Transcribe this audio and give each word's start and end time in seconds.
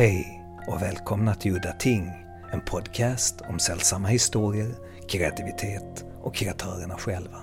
Hej 0.00 0.42
och 0.66 0.82
välkomna 0.82 1.34
till 1.34 1.56
Udda 1.56 1.72
Ting, 1.72 2.12
en 2.52 2.60
podcast 2.60 3.40
om 3.40 3.58
sällsamma 3.58 4.08
historier, 4.08 4.74
kreativitet 5.08 6.04
och 6.22 6.34
kreatörerna 6.34 6.98
själva. 6.98 7.40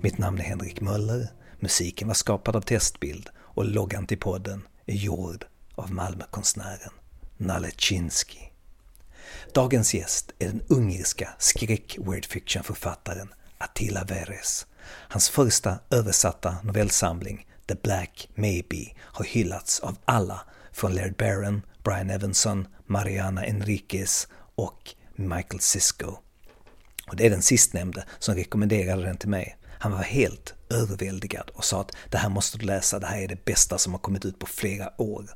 Mitt 0.00 0.18
namn 0.18 0.38
är 0.38 0.42
Henrik 0.44 0.80
Möller, 0.80 1.28
musiken 1.60 2.08
var 2.08 2.14
skapad 2.14 2.56
av 2.56 2.60
Testbild 2.60 3.30
och 3.36 3.64
loggan 3.64 4.06
till 4.06 4.18
podden 4.18 4.62
är 4.86 4.94
gjord 4.94 5.44
av 5.74 5.92
Malmökonstnären 5.92 6.92
Nalle 7.36 7.70
Chinsky. 7.76 8.40
Dagens 9.54 9.94
gäst 9.94 10.32
är 10.38 10.46
den 10.46 10.62
ungerska 10.68 11.28
skräck-weird 11.38 12.26
fiction-författaren 12.26 13.28
Attila 13.58 14.04
Veres. 14.04 14.66
Hans 14.86 15.28
första 15.28 15.78
översatta 15.90 16.56
novellsamling 16.62 17.46
The 17.66 17.74
Black 17.82 18.28
Maybe 18.34 18.94
har 18.98 19.24
hyllats 19.24 19.80
av 19.80 19.96
alla 20.04 20.40
från 20.72 20.94
Laird 20.94 21.16
Barron, 21.16 21.62
Brian 21.84 22.10
Evanson, 22.10 22.66
Mariana 22.86 23.44
Enriquez 23.44 24.28
och 24.54 24.94
Michael 25.16 25.60
Cisco. 25.60 26.16
Och 27.06 27.16
det 27.16 27.26
är 27.26 27.30
den 27.30 27.42
sistnämnde 27.42 28.04
som 28.18 28.34
rekommenderade 28.34 29.02
den 29.02 29.16
till 29.16 29.28
mig. 29.28 29.56
Han 29.78 29.92
var 29.92 30.02
helt 30.02 30.54
överväldigad 30.70 31.50
och 31.54 31.64
sa 31.64 31.80
att 31.80 31.96
det 32.10 32.18
här 32.18 32.28
måste 32.28 32.58
du 32.58 32.66
läsa, 32.66 32.98
det 32.98 33.06
här 33.06 33.22
är 33.22 33.28
det 33.28 33.44
bästa 33.44 33.78
som 33.78 33.92
har 33.92 34.00
kommit 34.00 34.24
ut 34.24 34.38
på 34.38 34.46
flera 34.46 35.00
år. 35.00 35.30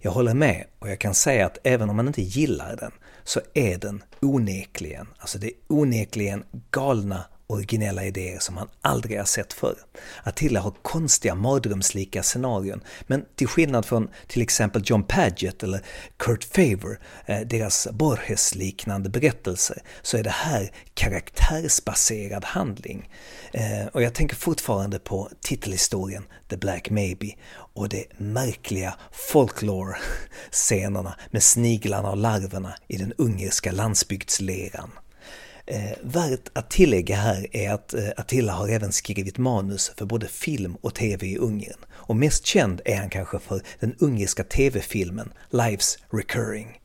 Jag 0.00 0.10
håller 0.10 0.34
med 0.34 0.66
och 0.78 0.90
jag 0.90 0.98
kan 0.98 1.14
säga 1.14 1.46
att 1.46 1.58
även 1.64 1.90
om 1.90 1.96
man 1.96 2.06
inte 2.06 2.22
gillar 2.22 2.76
den 2.76 2.92
så 3.24 3.40
är 3.54 3.78
den 3.78 4.02
onekligen, 4.20 5.06
alltså 5.18 5.38
det 5.38 5.46
är 5.46 5.52
onekligen 5.68 6.44
galna 6.70 7.24
originella 7.50 8.04
idéer 8.04 8.38
som 8.38 8.54
man 8.54 8.68
aldrig 8.80 9.18
har 9.18 9.24
sett 9.24 9.52
förr. 9.52 9.76
Attila 10.22 10.60
har 10.60 10.74
konstiga 10.82 11.34
mardrömslika 11.34 12.22
scenarion, 12.22 12.80
men 13.06 13.24
till 13.34 13.48
skillnad 13.48 13.86
från 13.86 14.08
till 14.26 14.42
exempel 14.42 14.82
John 14.84 15.02
Paget 15.02 15.62
eller 15.62 15.84
Kurt 16.16 16.44
Favor, 16.44 17.00
eh, 17.26 17.40
deras 17.40 17.88
Borges-liknande 17.92 19.08
berättelser, 19.08 19.82
så 20.02 20.16
är 20.16 20.22
det 20.22 20.30
här 20.30 20.72
karaktärsbaserad 20.94 22.44
handling. 22.44 23.10
Eh, 23.52 23.86
och 23.92 24.02
jag 24.02 24.14
tänker 24.14 24.36
fortfarande 24.36 24.98
på 24.98 25.30
titelhistorien 25.40 26.24
The 26.48 26.56
Black 26.56 26.90
Maybe 26.90 27.34
och 27.52 27.88
de 27.88 28.06
märkliga 28.16 28.94
folklore-scenerna 29.12 31.14
med 31.30 31.42
sniglarna 31.42 32.10
och 32.10 32.16
larverna 32.16 32.74
i 32.88 32.96
den 32.96 33.12
ungerska 33.18 33.72
landsbygdsleran. 33.72 34.90
Eh, 35.70 35.92
värt 36.02 36.48
att 36.52 36.70
tillägga 36.70 37.16
här 37.16 37.56
är 37.56 37.70
att 37.70 37.94
eh, 37.94 38.08
Attila 38.16 38.52
har 38.52 38.68
även 38.68 38.92
skrivit 38.92 39.38
manus 39.38 39.92
för 39.96 40.04
både 40.04 40.28
film 40.28 40.74
och 40.74 40.94
tv 40.94 41.26
i 41.26 41.38
Ungern. 41.38 41.78
Och 41.90 42.16
mest 42.16 42.46
känd 42.46 42.80
är 42.84 42.96
han 42.96 43.10
kanske 43.10 43.38
för 43.38 43.62
den 43.80 43.94
ungerska 43.98 44.44
tv-filmen 44.44 45.32
Lives 45.50 45.98
Recurring. 46.12 46.80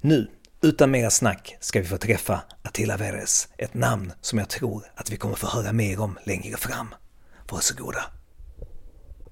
Nu, 0.00 0.30
utan 0.62 0.90
mera 0.90 1.10
snack, 1.10 1.56
ska 1.60 1.80
vi 1.80 1.86
få 1.86 1.96
träffa 1.96 2.42
Attila 2.62 2.96
Veres, 2.96 3.48
ett 3.58 3.74
namn 3.74 4.12
som 4.20 4.38
jag 4.38 4.48
tror 4.48 4.84
att 4.94 5.10
vi 5.10 5.16
kommer 5.16 5.34
få 5.34 5.46
höra 5.46 5.72
mer 5.72 6.00
om 6.00 6.18
längre 6.24 6.56
fram. 6.56 6.94
Varsågoda. 7.50 8.04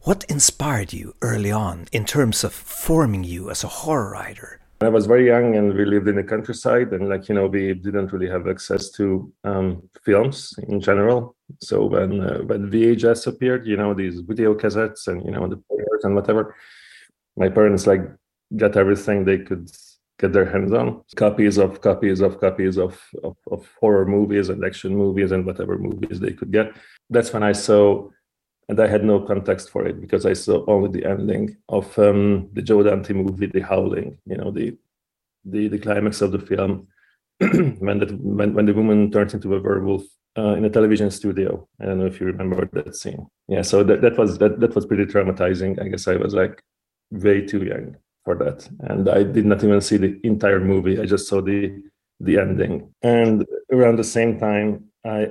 What 0.07 0.31
inspired 0.31 0.95
you 0.95 1.13
early 1.23 1.53
on 1.53 1.87
in 1.91 2.05
terms 2.05 2.45
of 2.45 2.53
forming 2.87 3.25
you 3.25 3.51
as 3.51 3.65
a 3.65 3.69
horror 3.71 4.11
writer? 4.11 4.58
I 4.81 4.89
was 4.89 5.07
very 5.07 5.27
young 5.27 5.57
and 5.57 5.75
we 5.75 5.85
lived 5.85 6.07
in 6.07 6.15
the 6.15 6.23
countryside 6.23 6.93
and 6.93 7.09
like 7.09 7.29
you 7.29 7.35
know 7.35 7.47
we 7.49 7.75
didn't 7.75 8.13
really 8.13 8.29
have 8.29 8.47
access 8.47 8.91
to 8.93 9.33
um, 9.43 9.83
films 10.05 10.55
in 10.69 10.81
general. 10.81 11.35
So 11.61 11.87
when 11.87 12.21
uh, 12.21 12.39
when 12.43 12.71
VHS 12.71 13.27
appeared, 13.27 13.67
you 13.67 13.77
know 13.77 13.93
these 13.93 14.21
video 14.21 14.55
cassettes 14.55 15.09
and 15.09 15.25
you 15.25 15.33
know 15.33 15.49
the 15.49 15.57
players 15.57 16.05
and 16.05 16.15
whatever, 16.15 16.55
my 17.37 17.49
parents 17.49 17.89
like 17.89 18.03
got 18.57 18.77
everything 18.77 19.25
they 19.25 19.39
could 19.39 19.69
get 20.21 20.33
their 20.33 20.45
hands 20.45 20.73
on 20.73 21.03
copies 21.17 21.59
of 21.59 21.81
copies 21.81 22.21
of 22.21 22.41
copies 22.41 22.77
of, 22.77 23.01
of, 23.25 23.37
of 23.51 23.69
horror 23.81 24.07
movies 24.07 24.49
and 24.49 24.65
action 24.65 24.95
movies 24.95 25.33
and 25.33 25.45
whatever 25.45 25.77
movies 25.77 26.21
they 26.21 26.33
could 26.33 26.53
get. 26.53 26.73
That's 27.11 27.33
when 27.33 27.43
I 27.43 27.53
saw 27.53 28.09
and 28.69 28.81
I 28.81 28.87
had 28.87 29.05
no 29.05 29.21
context 29.21 29.71
for 29.71 29.87
it 29.87 30.01
because 30.01 30.27
I 30.27 30.35
saw 30.35 30.65
only 30.67 30.91
the 30.91 31.09
ending 31.09 31.57
of 31.69 31.99
um, 31.99 32.51
the 32.53 32.63
Joe 32.63 32.83
Dante 32.83 33.15
movie, 33.15 33.47
The 33.47 33.61
Howling. 33.61 34.19
You 34.27 34.37
know, 34.37 34.51
the 34.51 34.77
the, 35.45 35.69
the 35.69 35.79
climax 35.79 36.21
of 36.21 36.33
the 36.33 36.39
film 36.39 36.87
when 37.39 37.99
that 37.99 38.13
when, 38.21 38.55
when 38.55 38.67
the 38.67 38.75
woman 38.75 39.11
turns 39.11 39.35
into 39.35 39.55
a 39.55 39.61
werewolf 39.61 40.05
uh, 40.37 40.55
in 40.55 40.65
a 40.65 40.71
television 40.71 41.11
studio. 41.11 41.67
I 41.81 41.87
don't 41.87 41.99
know 41.99 42.07
if 42.07 42.21
you 42.21 42.27
remember 42.27 42.69
that 42.73 42.95
scene. 42.95 43.27
Yeah, 43.49 43.63
so 43.63 43.83
that, 43.85 44.03
that 44.03 44.19
was 44.19 44.39
that 44.39 44.61
that 44.61 44.75
was 44.75 44.87
pretty 44.87 45.07
traumatizing. 45.07 45.81
I 45.83 45.89
guess 45.89 46.07
I 46.07 46.17
was 46.17 46.35
like 46.35 46.63
way 47.11 47.47
too 47.47 47.65
young 47.65 47.97
for 48.25 48.35
that, 48.37 48.69
and 48.81 49.09
I 49.09 49.23
did 49.23 49.47
not 49.47 49.65
even 49.65 49.81
see 49.81 49.97
the 49.97 50.21
entire 50.25 50.61
movie. 50.61 51.01
I 51.01 51.07
just 51.07 51.29
saw 51.29 51.41
the 51.41 51.83
the 52.21 52.39
ending. 52.39 52.93
And 53.03 53.47
around 53.73 53.97
the 53.97 54.05
same 54.05 54.39
time, 54.39 54.91
I 55.07 55.31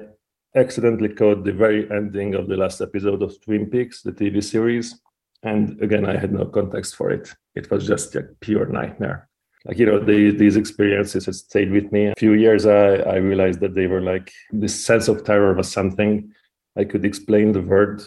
accidentally 0.56 1.10
caught 1.10 1.44
the 1.44 1.54
very 1.54 1.90
ending 1.92 2.36
of 2.36 2.48
the 2.48 2.58
last 2.58 2.82
episode 2.82 3.22
of 3.22 3.40
Twin 3.42 3.68
Peaks, 3.68 4.02
the 4.02 4.12
TV 4.12 4.44
series. 4.44 5.00
And 5.44 5.82
again, 5.82 6.06
I 6.06 6.18
had 6.18 6.34
no 6.34 6.46
context 6.46 6.96
for 6.96 7.12
it. 7.12 7.34
It 7.56 7.70
was 7.70 7.86
just 7.86 8.16
a 8.16 8.24
pure 8.42 8.66
nightmare. 8.66 9.30
Like, 9.66 9.78
you 9.78 9.86
know, 9.86 10.00
the, 10.00 10.32
these 10.32 10.56
experiences 10.56 11.26
had 11.26 11.36
stayed 11.36 11.72
with 11.72 11.92
me. 11.92 12.08
A 12.08 12.16
few 12.18 12.34
years, 12.34 12.66
I, 12.66 12.96
I 12.96 13.16
realized 13.16 13.60
that 13.60 13.76
they 13.76 13.88
were 13.88 14.02
like 14.02 14.32
this 14.52 14.84
sense 14.84 15.08
of 15.08 15.24
terror 15.26 15.54
was 15.54 15.72
something 15.72 16.32
I 16.78 16.86
could 16.86 17.06
explain 17.06 17.52
the 17.52 17.62
word 17.62 18.02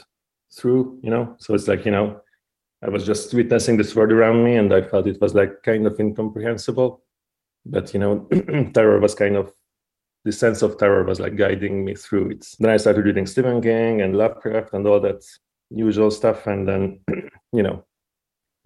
through, 0.56 0.98
you 1.02 1.10
know? 1.10 1.36
So 1.38 1.54
it's 1.54 1.68
like, 1.68 1.84
you 1.84 1.90
know, 1.90 2.20
I 2.82 2.88
was 2.88 3.04
just 3.04 3.34
witnessing 3.34 3.76
this 3.76 3.94
world 3.94 4.12
around 4.12 4.42
me 4.42 4.56
and 4.56 4.72
I 4.72 4.80
felt 4.80 5.06
it 5.06 5.20
was 5.20 5.34
like 5.34 5.62
kind 5.62 5.86
of 5.86 6.00
incomprehensible. 6.00 7.02
But, 7.66 7.92
you 7.92 8.00
know, 8.00 8.28
terror 8.74 8.98
was 8.98 9.14
kind 9.14 9.36
of 9.36 9.52
the 10.24 10.32
sense 10.32 10.62
of 10.62 10.78
terror 10.78 11.04
was 11.04 11.20
like 11.20 11.36
guiding 11.36 11.84
me 11.84 11.94
through 11.94 12.30
it. 12.30 12.46
Then 12.58 12.70
I 12.70 12.76
started 12.76 13.04
reading 13.04 13.26
Stephen 13.26 13.62
King 13.62 14.02
and 14.02 14.16
Lovecraft 14.16 14.74
and 14.74 14.86
all 14.86 15.00
that 15.00 15.24
usual 15.70 16.10
stuff. 16.10 16.46
And 16.46 16.68
then, 16.68 17.00
you 17.52 17.62
know, 17.62 17.84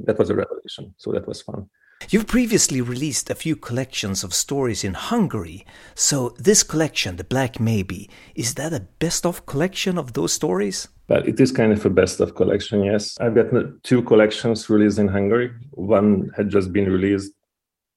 that 0.00 0.18
was 0.18 0.30
a 0.30 0.34
revelation. 0.34 0.94
So 0.98 1.12
that 1.12 1.28
was 1.28 1.42
fun. 1.42 1.68
You've 2.10 2.26
previously 2.26 2.80
released 2.80 3.30
a 3.30 3.34
few 3.34 3.56
collections 3.56 4.24
of 4.24 4.34
stories 4.34 4.84
in 4.84 4.94
Hungary. 4.94 5.64
So 5.94 6.34
this 6.38 6.62
collection, 6.62 7.16
The 7.16 7.24
Black 7.24 7.60
Maybe, 7.60 8.10
is 8.34 8.54
that 8.54 8.72
a 8.72 8.80
best 8.80 9.24
of 9.24 9.46
collection 9.46 9.96
of 9.96 10.12
those 10.12 10.32
stories? 10.32 10.88
But 11.06 11.28
it 11.28 11.38
is 11.38 11.52
kind 11.52 11.72
of 11.72 11.84
a 11.86 11.90
best 11.90 12.20
of 12.20 12.34
collection, 12.34 12.82
yes. 12.82 13.16
I've 13.20 13.34
got 13.34 13.46
two 13.84 14.02
collections 14.02 14.68
released 14.68 14.98
in 14.98 15.08
Hungary. 15.08 15.52
One 15.70 16.30
had 16.36 16.50
just 16.50 16.72
been 16.72 16.90
released 16.90 17.32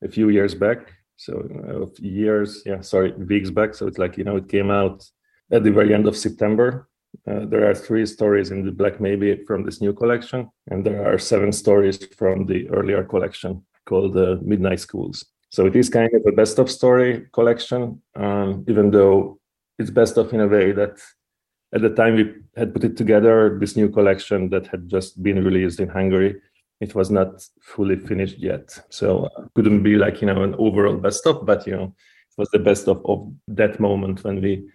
a 0.03 0.07
few 0.07 0.29
years 0.29 0.53
back 0.53 0.94
so 1.18 1.34
uh, 1.68 1.86
years 2.00 2.62
yeah 2.66 2.80
sorry 2.82 3.12
weeks 3.12 3.50
back. 3.50 3.74
So 3.74 3.88
it's 3.88 3.98
like 3.98 4.18
you 4.18 4.24
know 4.24 4.38
it 4.38 4.48
came 4.48 4.72
out 4.72 5.04
at 5.52 5.64
the 5.64 5.72
very 5.72 5.94
end 5.94 6.08
of 6.08 6.16
september. 6.16 6.88
Uh, 7.28 7.46
there 7.46 7.70
are 7.70 7.74
three 7.74 8.06
stories 8.06 8.52
in 8.52 8.64
the 8.64 8.72
black 8.72 9.02
maybe 9.02 9.44
from 9.48 9.64
this 9.64 9.82
new 9.82 9.92
collection 9.92 10.50
and 10.70 10.86
there 10.86 11.12
are 11.12 11.18
seven 11.18 11.52
stories 11.52 11.98
from 12.16 12.46
the 12.46 12.70
earlier 12.70 13.04
collection 13.04 13.66
called 13.86 14.14
the 14.14 14.34
uh, 14.34 14.38
midnight 14.42 14.80
schools. 14.80 15.26
So 15.50 15.66
it 15.66 15.76
is 15.76 15.90
kind 15.90 16.14
of 16.14 16.22
a 16.28 16.32
best 16.32 16.60
of 16.60 16.70
story 16.70 17.28
collection 17.34 18.02
um, 18.16 18.66
even 18.68 18.92
though 18.92 19.40
it's 19.80 19.90
best 19.90 20.18
of 20.18 20.32
in 20.34 20.42
a 20.42 20.48
way 20.48 20.72
that 20.74 21.00
at 21.74 21.82
the 21.82 21.90
time 21.90 22.16
we 22.16 22.34
had 22.56 22.74
put 22.74 22.84
it 22.84 22.96
together 22.96 23.58
this 23.60 23.76
new 23.76 23.90
collection 23.90 24.50
that 24.50 24.68
had 24.68 24.88
just 24.88 25.22
been 25.24 25.44
released 25.44 25.80
in 25.80 25.90
hungary 25.90 26.36
it 26.80 26.96
was 26.96 27.10
not 27.10 27.44
fully 27.62 27.96
finished 27.96 28.38
yet. 28.38 28.78
So 28.90 29.26
uh, 29.26 29.46
couldn't 29.56 29.84
be 29.84 29.96
like 29.96 30.22
you 30.22 30.28
know 30.28 30.44
an 30.44 30.56
overall 30.56 30.98
best 30.98 31.26
of 31.26 31.46
but 31.46 31.66
you 31.66 31.76
know 31.76 31.84
it 31.86 32.38
was 32.38 32.50
the 32.52 32.60
best 32.60 32.88
of 32.88 33.02
of 33.06 33.32
that 33.48 33.80
moment 33.80 34.24
when 34.24 34.42
we 34.42 34.70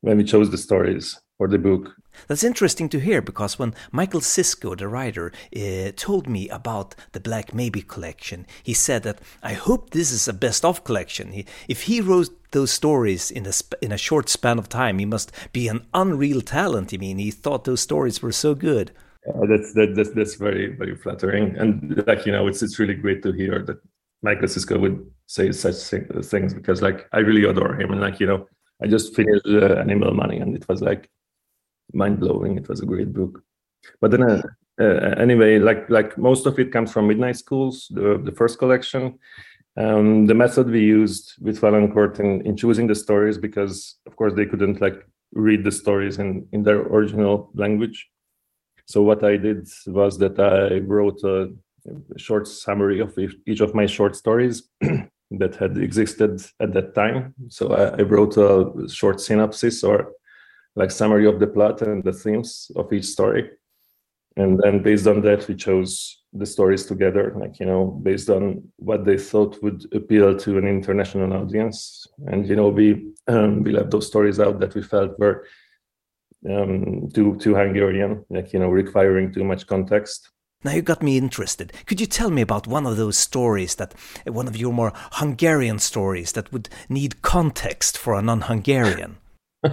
when 0.00 0.16
we 0.16 0.24
chose 0.24 0.50
the 0.50 0.58
stories 0.58 1.20
for 1.36 1.48
the 1.48 1.58
book. 1.58 1.94
That's 2.26 2.42
interesting 2.42 2.88
to 2.88 2.98
hear 2.98 3.22
because 3.22 3.58
when 3.58 3.74
Michael 3.92 4.20
Cisco 4.20 4.74
the 4.74 4.88
writer 4.88 5.32
uh, 5.56 5.92
told 5.94 6.28
me 6.28 6.48
about 6.48 6.96
the 7.12 7.20
black 7.20 7.54
maybe 7.54 7.82
collection 7.82 8.44
he 8.64 8.74
said 8.74 9.04
that 9.04 9.20
i 9.42 9.52
hope 9.52 9.90
this 9.90 10.10
is 10.10 10.26
a 10.26 10.32
best 10.32 10.64
of 10.64 10.82
collection. 10.82 11.32
He, 11.32 11.46
if 11.68 11.82
he 11.82 12.00
wrote 12.00 12.30
those 12.50 12.72
stories 12.72 13.30
in 13.30 13.46
a 13.46 13.52
in 13.80 13.92
a 13.92 13.98
short 13.98 14.28
span 14.28 14.58
of 14.58 14.68
time 14.68 14.98
he 14.98 15.04
must 15.04 15.30
be 15.52 15.68
an 15.68 15.86
unreal 15.94 16.40
talent. 16.40 16.92
I 16.92 16.96
mean 16.96 17.18
he 17.18 17.30
thought 17.30 17.64
those 17.64 17.82
stories 17.82 18.20
were 18.20 18.32
so 18.32 18.54
good 18.54 18.90
uh, 19.26 19.46
that's 19.46 19.72
that, 19.74 19.94
that's 19.94 20.10
that's 20.10 20.34
very 20.34 20.74
very 20.76 20.96
flattering, 20.96 21.56
and 21.56 22.02
like 22.06 22.24
you 22.24 22.32
know, 22.32 22.46
it's 22.46 22.62
it's 22.62 22.78
really 22.78 22.94
great 22.94 23.22
to 23.22 23.32
hear 23.32 23.62
that 23.64 23.78
Michael 24.22 24.48
Cisco 24.48 24.78
would 24.78 25.04
say 25.26 25.52
such 25.52 25.76
things 26.24 26.54
because 26.54 26.82
like 26.82 27.08
I 27.12 27.18
really 27.18 27.44
adore 27.44 27.74
him, 27.74 27.90
and 27.90 28.00
like 28.00 28.20
you 28.20 28.26
know, 28.26 28.46
I 28.82 28.86
just 28.86 29.14
finished 29.14 29.46
uh, 29.46 29.74
Animal 29.74 30.14
Money, 30.14 30.38
and 30.38 30.56
it 30.56 30.68
was 30.68 30.82
like 30.82 31.10
mind 31.92 32.20
blowing. 32.20 32.56
It 32.56 32.68
was 32.68 32.80
a 32.80 32.86
great 32.86 33.12
book, 33.12 33.42
but 34.00 34.12
then 34.12 34.22
uh, 34.22 34.42
uh, 34.80 35.14
anyway, 35.18 35.58
like 35.58 35.90
like 35.90 36.16
most 36.16 36.46
of 36.46 36.58
it 36.58 36.72
comes 36.72 36.92
from 36.92 37.08
Midnight 37.08 37.36
Schools, 37.36 37.88
the 37.90 38.18
the 38.22 38.32
first 38.32 38.58
collection. 38.58 39.18
Um, 39.76 40.26
the 40.26 40.34
method 40.34 40.68
we 40.68 40.80
used 40.80 41.34
with 41.40 41.60
Valancourt 41.60 42.18
in, 42.18 42.44
in 42.44 42.56
choosing 42.56 42.88
the 42.88 42.96
stories 42.96 43.38
because 43.38 43.94
of 44.06 44.16
course 44.16 44.32
they 44.34 44.44
couldn't 44.44 44.80
like 44.80 45.06
read 45.32 45.62
the 45.62 45.70
stories 45.70 46.18
in 46.18 46.48
in 46.52 46.62
their 46.64 46.80
original 46.80 47.50
language 47.54 48.08
so 48.88 49.02
what 49.02 49.22
I 49.22 49.36
did 49.36 49.68
was 49.86 50.18
that 50.18 50.38
I 50.40 50.78
wrote 50.78 51.22
a, 51.24 51.52
short 52.18 52.46
summary 52.46 53.00
of 53.00 53.16
each 53.46 53.60
of 53.60 53.74
my 53.74 53.86
short 53.86 54.14
stories 54.14 54.68
that 55.30 55.54
had 55.56 55.78
existed 55.78 56.42
at 56.60 56.74
that 56.74 56.94
time. 56.94 57.32
So 57.48 57.72
I, 57.72 58.00
I 58.00 58.02
wrote 58.02 58.36
a 58.36 58.86
short 58.88 59.22
synopsis 59.22 59.82
or 59.82 60.12
like 60.76 60.90
summary 60.90 61.26
of 61.26 61.40
the 61.40 61.46
plot 61.46 61.80
and 61.80 62.04
the 62.04 62.12
themes 62.12 62.70
of 62.76 62.92
each 62.92 63.06
story 63.06 63.48
and 64.38 64.60
then 64.62 64.82
based 64.82 65.06
on 65.06 65.20
that 65.20 65.46
we 65.48 65.54
chose 65.54 66.22
the 66.32 66.46
stories 66.46 66.86
together 66.86 67.34
like 67.36 67.58
you 67.58 67.66
know 67.66 67.86
based 68.08 68.30
on 68.30 68.62
what 68.76 69.04
they 69.04 69.18
thought 69.18 69.60
would 69.62 69.84
appeal 69.92 70.36
to 70.36 70.58
an 70.58 70.66
international 70.66 71.32
audience 71.32 72.06
and 72.28 72.48
you 72.48 72.56
know 72.56 72.68
we 72.68 73.12
um, 73.26 73.62
we 73.64 73.72
left 73.72 73.90
those 73.90 74.06
stories 74.06 74.38
out 74.38 74.60
that 74.60 74.74
we 74.74 74.82
felt 74.82 75.18
were 75.18 75.44
um, 76.50 77.08
too 77.12 77.36
too 77.36 77.54
hungarian 77.54 78.24
like 78.30 78.52
you 78.52 78.58
know 78.58 78.68
requiring 78.68 79.32
too 79.32 79.44
much 79.44 79.66
context 79.66 80.30
now 80.64 80.72
you 80.72 80.82
got 80.82 81.04
me 81.04 81.16
interested. 81.16 81.72
Could 81.86 82.00
you 82.00 82.06
tell 82.06 82.30
me 82.30 82.42
about 82.42 82.66
one 82.66 82.84
of 82.84 82.96
those 82.96 83.16
stories 83.16 83.76
that, 83.76 83.94
one 84.26 84.48
of 84.48 84.56
your 84.56 84.72
more 84.72 84.92
Hungarian 85.12 85.78
stories 85.78 86.32
that 86.32 86.52
would 86.52 86.68
need 86.88 87.22
context 87.22 87.96
for 87.96 88.14
a 88.14 88.22
non-Hungarian? 88.22 89.18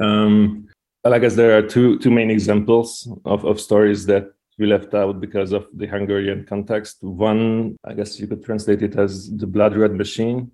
um, 0.00 0.66
I 1.04 1.18
guess 1.18 1.36
there 1.36 1.56
are 1.56 1.62
two 1.62 1.98
two 1.98 2.10
main 2.10 2.30
examples 2.30 3.08
of, 3.24 3.44
of 3.44 3.60
stories 3.60 4.06
that 4.06 4.32
we 4.58 4.66
left 4.66 4.94
out 4.94 5.20
because 5.20 5.52
of 5.52 5.66
the 5.74 5.86
Hungarian 5.86 6.44
context. 6.44 6.98
One, 7.02 7.76
I 7.84 7.94
guess 7.94 8.18
you 8.18 8.26
could 8.26 8.44
translate 8.44 8.82
it 8.82 8.96
as 8.96 9.30
the 9.36 9.46
blood 9.46 9.76
red 9.76 9.92
machine. 9.92 10.50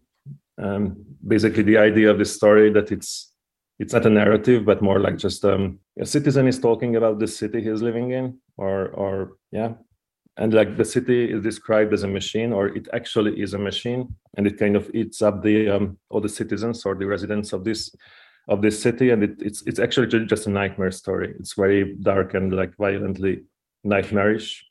Um, 0.59 1.05
basically, 1.27 1.63
the 1.63 1.79
idea 1.79 2.11
of 2.11 2.19
the 2.19 2.25
story 2.25 2.71
that 2.73 2.93
it's 2.93 3.33
it's 3.79 3.93
not 3.93 4.07
a 4.07 4.11
narrative, 4.11 4.65
but 4.65 4.83
more 4.83 4.99
like 4.99 5.17
just 5.17 5.45
um, 5.45 5.79
a 6.01 6.07
citizen 6.07 6.49
is 6.49 6.59
talking 6.59 6.97
about 6.97 7.19
the 7.19 7.29
city 7.29 7.63
he's 7.63 7.83
living 7.83 8.11
in, 8.11 8.39
or 8.57 8.89
or 8.89 9.37
yeah, 9.53 9.75
and 10.37 10.53
like 10.53 10.77
the 10.77 10.85
city 10.85 11.33
is 11.33 11.43
described 11.43 11.93
as 11.93 12.03
a 12.03 12.09
machine, 12.09 12.53
or 12.53 12.69
it 12.69 12.89
actually 12.93 13.41
is 13.41 13.55
a 13.55 13.59
machine, 13.59 14.15
and 14.37 14.47
it 14.47 14.59
kind 14.59 14.77
of 14.77 14.91
eats 14.95 15.23
up 15.23 15.43
the 15.43 15.69
um, 15.69 15.99
all 16.11 16.21
the 16.21 16.29
citizens 16.29 16.85
or 16.85 16.95
the 16.95 17.07
residents 17.07 17.53
of 17.53 17.65
this 17.65 17.95
of 18.49 18.63
this 18.63 18.81
city, 18.81 19.11
and 19.11 19.23
it, 19.23 19.37
it's 19.41 19.63
it's 19.67 19.79
actually 19.79 20.25
just 20.27 20.47
a 20.47 20.51
nightmare 20.51 20.91
story. 20.91 21.35
It's 21.39 21.55
very 21.55 21.95
dark 21.97 22.35
and 22.35 22.53
like 22.53 22.77
violently 22.77 23.45
nightmarish, 23.85 24.65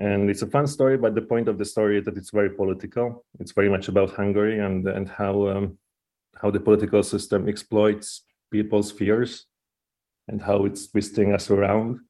and 0.00 0.28
it's 0.28 0.42
a 0.42 0.46
fun 0.48 0.66
story. 0.66 0.96
But 0.96 1.14
the 1.14 1.22
point 1.22 1.48
of 1.48 1.58
the 1.58 1.64
story 1.64 1.98
is 1.98 2.04
that 2.06 2.16
it's 2.16 2.30
very 2.30 2.50
political. 2.50 3.24
It's 3.38 3.52
very 3.52 3.68
much 3.68 3.86
about 3.86 4.10
Hungary 4.10 4.58
and 4.58 4.88
and 4.88 5.08
how 5.08 5.48
um, 5.48 5.78
how 6.40 6.50
the 6.50 6.60
political 6.60 7.02
system 7.02 7.48
exploits 7.48 8.24
people's 8.50 8.90
fears 8.92 9.46
and 10.28 10.40
how 10.40 10.64
it's 10.64 10.86
twisting 10.90 11.32
us 11.32 11.50
around. 11.50 12.00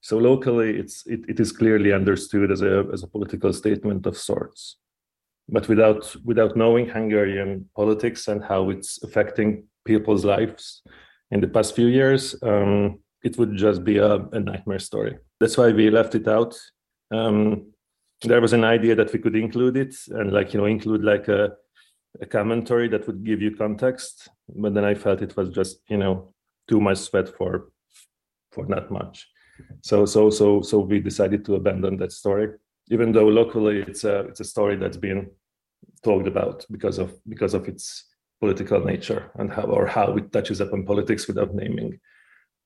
So 0.00 0.18
locally, 0.18 0.76
it's 0.78 1.06
it, 1.06 1.20
it 1.28 1.40
is 1.40 1.52
clearly 1.52 1.92
understood 1.92 2.50
as 2.50 2.62
a 2.62 2.84
as 2.92 3.02
a 3.02 3.08
political 3.08 3.52
statement 3.52 4.06
of 4.06 4.16
sorts 4.16 4.76
but 5.48 5.68
without 5.68 6.14
without 6.24 6.56
knowing 6.56 6.88
Hungarian 6.88 7.68
politics 7.76 8.28
and 8.28 8.42
how 8.42 8.70
it's 8.70 9.02
affecting 9.02 9.64
people's 9.84 10.24
lives 10.24 10.82
in 11.30 11.40
the 11.40 11.48
past 11.48 11.74
few 11.74 11.86
years, 11.86 12.34
um, 12.42 13.00
it 13.22 13.36
would 13.38 13.56
just 13.56 13.84
be 13.84 13.98
a, 13.98 14.14
a, 14.14 14.40
nightmare 14.40 14.78
story. 14.78 15.18
That's 15.40 15.56
why 15.56 15.72
we 15.72 15.90
left 15.90 16.14
it 16.14 16.28
out. 16.28 16.56
Um, 17.10 17.72
there 18.22 18.40
was 18.40 18.52
an 18.52 18.64
idea 18.64 18.94
that 18.94 19.12
we 19.12 19.18
could 19.18 19.36
include 19.36 19.76
it 19.76 19.94
and 20.08 20.32
like 20.32 20.54
you 20.54 20.60
know 20.60 20.66
include 20.66 21.02
like 21.04 21.28
a, 21.28 21.52
a 22.20 22.26
commentary 22.26 22.88
that 22.88 23.06
would 23.06 23.24
give 23.24 23.42
you 23.42 23.56
context, 23.56 24.28
but 24.48 24.74
then 24.74 24.84
I 24.84 24.94
felt 24.94 25.22
it 25.22 25.36
was 25.36 25.50
just 25.50 25.78
you 25.88 25.96
know 25.96 26.32
too 26.68 26.80
much 26.80 26.98
sweat 26.98 27.28
for 27.28 27.70
for 28.52 28.66
not 28.66 28.90
much. 28.90 29.28
So 29.82 30.06
so 30.06 30.30
so 30.30 30.62
so 30.62 30.80
we 30.80 31.00
decided 31.00 31.44
to 31.44 31.56
abandon 31.56 31.96
that 31.98 32.12
story, 32.12 32.48
even 32.90 33.12
though 33.12 33.28
locally 33.28 33.80
it's 33.80 34.04
a 34.04 34.20
it's 34.20 34.40
a 34.40 34.44
story 34.44 34.76
that's 34.76 34.96
been 34.96 35.30
talked 36.02 36.28
about 36.28 36.64
because 36.70 36.98
of 36.98 37.12
because 37.28 37.54
of 37.54 37.68
its 37.68 38.06
political 38.40 38.80
nature 38.80 39.30
and 39.36 39.52
how 39.52 39.62
or 39.62 39.86
how 39.86 40.16
it 40.16 40.32
touches 40.32 40.60
upon 40.60 40.84
politics 40.84 41.26
without 41.26 41.54
naming 41.54 41.98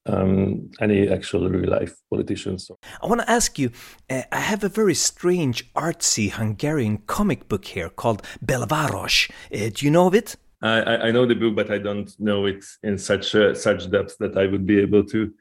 um, 0.09 0.71
any 0.81 1.09
actual 1.09 1.49
real 1.49 1.71
life 1.71 1.95
politicians. 2.11 2.71
I 3.03 3.07
want 3.07 3.21
to 3.21 3.31
ask 3.31 3.59
you 3.59 3.71
uh, 4.11 4.23
I 4.33 4.41
have 4.41 4.65
a 4.65 4.69
very 4.69 4.95
strange, 4.95 5.73
artsy 5.75 6.31
Hungarian 6.31 6.99
comic 7.07 7.49
book 7.49 7.65
here 7.65 7.89
called 7.89 8.23
Belvaros. 8.45 9.31
Uh, 9.53 9.71
do 9.73 9.85
you 9.87 9.91
know 9.91 10.07
of 10.07 10.15
it? 10.15 10.37
I, 10.61 11.09
I, 11.09 11.11
know 11.13 11.25
the 11.25 11.37
book, 11.37 11.55
but 11.55 11.71
I 11.71 11.79
don't 11.79 12.11
know 12.19 12.47
it 12.47 12.65
in 12.83 12.99
such 12.99 13.35
uh, 13.35 13.55
such 13.55 13.91
depth 13.91 14.17
that 14.19 14.37
I 14.37 14.47
would 14.47 14.67
be 14.67 14.81
able 14.81 15.05
to 15.05 15.33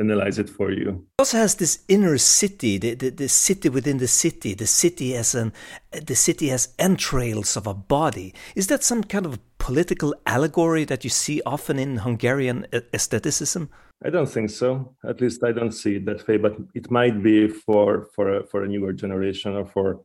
analyze 0.00 0.38
it 0.38 0.48
for 0.48 0.72
you. 0.72 1.06
It 1.18 1.22
also 1.22 1.38
has 1.38 1.54
this 1.56 1.84
inner 1.88 2.18
city, 2.18 2.78
the, 2.78 2.94
the, 2.94 3.10
the, 3.10 3.28
city 3.28 3.68
within 3.68 3.98
the 3.98 4.08
city. 4.08 4.54
The 4.54 4.66
city 4.66 5.14
as 5.14 5.34
an 5.34 5.52
the 5.92 6.16
city 6.16 6.48
has 6.48 6.74
entrails 6.78 7.56
of 7.56 7.66
a 7.66 7.74
body. 7.74 8.34
Is 8.56 8.66
that 8.68 8.82
some 8.82 9.04
kind 9.04 9.26
of 9.26 9.38
political 9.58 10.14
allegory 10.26 10.84
that 10.86 11.04
you 11.04 11.10
see 11.10 11.42
often 11.44 11.78
in 11.78 11.98
Hungarian 11.98 12.66
aestheticism? 12.72 13.68
I 14.04 14.10
don't 14.10 14.28
think 14.28 14.50
so. 14.50 14.94
At 15.06 15.20
least 15.20 15.44
I 15.44 15.52
don't 15.52 15.72
see 15.72 15.96
it 15.96 16.06
that 16.06 16.26
way. 16.26 16.38
But 16.38 16.56
it 16.74 16.90
might 16.90 17.22
be 17.22 17.48
for 17.48 18.08
for 18.14 18.38
a, 18.38 18.46
for 18.46 18.64
a 18.64 18.68
newer 18.68 18.92
generation 18.92 19.54
or 19.54 19.66
for 19.66 20.00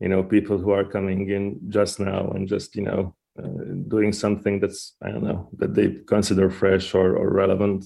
you 0.00 0.08
know 0.08 0.22
people 0.22 0.58
who 0.58 0.70
are 0.70 0.84
coming 0.84 1.28
in 1.30 1.58
just 1.68 1.98
now 1.98 2.30
and 2.30 2.48
just 2.48 2.76
you 2.76 2.82
know 2.82 3.14
uh, 3.42 3.48
doing 3.88 4.12
something 4.12 4.60
that's 4.60 4.94
I 5.02 5.10
don't 5.10 5.24
know 5.24 5.48
that 5.58 5.74
they 5.74 5.96
consider 6.06 6.50
fresh 6.50 6.94
or, 6.94 7.16
or 7.16 7.30
relevant 7.32 7.84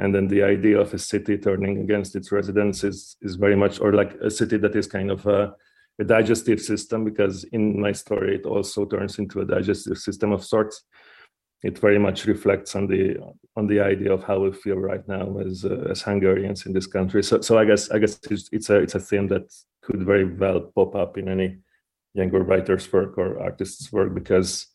and 0.00 0.14
then 0.14 0.26
the 0.28 0.42
idea 0.42 0.80
of 0.80 0.92
a 0.94 0.98
city 0.98 1.36
turning 1.38 1.78
against 1.78 2.16
its 2.16 2.32
residents 2.32 2.82
is 2.84 3.16
is 3.22 3.36
very 3.36 3.56
much 3.56 3.80
or 3.80 3.92
like 3.92 4.14
a 4.14 4.30
city 4.30 4.56
that 4.58 4.74
is 4.74 4.86
kind 4.86 5.10
of 5.10 5.26
a, 5.26 5.54
a 5.98 6.04
digestive 6.04 6.60
system 6.60 7.04
because 7.04 7.44
in 7.52 7.80
my 7.80 7.92
story 7.92 8.34
it 8.34 8.46
also 8.46 8.84
turns 8.86 9.18
into 9.18 9.40
a 9.40 9.44
digestive 9.44 9.98
system 9.98 10.32
of 10.32 10.44
sorts 10.44 10.84
it 11.62 11.78
very 11.78 11.98
much 11.98 12.24
reflects 12.24 12.74
on 12.74 12.86
the 12.86 13.16
on 13.56 13.66
the 13.66 13.80
idea 13.80 14.12
of 14.12 14.24
how 14.24 14.38
we 14.40 14.52
feel 14.52 14.76
right 14.76 15.06
now 15.06 15.38
as 15.38 15.64
uh, 15.64 15.86
as 15.90 16.02
Hungarians 16.02 16.66
in 16.66 16.72
this 16.72 16.86
country. 16.86 17.22
So 17.22 17.40
so 17.40 17.58
I 17.58 17.64
guess 17.66 17.90
I 17.90 17.98
guess 17.98 18.18
it's, 18.30 18.48
it's 18.50 18.70
a 18.70 18.76
it's 18.76 18.94
a 18.94 19.00
theme 19.00 19.28
that 19.28 19.52
could 19.82 20.02
very 20.02 20.24
well 20.24 20.60
pop 20.74 20.94
up 20.94 21.18
in 21.18 21.28
any 21.28 21.58
younger 22.14 22.42
writer's 22.42 22.90
work 22.92 23.18
or 23.18 23.38
artist's 23.40 23.92
work 23.92 24.14
because 24.14 24.66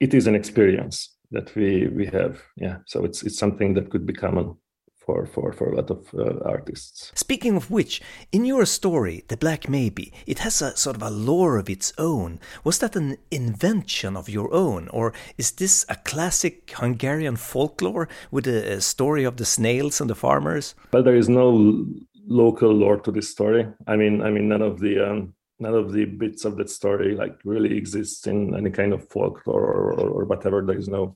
it 0.00 0.14
is 0.14 0.26
an 0.26 0.34
experience 0.34 1.16
that 1.32 1.54
we 1.54 1.88
we 1.88 2.06
have. 2.06 2.42
Yeah, 2.56 2.78
so 2.86 3.04
it's 3.04 3.22
it's 3.22 3.38
something 3.38 3.74
that 3.74 3.90
could 3.90 4.06
be 4.06 4.12
common 4.12 4.56
for 5.04 5.26
for 5.26 5.52
for 5.52 5.72
a 5.72 5.76
lot 5.76 5.90
of 5.90 6.14
uh, 6.14 6.38
artists. 6.44 7.12
Speaking 7.14 7.56
of 7.56 7.70
which, 7.70 8.00
in 8.30 8.44
your 8.44 8.66
story, 8.66 9.24
The 9.28 9.36
Black 9.36 9.68
Maybe, 9.68 10.12
it 10.26 10.38
has 10.40 10.62
a 10.62 10.76
sort 10.76 10.96
of 10.96 11.02
a 11.02 11.10
lore 11.10 11.58
of 11.58 11.68
its 11.68 11.92
own. 11.98 12.38
Was 12.64 12.78
that 12.78 12.96
an 12.96 13.16
invention 13.30 14.16
of 14.16 14.28
your 14.28 14.52
own, 14.54 14.88
or 14.88 15.12
is 15.36 15.52
this 15.52 15.84
a 15.88 15.96
classic 15.96 16.72
Hungarian 16.76 17.36
folklore 17.36 18.08
with 18.30 18.46
a, 18.46 18.74
a 18.74 18.80
story 18.80 19.24
of 19.24 19.36
the 19.36 19.44
snails 19.44 20.00
and 20.00 20.08
the 20.08 20.14
farmers? 20.14 20.74
Well, 20.92 21.02
there 21.02 21.16
is 21.16 21.28
no 21.28 21.84
local 22.28 22.72
lore 22.72 23.00
to 23.00 23.10
this 23.10 23.28
story. 23.30 23.66
I 23.86 23.96
mean, 23.96 24.22
I 24.22 24.30
mean, 24.30 24.48
none 24.48 24.62
of 24.62 24.78
the 24.80 25.10
um, 25.10 25.34
none 25.62 25.74
of 25.74 25.92
the 25.92 26.04
bits 26.04 26.44
of 26.44 26.56
that 26.56 26.68
story 26.68 27.14
like 27.14 27.38
really 27.44 27.76
exists 27.76 28.26
in 28.26 28.54
any 28.54 28.70
kind 28.70 28.92
of 28.92 29.08
folklore 29.08 29.64
or, 29.64 29.92
or, 29.92 30.08
or 30.18 30.24
whatever. 30.24 30.60
There 30.62 30.78
is 30.78 30.88
no 30.88 31.14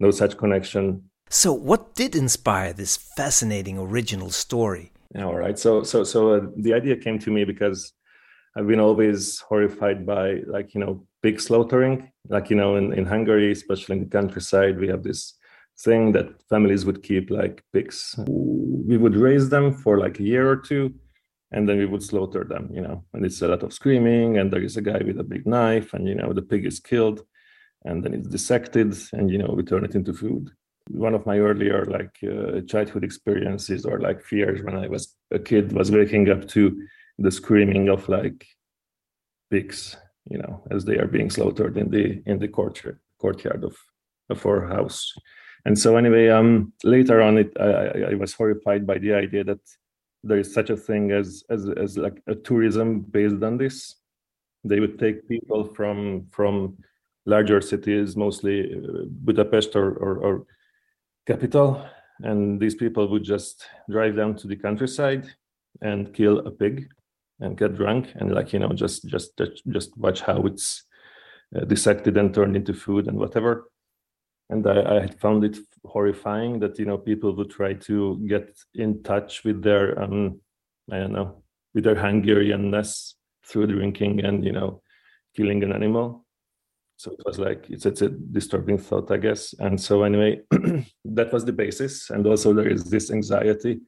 no 0.00 0.10
such 0.10 0.36
connection. 0.36 1.10
So, 1.30 1.52
what 1.52 1.94
did 1.94 2.14
inspire 2.14 2.72
this 2.72 2.96
fascinating 2.96 3.78
original 3.78 4.30
story? 4.30 4.92
All 5.16 5.36
right. 5.36 5.58
So, 5.58 5.82
so, 5.82 6.04
so 6.04 6.34
uh, 6.34 6.40
the 6.56 6.74
idea 6.74 6.96
came 6.96 7.18
to 7.20 7.30
me 7.30 7.44
because 7.44 7.92
I've 8.56 8.66
been 8.66 8.80
always 8.80 9.40
horrified 9.40 10.06
by, 10.06 10.42
like, 10.46 10.74
you 10.74 10.80
know, 10.80 11.06
pig 11.22 11.40
slaughtering. 11.40 12.10
Like, 12.28 12.50
you 12.50 12.56
know, 12.56 12.76
in, 12.76 12.92
in 12.92 13.04
Hungary, 13.04 13.52
especially 13.52 13.96
in 13.96 14.04
the 14.04 14.10
countryside, 14.10 14.78
we 14.78 14.88
have 14.88 15.02
this 15.02 15.34
thing 15.80 16.12
that 16.12 16.42
families 16.48 16.84
would 16.84 17.02
keep 17.02 17.30
like 17.30 17.62
pigs. 17.72 18.14
We 18.26 18.96
would 18.96 19.16
raise 19.16 19.48
them 19.48 19.72
for 19.72 19.98
like 19.98 20.18
a 20.18 20.24
year 20.24 20.48
or 20.50 20.56
two, 20.56 20.94
and 21.52 21.68
then 21.68 21.78
we 21.78 21.86
would 21.86 22.02
slaughter 22.02 22.44
them, 22.44 22.70
you 22.72 22.80
know. 22.80 23.04
And 23.12 23.24
it's 23.24 23.42
a 23.42 23.48
lot 23.48 23.62
of 23.62 23.72
screaming, 23.72 24.38
and 24.38 24.52
there 24.52 24.62
is 24.62 24.76
a 24.76 24.82
guy 24.82 25.02
with 25.04 25.18
a 25.18 25.24
big 25.24 25.46
knife, 25.46 25.94
and, 25.94 26.06
you 26.06 26.14
know, 26.14 26.32
the 26.32 26.42
pig 26.42 26.66
is 26.66 26.80
killed 26.80 27.24
and 27.84 28.04
then 28.04 28.14
it's 28.14 28.28
dissected 28.28 28.94
and 29.12 29.30
you 29.30 29.38
know 29.38 29.52
we 29.56 29.62
turn 29.62 29.84
it 29.84 29.94
into 29.94 30.12
food 30.12 30.50
one 30.90 31.14
of 31.14 31.26
my 31.26 31.38
earlier 31.38 31.84
like 31.86 32.16
uh, 32.24 32.60
childhood 32.62 33.04
experiences 33.04 33.84
or 33.84 34.00
like 34.00 34.22
fears 34.22 34.62
when 34.62 34.76
i 34.76 34.88
was 34.88 35.14
a 35.30 35.38
kid 35.38 35.72
was 35.72 35.90
waking 35.90 36.28
up 36.30 36.46
to 36.48 36.82
the 37.18 37.30
screaming 37.30 37.88
of 37.88 38.08
like 38.08 38.46
pigs 39.50 39.96
you 40.30 40.38
know 40.38 40.62
as 40.70 40.84
they 40.84 40.98
are 40.98 41.06
being 41.06 41.30
slaughtered 41.30 41.76
in 41.76 41.90
the 41.90 42.22
in 42.26 42.38
the 42.38 42.48
courtyard 42.48 42.98
courtyard 43.18 43.64
of 43.64 43.76
of 44.30 44.44
our 44.46 44.66
house 44.66 45.12
and 45.64 45.78
so 45.78 45.96
anyway 45.96 46.28
um 46.28 46.72
later 46.84 47.22
on 47.22 47.38
it 47.38 47.52
i 47.60 48.10
i 48.12 48.14
was 48.14 48.34
horrified 48.34 48.86
by 48.86 48.98
the 48.98 49.12
idea 49.12 49.44
that 49.44 49.60
there 50.28 50.38
is 50.38 50.52
such 50.52 50.70
a 50.70 50.76
thing 50.76 51.12
as 51.12 51.44
as 51.50 51.68
as 51.68 51.96
like 51.96 52.22
a 52.26 52.34
tourism 52.34 53.00
based 53.00 53.42
on 53.42 53.58
this. 53.58 53.96
They 54.64 54.80
would 54.80 54.98
take 54.98 55.28
people 55.28 55.64
from 55.64 56.26
from 56.30 56.78
larger 57.26 57.60
cities, 57.60 58.16
mostly 58.16 58.74
uh, 58.74 59.04
Budapest 59.06 59.76
or, 59.76 59.92
or, 59.92 60.16
or 60.18 60.46
capital, 61.26 61.86
and 62.20 62.58
these 62.58 62.74
people 62.74 63.08
would 63.08 63.22
just 63.22 63.66
drive 63.90 64.16
down 64.16 64.34
to 64.36 64.48
the 64.48 64.56
countryside 64.56 65.26
and 65.82 66.14
kill 66.14 66.38
a 66.46 66.50
pig 66.50 66.88
and 67.40 67.56
get 67.56 67.76
drunk 67.76 68.08
and 68.16 68.34
like 68.34 68.52
you 68.52 68.58
know 68.58 68.72
just 68.72 69.06
just 69.06 69.40
just 69.68 69.96
watch 69.96 70.20
how 70.22 70.42
it's 70.42 70.84
uh, 71.54 71.64
dissected 71.64 72.16
and 72.16 72.34
turned 72.34 72.56
into 72.56 72.74
food 72.74 73.06
and 73.06 73.16
whatever 73.16 73.70
and 74.50 74.66
I, 74.66 74.96
I 74.96 75.00
had 75.00 75.20
found 75.20 75.44
it 75.44 75.58
horrifying 75.84 76.58
that 76.60 76.78
you 76.78 76.86
know 76.86 76.98
people 76.98 77.34
would 77.36 77.50
try 77.50 77.74
to 77.74 78.18
get 78.26 78.56
in 78.74 79.02
touch 79.02 79.44
with 79.44 79.62
their 79.62 80.00
um 80.02 80.40
i 80.90 80.98
don't 80.98 81.12
know 81.12 81.42
with 81.74 81.84
their 81.84 81.96
hungarianness 81.96 83.14
through 83.44 83.66
drinking 83.66 84.24
and 84.24 84.44
you 84.44 84.52
know 84.52 84.82
killing 85.36 85.62
an 85.62 85.72
animal. 85.72 86.24
So 86.96 87.12
it 87.12 87.20
was 87.24 87.38
like 87.38 87.66
it's, 87.70 87.86
it's 87.86 88.02
a 88.02 88.08
disturbing 88.08 88.78
thought 88.78 89.10
i 89.10 89.16
guess. 89.16 89.54
And 89.60 89.80
so 89.80 90.02
anyway 90.02 90.40
that 91.04 91.32
was 91.32 91.44
the 91.44 91.52
basis. 91.52 92.10
And 92.10 92.26
also 92.26 92.52
there 92.52 92.68
is 92.68 92.84
this 92.84 93.10
anxiety 93.10 93.80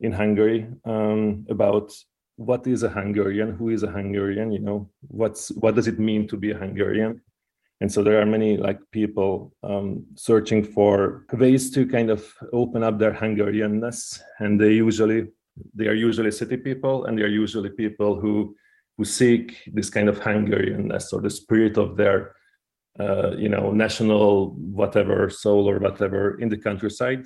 in 0.00 0.12
hungary 0.12 0.66
um, 0.84 1.46
about 1.48 1.92
what 2.36 2.66
is 2.66 2.82
a 2.82 2.88
hungarian 2.88 3.54
who 3.56 3.68
is 3.68 3.82
a 3.82 3.90
hungarian 3.90 4.50
you 4.50 4.60
know 4.60 4.88
what's 5.08 5.50
what 5.62 5.74
does 5.74 5.86
it 5.86 5.98
mean 5.98 6.26
to 6.26 6.38
be 6.38 6.52
a 6.52 6.58
hungarian 6.58 7.20
and 7.80 7.90
so 7.90 8.02
there 8.02 8.20
are 8.20 8.26
many 8.26 8.58
like 8.58 8.78
people 8.92 9.54
um, 9.62 10.04
searching 10.14 10.62
for 10.62 11.24
ways 11.32 11.70
to 11.70 11.86
kind 11.86 12.10
of 12.10 12.30
open 12.52 12.82
up 12.82 12.98
their 12.98 13.12
hungarianness. 13.12 14.20
And 14.38 14.60
they 14.60 14.72
usually 14.72 15.28
they 15.74 15.86
are 15.86 15.94
usually 15.94 16.30
city 16.30 16.56
people 16.56 17.06
and 17.06 17.18
they 17.18 17.22
are 17.22 17.38
usually 17.42 17.70
people 17.70 18.20
who 18.20 18.54
who 18.96 19.04
seek 19.04 19.62
this 19.72 19.88
kind 19.88 20.08
of 20.08 20.20
hungarianness 20.20 21.12
or 21.12 21.22
the 21.22 21.30
spirit 21.30 21.78
of 21.78 21.96
their 21.96 22.34
uh, 22.98 23.30
you 23.36 23.48
know 23.48 23.72
national 23.72 24.50
whatever 24.50 25.30
soul 25.30 25.68
or 25.68 25.78
whatever 25.78 26.38
in 26.38 26.50
the 26.50 26.58
countryside. 26.58 27.24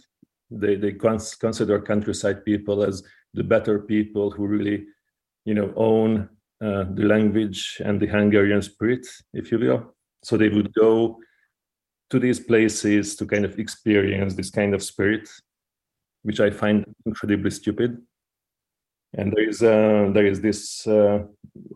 They 0.50 0.76
they 0.76 0.92
cons- 0.92 1.34
consider 1.34 1.80
countryside 1.80 2.44
people 2.44 2.84
as 2.84 3.02
the 3.32 3.42
better 3.42 3.80
people 3.80 4.30
who 4.30 4.46
really 4.46 4.86
you 5.44 5.54
know 5.54 5.72
own 5.74 6.28
uh, 6.62 6.84
the 6.94 7.06
language 7.06 7.82
and 7.84 7.98
the 7.98 8.06
hungarian 8.06 8.62
spirit 8.62 9.04
if 9.32 9.50
you 9.50 9.58
will 9.58 9.94
so 10.24 10.36
they 10.36 10.48
would 10.48 10.72
go 10.74 11.18
to 12.10 12.18
these 12.18 12.40
places 12.40 13.16
to 13.16 13.26
kind 13.26 13.44
of 13.44 13.58
experience 13.58 14.34
this 14.34 14.50
kind 14.50 14.74
of 14.74 14.82
spirit, 14.82 15.28
which 16.22 16.40
I 16.40 16.50
find 16.50 16.84
incredibly 17.06 17.50
stupid. 17.50 18.00
And 19.16 19.32
there 19.32 19.48
is 19.48 19.62
uh, 19.62 20.10
there 20.12 20.26
is 20.26 20.40
this 20.40 20.86
uh, 20.86 21.24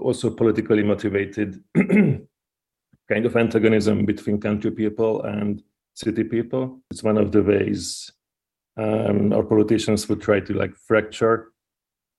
also 0.00 0.30
politically 0.30 0.82
motivated 0.82 1.62
kind 1.76 3.26
of 3.26 3.36
antagonism 3.36 4.06
between 4.06 4.40
country 4.40 4.72
people 4.72 5.22
and 5.22 5.62
city 5.94 6.24
people. 6.24 6.80
It's 6.90 7.02
one 7.02 7.18
of 7.18 7.30
the 7.30 7.42
ways 7.42 8.10
um, 8.76 9.32
our 9.32 9.44
politicians 9.44 10.08
would 10.08 10.20
try 10.20 10.40
to 10.40 10.52
like 10.52 10.74
fracture 10.76 11.52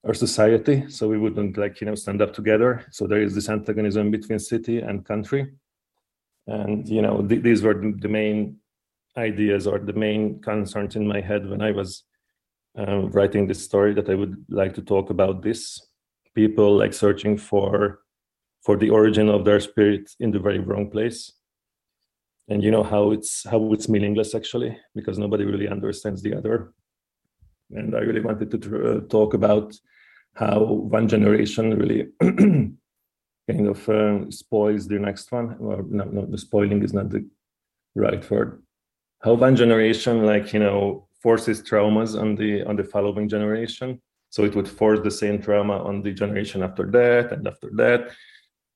our 0.06 0.14
society, 0.14 0.86
so 0.90 1.10
we 1.10 1.18
wouldn't 1.18 1.58
like 1.58 1.82
you 1.82 1.88
know 1.88 1.96
stand 1.96 2.22
up 2.22 2.34
together. 2.34 2.86
So 2.92 3.08
there 3.08 3.22
is 3.22 3.36
this 3.36 3.50
antagonism 3.50 4.12
between 4.12 4.40
city 4.40 4.80
and 4.80 5.06
country 5.06 5.52
and 6.50 6.88
you 6.90 7.02
know 7.02 7.22
th- 7.28 7.44
these 7.44 7.62
were 7.64 7.74
the 7.74 8.08
main 8.08 8.58
ideas 9.18 9.68
or 9.68 9.80
the 9.80 9.94
main 9.94 10.42
concerns 10.42 10.96
in 10.96 11.08
my 11.08 11.22
head 11.22 11.50
when 11.50 11.62
i 11.62 11.72
was 11.72 12.04
um, 12.78 13.10
writing 13.12 13.48
this 13.48 13.64
story 13.64 13.94
that 13.94 14.10
i 14.10 14.16
would 14.16 14.36
like 14.50 14.74
to 14.74 14.82
talk 14.82 15.10
about 15.10 15.42
this. 15.42 15.82
People 16.36 16.78
like 16.78 16.94
searching 16.94 17.38
for 17.38 18.00
for 18.64 18.78
the 18.78 18.90
origin 18.90 19.30
of 19.30 19.46
their 19.46 19.60
spirit 19.60 20.12
in 20.20 20.32
the 20.32 20.40
very 20.40 20.60
wrong 20.60 20.90
place. 20.90 21.34
And 22.50 22.64
you 22.64 22.72
know 22.72 22.84
how 22.84 23.12
it's 23.12 23.46
how 23.50 23.74
it's 23.74 23.90
meaningless 23.90 24.36
actually 24.36 24.78
because 24.96 25.18
nobody 25.18 25.44
really 25.46 25.68
understands 25.68 26.22
the 26.22 26.36
other. 26.36 26.74
And 27.72 27.96
i 27.96 28.00
really 28.00 28.22
wanted 28.22 28.50
to 28.52 28.58
uh, 28.58 29.00
talk 29.08 29.34
about 29.34 29.74
how 30.36 30.64
one 30.64 31.08
generation 31.08 31.78
really 31.78 32.08
kind 33.50 33.68
of 33.68 33.90
uh, 33.90 34.30
spoils 34.30 34.88
the 34.88 35.00
next 35.00 35.32
one. 35.32 35.58
Or 35.60 35.84
no, 35.90 36.04
no, 36.06 36.26
the 36.26 36.38
spoiling 36.38 36.84
is 36.84 36.94
not 36.94 37.10
the 37.10 37.26
right 37.96 38.30
word. 38.30 38.62
How 39.22 39.34
one 39.34 39.56
generation, 39.56 40.26
like 40.26 40.54
you 40.54 40.60
know, 40.60 41.08
forces 41.22 41.62
traumas 41.62 42.20
on 42.20 42.36
the 42.36 42.64
on 42.64 42.76
the 42.76 42.84
following 42.84 43.28
generation. 43.28 44.02
So 44.30 44.44
it 44.44 44.56
would 44.56 44.68
force 44.68 45.00
the 45.04 45.12
same 45.12 45.42
trauma 45.42 45.84
on 45.84 46.04
the 46.04 46.14
generation 46.14 46.62
after 46.62 46.86
that 46.92 47.32
and 47.32 47.48
after 47.48 47.70
that. 47.78 48.12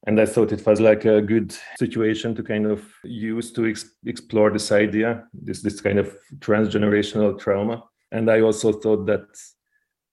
And 0.07 0.19
I 0.19 0.25
thought 0.25 0.51
it 0.51 0.65
was 0.65 0.81
like 0.81 1.05
a 1.05 1.21
good 1.21 1.55
situation 1.77 2.35
to 2.35 2.43
kind 2.43 2.65
of 2.65 2.83
use 3.03 3.53
to 3.53 3.67
ex- 3.67 3.95
explore 4.05 4.51
this 4.51 4.71
idea, 4.71 5.27
this 5.31 5.61
this 5.61 5.79
kind 5.79 5.99
of 5.99 6.17
transgenerational 6.39 7.39
trauma. 7.39 7.83
And 8.11 8.29
I 8.29 8.41
also 8.41 8.71
thought 8.73 9.05
that 9.05 9.27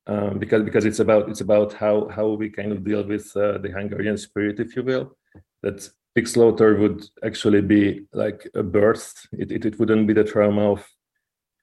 um, 0.07 0.39
because 0.39 0.63
because 0.63 0.85
it's 0.85 1.01
about 1.01 1.29
it's 1.29 1.41
about 1.41 1.73
how 1.73 2.09
how 2.09 2.29
we 2.29 2.49
kind 2.51 2.73
of 2.73 2.85
deal 2.85 3.05
with 3.05 3.35
uh, 3.37 3.59
the 3.59 3.71
Hungarian 3.71 4.17
spirit, 4.17 4.61
if 4.61 4.75
you 4.77 4.83
will. 4.83 5.17
That 5.63 5.89
slaughter 6.25 6.77
would 6.77 7.05
actually 7.25 7.61
be 7.61 8.07
like 8.13 8.49
a 8.55 8.63
birth. 8.63 9.27
It, 9.33 9.53
it 9.53 9.65
it 9.67 9.79
wouldn't 9.79 10.07
be 10.07 10.15
the 10.15 10.25
trauma 10.25 10.73
of 10.73 10.87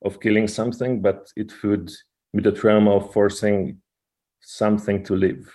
of 0.03 0.19
killing 0.19 0.47
something, 0.47 1.01
but 1.01 1.31
it 1.35 1.51
would 1.63 1.91
be 2.33 2.43
the 2.43 2.51
trauma 2.51 2.91
of 2.91 3.11
forcing 3.11 3.81
something 4.39 5.03
to 5.03 5.15
live. 5.15 5.51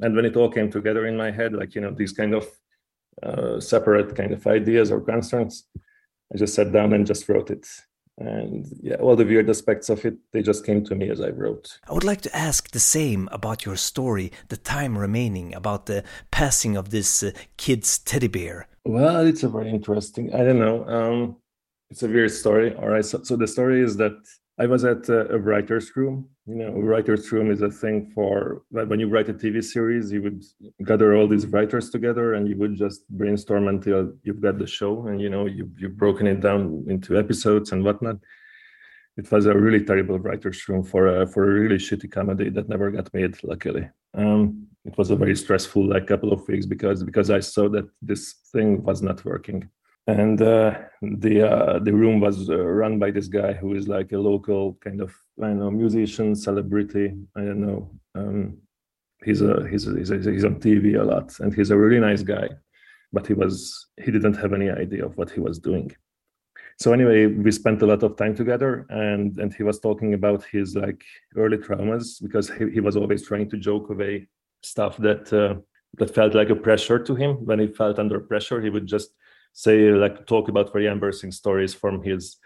And 0.00 0.16
when 0.16 0.24
it 0.24 0.36
all 0.36 0.50
came 0.50 0.70
together 0.70 1.06
in 1.06 1.16
my 1.16 1.30
head, 1.30 1.52
like 1.52 1.74
you 1.74 1.80
know 1.80 1.90
these 1.90 2.12
kind 2.12 2.34
of 2.34 2.46
uh, 3.22 3.60
separate 3.60 4.16
kind 4.16 4.32
of 4.32 4.46
ideas 4.46 4.90
or 4.90 5.00
concerns, 5.00 5.64
I 6.32 6.38
just 6.38 6.54
sat 6.54 6.72
down 6.72 6.92
and 6.92 7.06
just 7.06 7.28
wrote 7.28 7.50
it 7.50 7.66
and 8.18 8.66
yeah 8.82 8.96
all 8.96 9.16
the 9.16 9.24
weird 9.24 9.48
aspects 9.48 9.88
of 9.88 10.04
it 10.04 10.16
they 10.32 10.42
just 10.42 10.66
came 10.66 10.84
to 10.84 10.94
me 10.94 11.08
as 11.08 11.20
i 11.20 11.28
wrote. 11.28 11.78
I 11.88 11.92
would 11.92 12.04
like 12.04 12.20
to 12.22 12.36
ask 12.36 12.70
the 12.70 12.80
same 12.80 13.28
about 13.32 13.64
your 13.64 13.76
story 13.76 14.32
the 14.48 14.56
time 14.56 14.98
remaining 14.98 15.54
about 15.54 15.86
the 15.86 16.04
passing 16.30 16.76
of 16.76 16.90
this 16.90 17.22
uh, 17.22 17.30
kid's 17.56 17.98
teddy 17.98 18.28
bear. 18.28 18.66
Well 18.84 19.26
it's 19.26 19.42
a 19.42 19.48
very 19.48 19.70
interesting 19.70 20.34
i 20.34 20.38
don't 20.38 20.58
know 20.58 20.84
um, 20.88 21.36
it's 21.90 22.02
a 22.02 22.08
weird 22.08 22.30
story 22.30 22.74
all 22.74 22.88
right? 22.88 23.04
So, 23.04 23.22
so 23.22 23.36
the 23.36 23.46
story 23.46 23.82
is 23.82 23.96
that 23.96 24.16
I 24.60 24.66
was 24.66 24.84
at 24.84 25.08
a, 25.08 25.34
a, 25.34 25.38
writer's 25.38 25.94
room. 25.94 26.28
You 26.46 26.56
know, 26.56 26.72
writer's 26.72 27.30
room 27.30 27.50
is 27.50 27.62
a 27.62 27.70
thing 27.70 28.10
for 28.12 28.62
when 28.70 28.98
you 28.98 29.08
write 29.08 29.28
a 29.28 29.34
TV 29.34 29.62
series, 29.62 30.10
you 30.10 30.20
would 30.22 30.42
gather 30.84 31.14
all 31.14 31.28
these 31.28 31.46
writers 31.46 31.90
together 31.90 32.34
and 32.34 32.48
you 32.48 32.56
would 32.56 32.74
just 32.74 33.08
brainstorm 33.10 33.68
until 33.68 34.12
you've 34.24 34.40
got 34.40 34.58
the 34.58 34.66
show 34.66 35.06
and 35.06 35.20
you 35.20 35.30
know 35.30 35.46
you, 35.46 35.70
you've 35.78 35.96
broken 35.96 36.26
it 36.26 36.40
down 36.40 36.84
into 36.88 37.16
episodes 37.16 37.70
and 37.70 37.84
whatnot. 37.84 38.16
It 39.16 39.30
was 39.30 39.46
a 39.46 39.54
really 39.56 39.84
terrible 39.84 40.18
writer's 40.18 40.68
room 40.68 40.82
for 40.82 41.06
a 41.06 41.26
for 41.26 41.44
a 41.44 41.60
really 41.60 41.76
shitty 41.76 42.10
comedy 42.10 42.50
that 42.50 42.68
never 42.68 42.90
got 42.90 43.12
made. 43.14 43.36
Luckily, 43.44 43.88
um, 44.14 44.66
it 44.84 44.98
was 44.98 45.10
a 45.10 45.16
very 45.16 45.36
stressful 45.36 45.88
like 45.88 46.08
couple 46.08 46.32
of 46.32 46.46
weeks 46.48 46.66
because 46.66 47.04
because 47.04 47.30
I 47.30 47.40
saw 47.40 47.68
that 47.68 47.88
this 48.02 48.34
thing 48.52 48.82
was 48.82 49.02
not 49.02 49.24
working 49.24 49.68
and 50.08 50.40
uh, 50.40 50.74
the 51.02 51.46
uh, 51.48 51.78
the 51.78 51.92
room 51.92 52.18
was 52.18 52.48
uh, 52.48 52.56
run 52.56 52.98
by 52.98 53.10
this 53.10 53.28
guy 53.28 53.52
who 53.52 53.74
is 53.74 53.86
like 53.88 54.10
a 54.12 54.18
local 54.18 54.78
kind 54.82 55.00
of 55.02 55.14
I 55.40 55.48
don't 55.48 55.58
know 55.58 55.70
musician 55.70 56.34
celebrity 56.34 57.14
I 57.36 57.40
don't 57.40 57.60
know. 57.60 57.90
Um, 58.14 58.56
he's 59.24 59.42
a 59.42 59.68
he's 59.70 59.86
a, 59.86 59.96
he's, 59.96 60.10
a, 60.10 60.32
he's 60.32 60.44
on 60.44 60.60
TV 60.60 60.98
a 60.98 61.04
lot 61.04 61.38
and 61.40 61.54
he's 61.54 61.70
a 61.70 61.76
really 61.76 62.00
nice 62.00 62.22
guy 62.22 62.48
but 63.12 63.26
he 63.26 63.34
was 63.34 63.86
he 64.02 64.10
didn't 64.10 64.36
have 64.36 64.52
any 64.52 64.70
idea 64.70 65.04
of 65.04 65.16
what 65.18 65.30
he 65.30 65.40
was 65.40 65.58
doing. 65.58 65.92
So 66.78 66.92
anyway 66.94 67.26
we 67.26 67.50
spent 67.52 67.82
a 67.82 67.86
lot 67.86 68.02
of 68.02 68.16
time 68.16 68.34
together 68.34 68.86
and 68.88 69.38
and 69.38 69.52
he 69.52 69.62
was 69.62 69.78
talking 69.78 70.14
about 70.14 70.42
his 70.44 70.74
like 70.74 71.04
early 71.36 71.58
traumas 71.58 72.22
because 72.22 72.48
he, 72.48 72.70
he 72.70 72.80
was 72.80 72.96
always 72.96 73.26
trying 73.26 73.50
to 73.50 73.58
joke 73.58 73.90
away 73.90 74.28
stuff 74.62 74.96
that 74.98 75.30
uh, 75.34 75.60
that 75.98 76.14
felt 76.14 76.34
like 76.34 76.50
a 76.50 76.56
pressure 76.56 76.98
to 76.98 77.14
him. 77.14 77.44
When 77.44 77.58
he 77.58 77.66
felt 77.66 77.98
under 77.98 78.20
pressure 78.20 78.60
he 78.62 78.70
would 78.70 78.86
just 78.86 79.10
say 79.58 79.90
like 79.90 80.24
talk 80.26 80.48
about 80.48 80.72
very 80.72 80.86
embarrassing 80.86 81.32
stories 81.32 81.74
from 81.74 82.00
his 82.00 82.36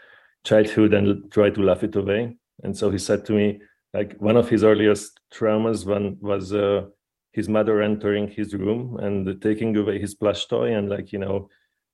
childhood 0.44 0.94
and 0.94 1.30
try 1.30 1.50
to 1.50 1.62
laugh 1.62 1.84
it 1.84 1.94
away. 1.94 2.34
And 2.64 2.74
so 2.74 2.90
he 2.90 2.96
said 2.96 3.26
to 3.26 3.34
me 3.34 3.60
like 3.92 4.16
one 4.18 4.38
of 4.38 4.48
his 4.48 4.64
earliest 4.64 5.20
traumas 5.30 5.84
one 5.84 6.16
was 6.22 6.54
uh, 6.54 6.86
his 7.32 7.50
mother 7.50 7.82
entering 7.82 8.28
his 8.28 8.54
room 8.54 8.96
and 8.96 9.42
taking 9.42 9.76
away 9.76 9.98
his 9.98 10.14
plush 10.14 10.46
toy 10.46 10.74
and 10.74 10.88
like 10.88 11.12
you 11.12 11.18
know 11.18 11.50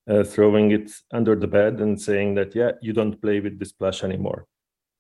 uh, 0.09 0.23
throwing 0.23 0.71
it 0.71 0.89
under 1.13 1.35
the 1.35 1.49
bed 1.49 1.81
and 1.81 2.01
saying 2.01 2.37
that 2.37 2.55
yeah 2.55 2.71
you 2.81 2.93
don't 2.93 3.21
play 3.21 3.41
with 3.41 3.59
this 3.59 3.73
plush 3.73 4.05
anymore 4.05 4.47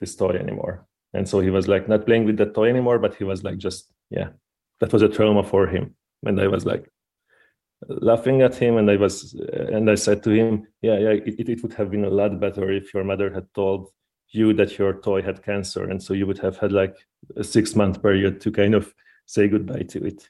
this 0.00 0.16
toy 0.16 0.30
anymore. 0.30 0.84
And 1.14 1.28
so 1.28 1.38
he 1.38 1.50
was 1.50 1.68
like 1.68 1.88
not 1.88 2.06
playing 2.06 2.24
with 2.24 2.38
that 2.38 2.54
toy 2.54 2.68
anymore 2.68 2.98
but 2.98 3.14
he 3.14 3.22
was 3.22 3.44
like 3.44 3.58
just 3.58 3.92
yeah 4.10 4.30
that 4.80 4.92
was 4.92 5.02
a 5.02 5.08
trauma 5.08 5.44
for 5.44 5.68
him. 5.68 5.94
And 6.26 6.40
i 6.40 6.48
was 6.48 6.66
like 6.66 6.90
laughing 7.86 8.42
at 8.42 8.54
him 8.54 8.76
and 8.76 8.90
i 8.90 8.96
was 8.96 9.34
and 9.72 9.90
i 9.90 9.94
said 9.94 10.22
to 10.22 10.30
him 10.30 10.66
yeah 10.82 10.98
yeah 10.98 11.10
it, 11.10 11.48
it 11.48 11.62
would 11.62 11.72
have 11.72 11.90
been 11.90 12.04
a 12.04 12.10
lot 12.10 12.40
better 12.40 12.70
if 12.70 12.92
your 12.92 13.04
mother 13.04 13.32
had 13.32 13.46
told 13.54 13.88
you 14.30 14.52
that 14.52 14.78
your 14.78 15.00
toy 15.00 15.22
had 15.22 15.42
cancer 15.42 15.88
and 15.88 16.02
so 16.02 16.12
you 16.12 16.26
would 16.26 16.38
have 16.38 16.58
had 16.58 16.72
like 16.72 16.96
a 17.36 17.44
six 17.44 17.74
month 17.74 18.02
period 18.02 18.40
to 18.40 18.50
kind 18.50 18.74
of 18.74 18.92
say 19.26 19.48
goodbye 19.48 19.82
to 19.82 20.04
it. 20.04 20.28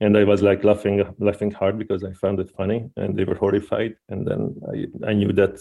And 0.00 0.18
i 0.18 0.24
was 0.24 0.42
like 0.42 0.64
laughing 0.64 1.02
laughing 1.18 1.52
hard 1.52 1.78
because 1.78 2.02
i 2.02 2.12
found 2.12 2.40
it 2.40 2.50
funny 2.50 2.90
and 2.96 3.16
they 3.16 3.24
were 3.24 3.36
horrified 3.36 3.94
and 4.08 4.26
then 4.26 4.56
i, 4.72 5.10
I 5.10 5.12
knew 5.14 5.32
that 5.34 5.60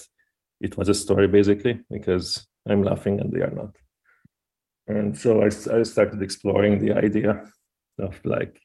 it 0.60 0.78
was 0.78 0.90
a 0.90 0.94
story 0.94 1.28
basically 1.28 1.80
because 1.92 2.46
i'm 2.68 2.84
laughing 2.84 3.20
and 3.20 3.32
they 3.32 3.42
are 3.42 3.52
not. 3.52 3.76
And 4.88 5.18
so 5.18 5.42
I, 5.42 5.46
I 5.46 5.84
started 5.84 6.22
exploring 6.22 6.80
the 6.80 6.94
idea 6.94 7.46
of 8.00 8.20
like 8.26 8.60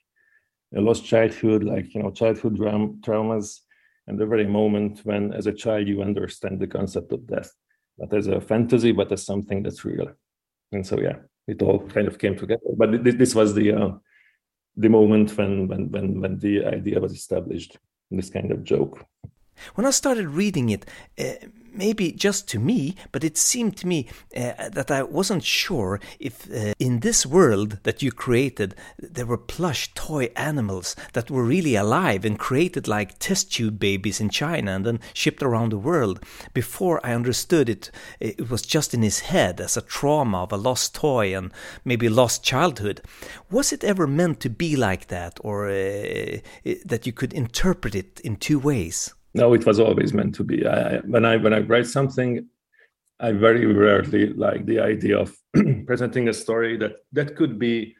a 0.76 0.80
lost 0.80 1.04
childhood, 1.04 1.64
like 1.64 1.94
you 1.94 2.02
know, 2.02 2.10
childhood 2.10 2.58
traumas, 2.58 3.60
and 4.06 4.18
the 4.18 4.26
very 4.26 4.46
moment 4.46 5.00
when, 5.04 5.32
as 5.32 5.46
a 5.46 5.52
child, 5.52 5.86
you 5.86 6.02
understand 6.02 6.60
the 6.60 6.66
concept 6.66 7.12
of 7.12 7.26
death, 7.26 7.50
not 7.98 8.12
as 8.12 8.26
a 8.26 8.40
fantasy, 8.40 8.92
but 8.92 9.12
as 9.12 9.24
something 9.24 9.62
that's 9.62 9.84
real. 9.84 10.10
And 10.72 10.86
so, 10.86 10.98
yeah, 11.00 11.16
it 11.46 11.62
all 11.62 11.86
kind 11.88 12.08
of 12.08 12.18
came 12.18 12.36
together. 12.36 12.60
But 12.76 13.04
this 13.04 13.34
was 13.34 13.54
the 13.54 13.72
uh, 13.72 13.90
the 14.76 14.88
moment 14.88 15.36
when 15.36 15.68
when 15.68 15.90
when 15.90 16.20
when 16.20 16.38
the 16.38 16.64
idea 16.64 17.00
was 17.00 17.12
established. 17.12 17.78
This 18.10 18.30
kind 18.30 18.50
of 18.50 18.64
joke. 18.64 19.04
When 19.74 19.86
I 19.86 19.90
started 19.90 20.28
reading 20.28 20.70
it, 20.70 20.86
uh, 21.18 21.46
maybe 21.78 22.12
just 22.12 22.48
to 22.48 22.58
me, 22.58 22.96
but 23.12 23.24
it 23.24 23.38
seemed 23.38 23.76
to 23.78 23.86
me 23.86 24.08
uh, 24.36 24.68
that 24.68 24.90
I 24.90 25.02
wasn't 25.02 25.44
sure 25.44 26.00
if 26.18 26.50
uh, 26.50 26.74
in 26.78 27.00
this 27.00 27.24
world 27.24 27.78
that 27.84 28.02
you 28.02 28.10
created 28.12 28.74
there 28.98 29.26
were 29.26 29.38
plush 29.38 29.94
toy 29.94 30.30
animals 30.36 30.96
that 31.12 31.30
were 31.30 31.44
really 31.44 31.76
alive 31.76 32.24
and 32.24 32.38
created 32.38 32.88
like 32.88 33.18
test 33.18 33.52
tube 33.52 33.78
babies 33.78 34.20
in 34.20 34.28
China 34.28 34.72
and 34.72 34.84
then 34.84 35.00
shipped 35.14 35.42
around 35.42 35.70
the 35.72 35.78
world. 35.78 36.22
Before 36.52 37.00
I 37.06 37.14
understood 37.14 37.68
it, 37.68 37.90
it 38.20 38.50
was 38.50 38.62
just 38.62 38.92
in 38.92 39.02
his 39.02 39.20
head 39.20 39.60
as 39.60 39.76
a 39.76 39.82
trauma 39.82 40.42
of 40.42 40.52
a 40.52 40.56
lost 40.56 40.94
toy 40.94 41.36
and 41.36 41.52
maybe 41.84 42.08
lost 42.08 42.42
childhood. 42.42 43.00
Was 43.50 43.72
it 43.72 43.84
ever 43.84 44.06
meant 44.06 44.40
to 44.40 44.50
be 44.50 44.76
like 44.76 45.06
that, 45.06 45.38
or 45.40 45.68
uh, 45.68 46.38
that 46.84 47.06
you 47.06 47.12
could 47.12 47.32
interpret 47.32 47.94
it 47.94 48.20
in 48.20 48.36
two 48.36 48.58
ways? 48.58 49.14
No 49.34 49.52
it 49.52 49.66
was 49.66 49.78
always 49.80 50.12
meant 50.12 50.34
to 50.34 50.44
be. 50.44 50.66
I, 50.66 50.98
when 50.98 51.24
i 51.24 51.36
when 51.36 51.52
i 51.52 51.60
write 51.60 51.86
something 51.86 52.46
i 53.20 53.32
very 53.32 53.66
rarely 53.66 54.32
like 54.32 54.66
the 54.66 54.80
idea 54.80 55.18
of 55.18 55.36
presenting 55.86 56.28
a 56.28 56.32
story 56.32 56.76
that 56.78 56.96
that 57.12 57.36
could 57.36 57.58
be 57.58 57.94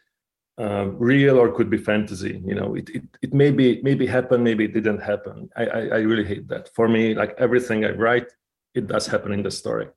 um, 0.59 0.97
real 0.99 1.39
or 1.39 1.53
could 1.53 1.71
be 1.71 1.79
fantasy 1.79 2.43
you 2.45 2.55
know? 2.55 2.75
It, 2.75 2.89
it 2.91 3.05
it 3.23 3.35
maybe 3.35 3.81
maybe 3.83 4.07
happen 4.07 4.43
maybe 4.43 4.65
it 4.65 4.75
didn't 4.75 5.01
happen. 5.01 5.49
I, 5.57 5.67
I 5.67 5.81
i 5.81 5.99
really 5.99 6.25
hate 6.25 6.49
that. 6.49 6.71
For 6.75 6.89
me 6.89 7.15
like 7.15 7.35
everything 7.39 7.85
i 7.85 7.91
write 7.91 8.29
it 8.75 8.87
does 8.87 9.07
happen 9.07 9.33
in 9.33 9.43
the 9.43 9.51
story. 9.51 9.89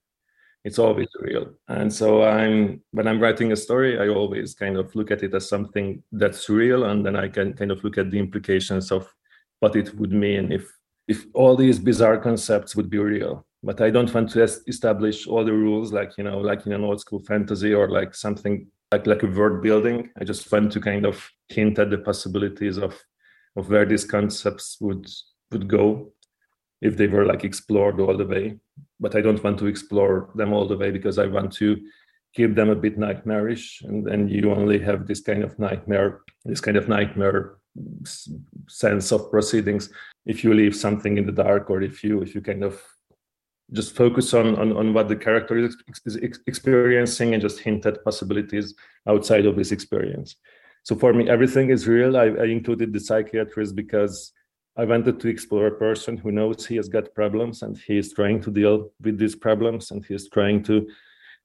It's 0.64 0.78
always 0.78 1.10
real. 1.20 1.54
And 1.68 1.92
so 1.92 2.24
i'm 2.24 2.82
when 2.92 3.08
i'm 3.08 3.20
writing 3.20 3.52
a 3.52 3.56
story 3.56 4.00
i 4.00 4.08
always 4.08 4.54
kind 4.54 4.78
of 4.78 4.94
look 4.96 5.10
at 5.12 5.24
it 5.24 5.34
as 5.34 5.50
something 5.50 6.04
that's 6.12 6.50
real 6.50 6.84
and 6.84 7.06
then 7.06 7.16
i 7.16 7.28
can 7.28 7.54
kind 7.54 7.72
of 7.72 7.84
look 7.84 7.98
at 7.98 8.12
the 8.12 8.20
implications 8.20 8.92
of 8.92 9.04
what 9.62 9.76
it 9.76 9.96
would 9.96 10.12
mean 10.12 10.52
if 10.52 10.72
if 11.08 11.26
all 11.34 11.56
these 11.56 11.80
bizarre 11.80 12.18
concepts 12.18 12.76
would 12.76 12.90
be 12.90 12.98
real. 12.98 13.46
But 13.64 13.80
i 13.80 13.92
don't 13.92 14.14
want 14.14 14.32
to 14.32 14.42
establish 14.42 15.28
all 15.28 15.46
the 15.46 15.54
rules 15.54 15.94
like 15.94 16.18
you 16.18 16.24
know 16.24 16.40
like 16.40 16.66
in 16.66 16.74
an 16.74 16.84
old 16.84 17.00
school 17.00 17.20
fantasy 17.20 17.74
or 17.74 17.90
like 17.90 18.16
something 18.16 18.66
like 18.92 19.08
like 19.08 19.24
a 19.24 19.28
word 19.28 19.62
building. 19.62 20.10
I 20.20 20.24
just 20.24 20.52
want 20.52 20.72
to 20.74 20.82
kind 20.82 21.06
of 21.06 21.30
hint 21.48 21.80
at 21.80 21.90
the 21.90 21.98
possibilities 21.98 22.78
of 22.78 23.00
of 23.56 23.70
where 23.70 23.86
these 23.86 24.06
concepts 24.06 24.78
would 24.82 25.08
would 25.52 25.68
go 25.68 26.14
if 26.82 26.98
they 26.98 27.08
were 27.08 27.26
like 27.26 27.44
explored 27.44 28.00
all 28.00 28.18
the 28.18 28.26
way. 28.26 28.60
But 29.00 29.16
i 29.16 29.22
don't 29.22 29.44
want 29.44 29.60
to 29.60 29.68
explore 29.68 30.30
them 30.36 30.54
all 30.54 30.68
the 30.68 30.78
way 30.78 30.92
because 30.92 31.18
i 31.18 31.28
want 31.28 31.52
to 31.54 31.78
keep 32.34 32.56
them 32.56 32.70
a 32.70 32.76
bit 32.76 32.98
nightmarish. 32.98 33.82
And 33.82 34.06
then 34.06 34.28
you 34.28 34.52
only 34.52 34.80
have 34.80 35.08
this 35.08 35.22
kind 35.22 35.44
of 35.44 35.58
nightmare 35.60 36.22
this 36.46 36.62
kind 36.62 36.78
of 36.78 36.90
nightmare 36.90 37.58
sense 38.68 39.12
of 39.12 39.32
proceedings. 39.32 39.90
If 40.26 40.44
you 40.44 40.54
leave 40.54 40.76
something 40.76 41.18
in 41.18 41.26
the 41.26 41.32
dark 41.32 41.70
or 41.70 41.82
if 41.82 42.04
you 42.04 42.22
if 42.22 42.36
you 42.36 42.42
kind 42.42 42.64
of 42.64 42.82
just 43.72 43.96
focus 43.96 44.34
on 44.34 44.56
on, 44.58 44.76
on 44.76 44.94
what 44.94 45.08
the 45.08 45.16
character 45.16 45.58
is, 45.58 45.78
is 46.06 46.16
experiencing 46.48 47.34
and 47.34 47.42
just 47.42 47.60
hint 47.60 47.86
at 47.86 48.04
possibilities 48.04 48.76
outside 49.08 49.46
of 49.46 49.56
this 49.56 49.72
experience. 49.72 50.36
So 50.84 50.96
for 50.96 51.14
me 51.14 51.30
everything 51.30 51.70
is 51.70 51.88
real. 51.88 52.18
I, 52.18 52.26
I 52.26 52.46
included 52.46 52.94
the 52.94 53.00
psychiatrist 53.00 53.76
because 53.76 54.34
i 54.78 54.86
wanted 54.86 55.20
to 55.20 55.28
explore 55.28 55.68
a 55.68 55.80
person 55.88 56.18
who 56.18 56.32
knows 56.32 56.66
he 56.66 56.78
has 56.78 56.88
got 56.88 57.14
problems 57.14 57.62
and 57.62 57.78
he 57.78 57.98
is 57.98 58.14
trying 58.14 58.42
to 58.42 58.52
deal 58.52 58.90
with 59.02 59.18
these 59.18 59.36
problems 59.36 59.92
and 59.92 60.06
he 60.06 60.14
is 60.14 60.30
trying 60.30 60.64
to 60.64 60.88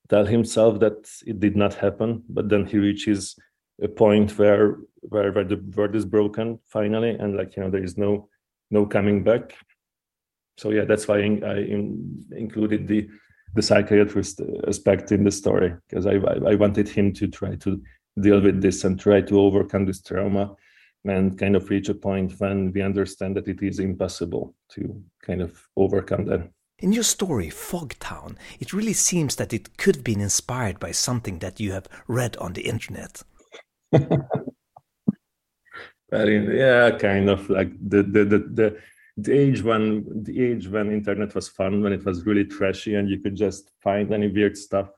tell 0.09 0.25
himself 0.25 0.79
that 0.79 1.11
it 1.27 1.41
did 1.41 1.57
not 1.57 1.75
happen 1.75 2.23
but 2.29 2.49
then 2.49 2.65
he 2.65 2.79
reaches 2.79 3.37
a 3.83 3.89
point 3.89 4.39
where 4.39 4.79
where, 5.09 5.33
where 5.33 5.45
the 5.45 5.63
world 5.77 5.95
is 5.95 6.05
broken 6.05 6.59
finally 6.67 7.11
and 7.11 7.37
like 7.37 7.57
you 7.57 7.63
know 7.63 7.71
there 7.71 7.85
is 7.85 7.97
no 7.97 8.29
no 8.71 8.87
coming 8.87 9.23
back 9.23 9.55
so 10.57 10.71
yeah 10.71 10.85
that's 10.85 11.07
why 11.09 11.17
i 11.17 11.21
in, 11.21 12.25
included 12.37 12.87
the 12.87 13.09
the 13.55 13.63
psychiatrist 13.63 14.41
uh, 14.41 14.69
aspect 14.69 15.13
in 15.13 15.25
the 15.25 15.31
story 15.31 15.75
because 15.89 16.07
I, 16.07 16.17
I, 16.17 16.53
I 16.53 16.55
wanted 16.57 16.89
him 16.89 17.13
to 17.15 17.27
try 17.27 17.57
to 17.57 17.83
deal 18.21 18.41
with 18.41 18.61
this 18.61 18.85
and 18.85 19.01
try 19.01 19.23
to 19.23 19.41
overcome 19.41 19.87
this 19.87 20.03
trauma 20.03 20.55
and 21.05 21.39
kind 21.39 21.57
of 21.57 21.71
reach 21.71 21.89
a 21.89 21.95
point 21.95 22.35
when 22.39 22.73
we 22.73 22.83
understand 22.83 23.37
that 23.37 23.49
it 23.49 23.63
is 23.63 23.79
impossible 23.79 24.55
to 24.71 25.03
kind 25.23 25.41
of 25.41 25.59
overcome 25.77 26.27
that 26.27 26.51
in 26.79 26.93
your 26.93 27.05
story, 27.05 27.49
Fogtown, 27.49 28.37
it 28.61 28.75
really 28.75 28.93
seems 28.93 29.37
that 29.37 29.55
it 29.55 29.79
could 29.79 29.97
have 29.97 30.05
been 30.05 30.21
inspired 30.21 30.79
by 30.79 30.91
something 30.91 31.39
that 31.39 31.59
you 31.59 31.73
have 31.73 31.89
read 32.07 32.37
on 32.37 32.53
the 32.53 32.67
internet. 32.69 33.23
Very, 36.11 36.59
yeah, 36.59 36.91
kind 36.93 37.29
of 37.29 37.51
like 37.51 37.73
the, 37.81 38.03
the 38.03 38.25
the 38.25 38.39
the 38.39 38.79
the 39.17 39.33
age 39.33 39.63
when 39.63 40.05
the 40.23 40.45
age 40.45 40.69
when 40.69 40.93
internet 40.93 41.35
was 41.35 41.49
fun, 41.49 41.83
when 41.83 41.93
it 41.93 42.05
was 42.05 42.27
really 42.27 42.45
trashy, 42.45 42.95
and 42.95 43.09
you 43.09 43.19
could 43.19 43.35
just 43.35 43.71
find 43.83 44.13
any 44.13 44.29
weird 44.29 44.57
stuff. 44.57 44.89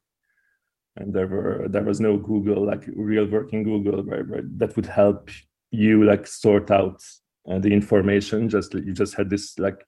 And 0.97 1.14
there 1.14 1.27
were 1.27 1.66
there 1.68 1.85
was 1.85 2.01
no 2.01 2.18
Google 2.18 2.66
like 2.66 2.85
real 2.94 3.27
working 3.27 3.62
Google 3.62 4.03
where, 4.03 4.25
where 4.25 4.42
that 4.57 4.77
would 4.77 4.87
help 4.87 5.31
you 5.71 6.05
like 6.05 6.27
sort 6.27 6.71
out 6.71 7.03
uh, 7.49 7.59
the 7.59 7.73
information. 7.73 8.49
Just 8.49 8.75
you 8.75 8.92
just 8.92 9.14
had 9.14 9.31
this 9.31 9.59
like 9.59 9.87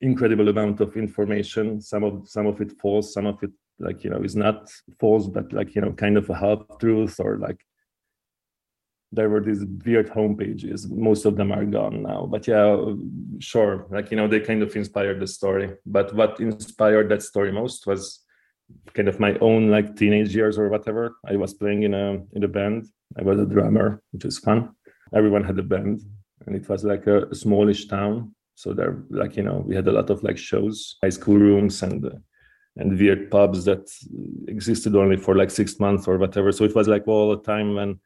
incredible 0.00 0.48
amount 0.48 0.80
of 0.80 0.96
information. 0.96 1.80
Some 1.80 2.02
of 2.02 2.28
some 2.28 2.46
of 2.46 2.60
it 2.60 2.72
false, 2.80 3.14
some 3.14 3.26
of 3.26 3.40
it 3.42 3.50
like 3.78 4.02
you 4.02 4.10
know 4.10 4.22
is 4.22 4.34
not 4.34 4.70
false, 4.98 5.28
but 5.28 5.52
like 5.52 5.74
you 5.74 5.82
know 5.82 5.92
kind 5.92 6.16
of 6.16 6.28
a 6.30 6.34
half 6.34 6.60
truth 6.80 7.20
or 7.20 7.38
like 7.38 7.60
there 9.12 9.28
were 9.28 9.40
these 9.40 9.64
weird 9.84 10.08
homepages. 10.10 10.90
Most 10.90 11.26
of 11.26 11.36
them 11.36 11.52
are 11.52 11.64
gone 11.66 12.02
now. 12.02 12.26
But 12.26 12.48
yeah, 12.48 12.82
sure. 13.38 13.86
Like, 13.90 14.10
you 14.10 14.16
know, 14.16 14.26
they 14.26 14.40
kind 14.40 14.62
of 14.62 14.74
inspired 14.74 15.20
the 15.20 15.26
story. 15.26 15.76
But 15.84 16.14
what 16.14 16.40
inspired 16.40 17.10
that 17.10 17.22
story 17.22 17.52
most 17.52 17.86
was 17.86 18.24
kind 18.94 19.08
of 19.08 19.20
my 19.20 19.36
own 19.40 19.70
like 19.70 19.96
teenage 19.96 20.34
years 20.34 20.58
or 20.58 20.70
whatever. 20.70 21.16
I 21.26 21.36
was 21.36 21.52
playing 21.52 21.82
in 21.82 21.94
a 21.94 22.22
in 22.32 22.44
a 22.44 22.48
band. 22.48 22.86
I 23.18 23.22
was 23.22 23.38
a 23.38 23.46
drummer, 23.46 24.02
which 24.12 24.24
is 24.24 24.38
fun. 24.38 24.70
Everyone 25.14 25.44
had 25.44 25.58
a 25.58 25.62
band, 25.62 26.00
and 26.46 26.56
it 26.56 26.66
was 26.68 26.82
like 26.82 27.06
a, 27.06 27.34
smallish 27.34 27.88
town. 27.88 28.34
So 28.54 28.72
there, 28.72 29.02
like 29.10 29.36
you 29.36 29.42
know, 29.42 29.62
we 29.66 29.74
had 29.74 29.88
a 29.88 29.92
lot 29.92 30.08
of 30.08 30.22
like 30.22 30.38
shows, 30.38 30.96
high 31.02 31.10
school 31.10 31.36
rooms, 31.36 31.82
and 31.82 32.10
and 32.76 32.98
weird 32.98 33.30
pubs 33.30 33.66
that 33.66 33.90
existed 34.48 34.96
only 34.96 35.18
for 35.18 35.36
like 35.36 35.50
six 35.50 35.78
months 35.78 36.08
or 36.08 36.16
whatever. 36.16 36.50
So 36.52 36.64
it 36.64 36.74
was 36.74 36.88
like 36.88 37.06
all 37.06 37.36
the 37.36 37.42
time 37.42 37.74
when 37.74 38.00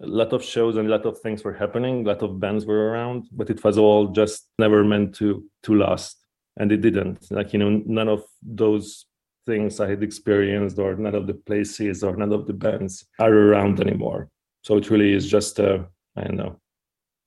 a 0.00 0.06
lot 0.06 0.32
of 0.32 0.44
shows 0.44 0.76
and 0.76 0.88
a 0.88 0.90
lot 0.90 1.06
of 1.06 1.18
things 1.20 1.42
were 1.42 1.52
happening 1.52 2.04
a 2.04 2.08
lot 2.08 2.22
of 2.22 2.38
bands 2.38 2.64
were 2.64 2.90
around 2.90 3.28
but 3.32 3.50
it 3.50 3.62
was 3.64 3.78
all 3.78 4.08
just 4.08 4.48
never 4.58 4.84
meant 4.84 5.14
to 5.14 5.44
to 5.62 5.74
last. 5.74 6.16
And 6.60 6.72
it 6.72 6.80
didn't. 6.80 7.30
Like 7.30 7.52
you 7.52 7.58
know 7.58 7.82
none 7.86 8.08
of 8.08 8.24
those 8.42 9.06
things 9.46 9.80
i 9.80 9.88
had 9.88 10.02
experienced 10.02 10.78
or 10.78 10.94
none 10.94 11.14
of 11.14 11.26
the 11.26 11.34
places 11.34 12.04
or 12.04 12.14
none 12.16 12.32
of 12.32 12.46
the 12.46 12.52
bands 12.52 13.06
are 13.18 13.32
around 13.32 13.80
anymore. 13.80 14.28
So 14.62 14.76
it 14.76 14.90
really 14.90 15.12
is 15.12 15.28
just 15.28 15.58
a 15.58 15.86
i 16.16 16.24
don't 16.24 16.36
know 16.36 16.60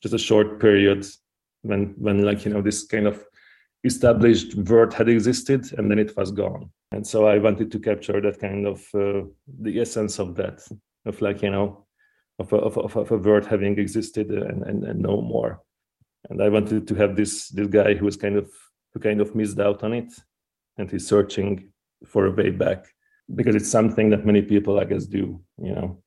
just 0.02 0.14
a 0.14 0.20
short 0.30 0.60
period 0.60 1.06
when 1.62 1.94
when 1.98 2.24
like 2.24 2.46
you 2.46 2.52
know 2.54 2.62
this 2.62 2.84
kind 2.86 3.08
of 3.08 3.24
established 3.84 4.54
word 4.56 4.94
had 4.94 5.10
existed 5.10 5.74
and 5.78 5.90
then 5.90 5.98
it 5.98 6.16
was 6.16 6.32
gone. 6.32 6.70
And 6.92 7.06
so 7.06 7.26
i 7.28 7.38
wanted 7.38 7.72
to 7.72 7.80
capture 7.80 8.22
that 8.22 8.40
kind 8.40 8.68
of 8.68 8.80
uh, 8.94 9.22
the 9.62 9.80
essence 9.80 10.20
of 10.20 10.36
that 10.36 10.62
of 11.06 11.22
like 11.22 11.42
you 11.42 11.50
know 11.50 11.86
of 12.42 12.54
a, 12.54 12.58
of, 12.58 12.96
of 12.96 13.12
a 13.12 13.18
word 13.18 13.46
having 13.46 13.78
existed 13.78 14.28
uh, 14.32 14.46
and, 14.50 14.64
and, 14.64 14.84
and 14.84 15.00
no 15.00 15.22
more. 15.22 15.62
And 16.30 16.42
I 16.42 16.50
wanted 16.50 16.88
to 16.88 16.96
have 16.96 17.16
this 17.16 17.50
this 17.50 17.68
guy 17.68 17.94
who 17.96 18.06
was 18.06 18.18
kind 18.18 18.38
of 18.38 18.48
who 18.92 19.00
kind 19.00 19.22
of 19.22 19.36
missed 19.36 19.60
out 19.60 19.84
on 19.84 19.94
it, 19.94 20.12
and 20.78 20.90
he's 20.92 21.08
searching 21.08 21.72
for 22.06 22.26
a 22.26 22.32
way 22.32 22.50
back 22.52 22.86
because 23.34 23.56
it's 23.56 23.72
something 23.72 24.10
that 24.10 24.26
many 24.26 24.42
people, 24.42 24.80
I 24.80 24.86
guess, 24.86 25.06
do. 25.06 25.42
You 25.58 25.74
know, 25.76 26.04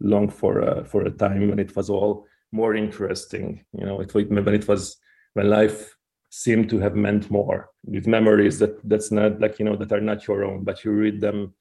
long 0.00 0.28
for 0.28 0.60
a, 0.60 0.84
for 0.84 1.02
a 1.02 1.10
time 1.10 1.48
when 1.48 1.58
it 1.58 1.74
was 1.76 1.88
all 1.90 2.26
more 2.50 2.74
interesting. 2.74 3.64
You 3.72 3.86
know, 3.86 4.00
it 4.00 4.14
when 4.14 4.54
it 4.54 4.68
was 4.68 4.96
when 5.34 5.48
life 5.48 5.96
seemed 6.30 6.68
to 6.70 6.78
have 6.80 6.96
meant 6.96 7.30
more 7.30 7.70
with 7.84 8.06
memories 8.06 8.58
that 8.58 8.74
that's 8.88 9.10
not 9.12 9.40
like 9.40 9.58
you 9.58 9.64
know 9.64 9.76
that 9.76 9.92
are 9.92 10.00
not 10.00 10.26
your 10.26 10.44
own, 10.44 10.64
but 10.64 10.84
you 10.84 10.90
read 10.90 11.20
them 11.20 11.54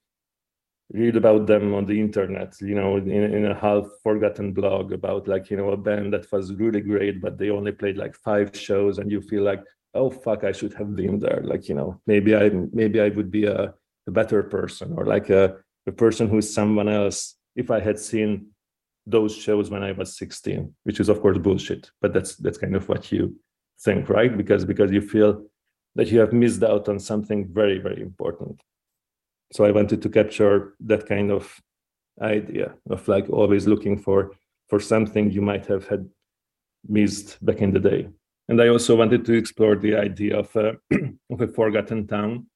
read 0.93 1.15
about 1.15 1.47
them 1.47 1.73
on 1.73 1.85
the 1.85 1.99
internet 1.99 2.53
you 2.59 2.75
know 2.75 2.97
in, 2.97 3.09
in 3.09 3.45
a 3.45 3.55
half 3.55 3.85
forgotten 4.03 4.51
blog 4.51 4.91
about 4.91 5.27
like 5.27 5.49
you 5.49 5.57
know 5.57 5.69
a 5.71 5.77
band 5.77 6.13
that 6.13 6.29
was 6.31 6.53
really 6.55 6.81
great 6.81 7.21
but 7.21 7.37
they 7.37 7.49
only 7.49 7.71
played 7.71 7.97
like 7.97 8.15
five 8.15 8.55
shows 8.55 8.97
and 8.97 9.11
you 9.11 9.21
feel 9.21 9.43
like 9.43 9.63
oh 9.93 10.09
fuck 10.09 10.43
i 10.43 10.51
should 10.51 10.73
have 10.73 10.95
been 10.95 11.17
there 11.19 11.41
like 11.43 11.69
you 11.69 11.75
know 11.75 11.99
maybe 12.07 12.35
i 12.35 12.49
maybe 12.73 12.99
i 12.99 13.09
would 13.09 13.31
be 13.31 13.45
a, 13.45 13.73
a 14.07 14.11
better 14.11 14.43
person 14.43 14.93
or 14.97 15.05
like 15.05 15.29
a 15.29 15.55
a 15.87 15.91
person 15.91 16.27
who's 16.27 16.53
someone 16.53 16.87
else 16.87 17.35
if 17.55 17.71
I 17.71 17.79
had 17.79 17.99
seen 17.99 18.47
those 19.05 19.35
shows 19.35 19.69
when 19.69 19.83
I 19.83 19.91
was 19.91 20.15
16, 20.15 20.73
which 20.83 20.99
is 20.99 21.09
of 21.09 21.21
course 21.21 21.37
bullshit, 21.37 21.91
but 22.01 22.13
that's 22.13 22.35
that's 22.35 22.57
kind 22.57 22.75
of 22.75 22.87
what 22.87 23.11
you 23.11 23.35
think, 23.79 24.09
right? 24.09 24.35
Because 24.35 24.63
because 24.65 24.91
you 24.91 25.01
feel 25.01 25.45
that 25.95 26.07
you 26.09 26.19
have 26.19 26.33
missed 26.33 26.63
out 26.63 26.87
on 26.87 26.99
something 26.99 27.49
very, 27.51 27.79
very 27.79 28.01
important. 28.01 28.61
So 29.51 29.65
I 29.65 29.71
wanted 29.71 30.01
to 30.01 30.09
capture 30.09 30.73
that 30.81 31.05
kind 31.07 31.31
of 31.31 31.61
idea 32.21 32.73
of 32.89 33.07
like 33.07 33.29
always 33.29 33.67
looking 33.67 33.97
for 33.97 34.31
for 34.69 34.79
something 34.79 35.29
you 35.31 35.41
might 35.41 35.65
have 35.65 35.87
had 35.87 36.07
missed 36.87 37.43
back 37.45 37.59
in 37.61 37.71
the 37.71 37.79
day. 37.79 38.07
And 38.47 38.61
I 38.61 38.69
also 38.69 38.95
wanted 38.95 39.25
to 39.25 39.33
explore 39.33 39.75
the 39.75 39.95
idea 39.95 40.39
of 40.39 40.55
a, 40.55 40.77
of 41.29 41.41
a 41.41 41.47
forgotten 41.47 42.07
town, 42.07 42.47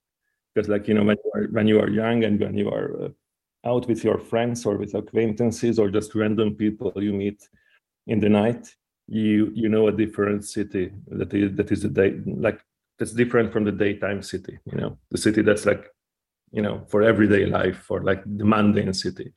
because 0.54 0.70
like 0.70 0.88
you 0.88 0.94
know 0.94 1.04
when 1.04 1.18
you 1.24 1.32
are 1.36 1.48
when 1.52 1.68
you 1.68 1.80
are 1.80 1.90
young 1.90 2.24
and 2.24 2.40
when 2.40 2.58
you 2.58 2.70
are 2.70 3.06
uh, 3.06 3.10
out 3.66 3.88
with 3.88 4.04
your 4.04 4.18
friends 4.18 4.66
or 4.66 4.78
with 4.78 4.94
acquaintances 4.94 5.80
or 5.80 5.90
just 5.90 6.16
random 6.16 6.56
people 6.56 6.92
you 6.96 7.14
meet 7.14 7.48
in 8.08 8.20
the 8.20 8.30
night, 8.30 8.74
you 9.08 9.52
you 9.54 9.70
know 9.70 9.88
a 9.88 9.92
different 9.92 10.46
city 10.46 10.92
that 11.08 11.34
is 11.34 11.56
that 11.56 11.72
is 11.72 11.84
a 11.84 11.90
day 11.90 12.20
like 12.26 12.62
that's 12.98 13.12
different 13.12 13.52
from 13.52 13.64
the 13.66 13.72
daytime 13.72 14.22
city. 14.22 14.58
You 14.66 14.78
know 14.78 14.98
the 15.12 15.18
city 15.18 15.42
that's 15.42 15.66
like 15.66 15.90
you 16.52 16.62
know 16.62 16.86
for 16.90 17.04
everyday 17.04 17.46
life 17.46 17.78
for 17.78 18.04
like 18.04 18.24
the 18.26 18.46
mundane 18.46 18.94
city. 18.94 19.34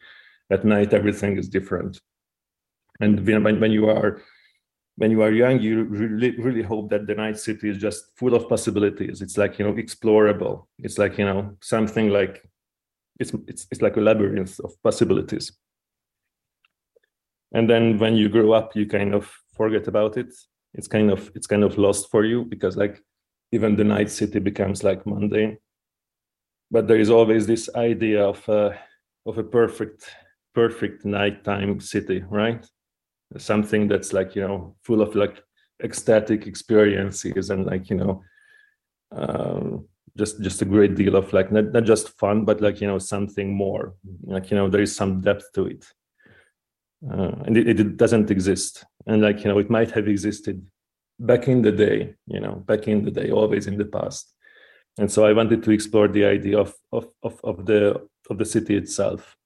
At 0.50 0.64
night 0.64 0.94
everything 0.94 1.36
is 1.36 1.48
different, 1.48 2.00
and 3.00 3.26
when 3.26 3.60
when 3.60 3.72
you 3.72 3.88
are 3.88 4.22
when 4.98 5.12
you 5.12 5.22
are 5.22 5.30
young, 5.30 5.60
you 5.60 5.84
really, 5.84 6.32
really 6.40 6.62
hope 6.62 6.90
that 6.90 7.06
the 7.06 7.14
night 7.14 7.38
city 7.38 7.70
is 7.70 7.78
just 7.78 8.06
full 8.16 8.34
of 8.34 8.48
possibilities. 8.48 9.22
It's 9.22 9.38
like, 9.38 9.56
you 9.56 9.64
know, 9.64 9.74
explorable. 9.74 10.66
It's 10.80 10.98
like, 10.98 11.18
you 11.18 11.24
know, 11.24 11.56
something 11.62 12.08
like, 12.08 12.42
it's, 13.20 13.32
it's, 13.46 13.68
it's 13.70 13.80
like 13.80 13.96
a 13.96 14.00
labyrinth 14.00 14.58
of 14.58 14.72
possibilities. 14.82 15.52
And 17.52 17.70
then 17.70 17.96
when 17.98 18.16
you 18.16 18.28
grow 18.28 18.50
up, 18.50 18.74
you 18.74 18.86
kind 18.86 19.14
of 19.14 19.32
forget 19.56 19.86
about 19.86 20.16
it. 20.16 20.34
It's 20.74 20.88
kind 20.88 21.12
of, 21.12 21.30
it's 21.36 21.46
kind 21.46 21.62
of 21.62 21.78
lost 21.78 22.10
for 22.10 22.24
you 22.24 22.44
because 22.44 22.76
like 22.76 23.00
even 23.52 23.76
the 23.76 23.84
night 23.84 24.10
city 24.10 24.40
becomes 24.40 24.82
like 24.82 25.06
mundane. 25.06 25.58
But 26.70 26.86
there 26.86 26.98
is 26.98 27.10
always 27.10 27.46
this 27.46 27.70
idea 27.74 28.24
of, 28.24 28.46
uh, 28.48 28.72
of 29.24 29.38
a 29.38 29.42
perfect, 29.42 30.04
perfect 30.54 31.04
nighttime 31.04 31.80
city, 31.80 32.24
right? 32.28 32.64
something 33.36 33.88
that's 33.88 34.12
like 34.12 34.34
you 34.34 34.42
know 34.42 34.74
full 34.82 35.02
of 35.02 35.14
like 35.14 35.42
ecstatic 35.82 36.46
experiences 36.46 37.50
and 37.50 37.66
like 37.66 37.90
you 37.90 37.96
know 37.96 38.22
um, 39.12 39.86
just 40.16 40.40
just 40.40 40.62
a 40.62 40.64
great 40.64 40.94
deal 40.94 41.14
of 41.14 41.32
like 41.32 41.52
not, 41.52 41.72
not 41.72 41.84
just 41.84 42.18
fun 42.18 42.44
but 42.44 42.60
like 42.60 42.80
you 42.80 42.86
know 42.86 42.98
something 42.98 43.52
more. 43.52 43.94
Like 44.24 44.50
you 44.50 44.56
know 44.56 44.68
there 44.68 44.82
is 44.82 44.94
some 44.96 45.20
depth 45.20 45.52
to 45.54 45.66
it. 45.66 45.86
Uh, 47.08 47.30
and 47.46 47.56
it, 47.56 47.80
it 47.80 47.96
doesn't 47.96 48.30
exist. 48.30 48.84
And 49.06 49.22
like 49.22 49.44
you 49.44 49.50
know 49.50 49.58
it 49.58 49.70
might 49.70 49.90
have 49.92 50.08
existed 50.08 50.66
back 51.20 51.48
in 51.48 51.62
the 51.62 51.72
day 51.72 52.14
you 52.26 52.40
know 52.40 52.54
back 52.66 52.86
in 52.88 53.04
the 53.04 53.10
day 53.10 53.30
always 53.30 53.66
in 53.66 53.76
the 53.76 53.84
past 53.84 54.34
and 54.98 55.10
so 55.10 55.24
i 55.24 55.32
wanted 55.32 55.62
to 55.62 55.70
explore 55.70 56.08
the 56.08 56.24
idea 56.24 56.58
of 56.58 56.74
of 56.92 57.08
of, 57.22 57.40
of 57.44 57.66
the 57.66 58.08
of 58.30 58.38
the 58.38 58.44
city 58.44 58.76
itself. 58.76 59.36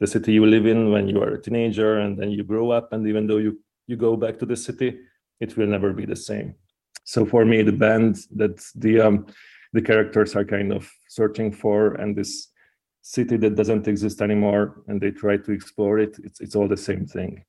The 0.00 0.06
city 0.06 0.32
you 0.32 0.46
live 0.46 0.66
in 0.66 0.92
when 0.92 1.08
you 1.08 1.20
are 1.22 1.34
a 1.34 1.42
teenager 1.42 1.98
and 1.98 2.16
then 2.16 2.30
you 2.30 2.44
grow 2.44 2.70
up 2.70 2.92
and 2.92 3.06
even 3.06 3.26
though 3.26 3.38
you 3.38 3.60
you 3.86 3.96
go 3.96 4.16
back 4.16 4.38
to 4.38 4.46
the 4.46 4.56
city 4.56 4.98
it 5.40 5.56
will 5.56 5.66
never 5.66 5.92
be 5.92 6.04
the 6.04 6.16
same. 6.16 6.54
So 7.04 7.24
for 7.26 7.44
me 7.44 7.62
the 7.62 7.72
band 7.72 8.18
that 8.36 8.62
the 8.76 9.00
um 9.00 9.26
the 9.72 9.82
characters 9.82 10.36
are 10.36 10.44
kind 10.44 10.72
of 10.72 10.88
searching 11.08 11.52
for 11.52 11.94
and 11.94 12.16
this 12.16 12.48
city 13.02 13.36
that 13.38 13.56
doesn't 13.56 13.88
exist 13.88 14.20
anymore 14.20 14.82
and 14.86 15.00
they 15.00 15.10
try 15.10 15.36
to 15.36 15.52
explore 15.52 15.98
it 15.98 16.18
it's, 16.22 16.40
it's 16.40 16.54
all 16.54 16.68
the 16.68 16.76
same 16.76 17.06
thing 17.06 17.42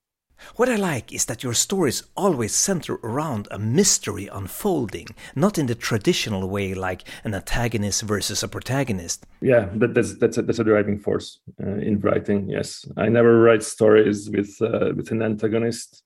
what 0.56 0.70
I 0.70 0.76
like 0.76 1.14
is 1.14 1.26
that 1.26 1.44
your 1.44 1.54
stories 1.54 2.04
always 2.16 2.54
center 2.54 2.96
around 3.04 3.48
a 3.52 3.60
mystery 3.60 4.28
unfolding, 4.28 5.08
not 5.36 5.58
in 5.58 5.68
the 5.68 5.76
traditional 5.76 6.50
way 6.50 6.74
like 6.74 7.04
an 7.24 7.34
antagonist 7.34 8.04
versus 8.04 8.44
a 8.44 8.48
protagonist. 8.48 9.26
Yeah, 9.42 9.70
that, 9.76 9.94
that's 9.94 10.18
that's 10.18 10.38
a, 10.38 10.42
that's 10.42 10.60
a 10.60 10.64
driving 10.64 11.00
force 11.00 11.40
uh, 11.62 11.76
in 11.76 12.00
writing. 12.00 12.50
Yes, 12.50 12.86
I 12.98 13.10
never 13.10 13.42
write 13.42 13.64
stories 13.64 14.30
with 14.30 14.62
uh, 14.62 14.94
with 14.96 15.12
an 15.12 15.22
antagonist. 15.22 16.04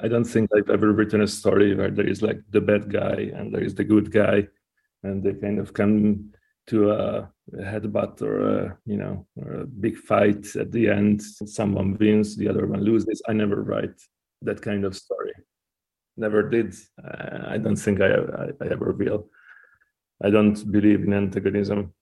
I 0.00 0.08
don't 0.08 0.24
think 0.24 0.50
I've 0.56 0.70
ever 0.70 0.92
written 0.92 1.20
a 1.20 1.28
story 1.28 1.74
where 1.74 1.90
there 1.90 2.08
is 2.08 2.22
like 2.22 2.40
the 2.50 2.60
bad 2.60 2.92
guy 2.92 3.30
and 3.34 3.54
there 3.54 3.62
is 3.62 3.74
the 3.74 3.84
good 3.84 4.10
guy, 4.10 4.48
and 5.02 5.22
they 5.22 5.34
kind 5.34 5.58
of 5.58 5.72
come 5.72 6.32
to 6.68 6.90
a, 6.92 7.30
headbutt 7.56 8.22
or 8.22 8.40
a 8.40 8.78
you 8.86 8.96
know 8.96 9.26
or 9.36 9.52
a 9.62 9.66
big 9.66 9.96
fight 9.96 10.54
at 10.56 10.70
the 10.70 10.88
end. 10.88 11.20
Someone 11.20 11.96
wins 11.98 12.36
the 12.36 12.48
other 12.48 12.66
one 12.66 12.80
loses. 12.80 13.20
I 13.28 13.32
never 13.32 13.62
write 13.62 14.00
that 14.42 14.62
kind 14.62 14.84
of 14.84 14.96
story. 14.96 15.32
Never 16.16 16.48
did. 16.48 16.74
I 17.52 17.58
don't 17.58 17.76
think 17.76 18.00
i, 18.00 18.06
I, 18.06 18.44
I 18.60 18.66
ever 18.70 18.92
will. 18.92 19.28
I 20.22 20.30
don't 20.30 20.70
believe 20.70 21.02
in 21.02 21.12
antagonism 21.12 21.92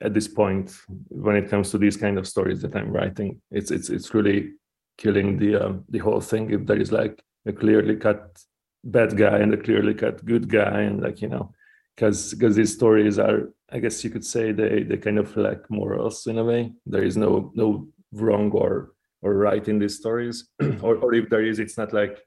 at 0.00 0.14
this 0.14 0.26
point. 0.26 0.74
When 1.08 1.36
it 1.36 1.50
comes 1.50 1.70
to 1.70 1.78
these 1.78 1.96
kind 1.96 2.18
of 2.18 2.26
stories 2.26 2.62
that 2.62 2.74
i'm 2.74 2.90
writing 2.90 3.40
it's 3.50 3.70
it's 3.70 3.90
it's 3.90 4.14
really 4.14 4.52
killing 4.98 5.38
the 5.38 5.56
um, 5.56 5.84
the 5.88 5.98
whole 5.98 6.20
thing. 6.20 6.50
If 6.50 6.66
there 6.66 6.80
is 6.80 6.92
like 6.92 7.22
a 7.46 7.52
clearly 7.52 7.96
cut 7.96 8.38
bad 8.84 9.16
guy 9.16 9.38
and 9.38 9.52
a 9.54 9.56
clearly 9.56 9.94
cut 9.94 10.24
good 10.24 10.48
guy 10.48 10.82
and 10.82 11.00
like 11.02 11.20
you 11.22 11.28
know 11.28 11.52
because 11.94 12.32
because 12.34 12.56
these 12.56 12.72
stories 12.72 13.18
are 13.18 13.50
i 13.70 13.78
guess 13.78 14.02
you 14.04 14.10
could 14.10 14.24
say 14.24 14.52
they 14.52 14.82
they 14.82 14.96
kind 14.96 15.18
of 15.18 15.36
lack 15.36 15.68
morals 15.70 16.26
in 16.26 16.38
a 16.38 16.44
way. 16.44 16.72
There 16.86 17.04
is 17.04 17.16
no 17.16 17.52
no 17.54 17.88
wrong 18.12 18.50
or 18.52 18.92
or 19.22 19.34
right 19.34 19.66
in 19.68 19.78
these 19.78 19.96
stories. 19.96 20.48
Or, 20.82 20.96
or 20.96 21.14
if 21.14 21.28
there 21.28 21.44
is 21.44 21.58
it's 21.58 21.78
not 21.78 21.92
like 21.92 22.20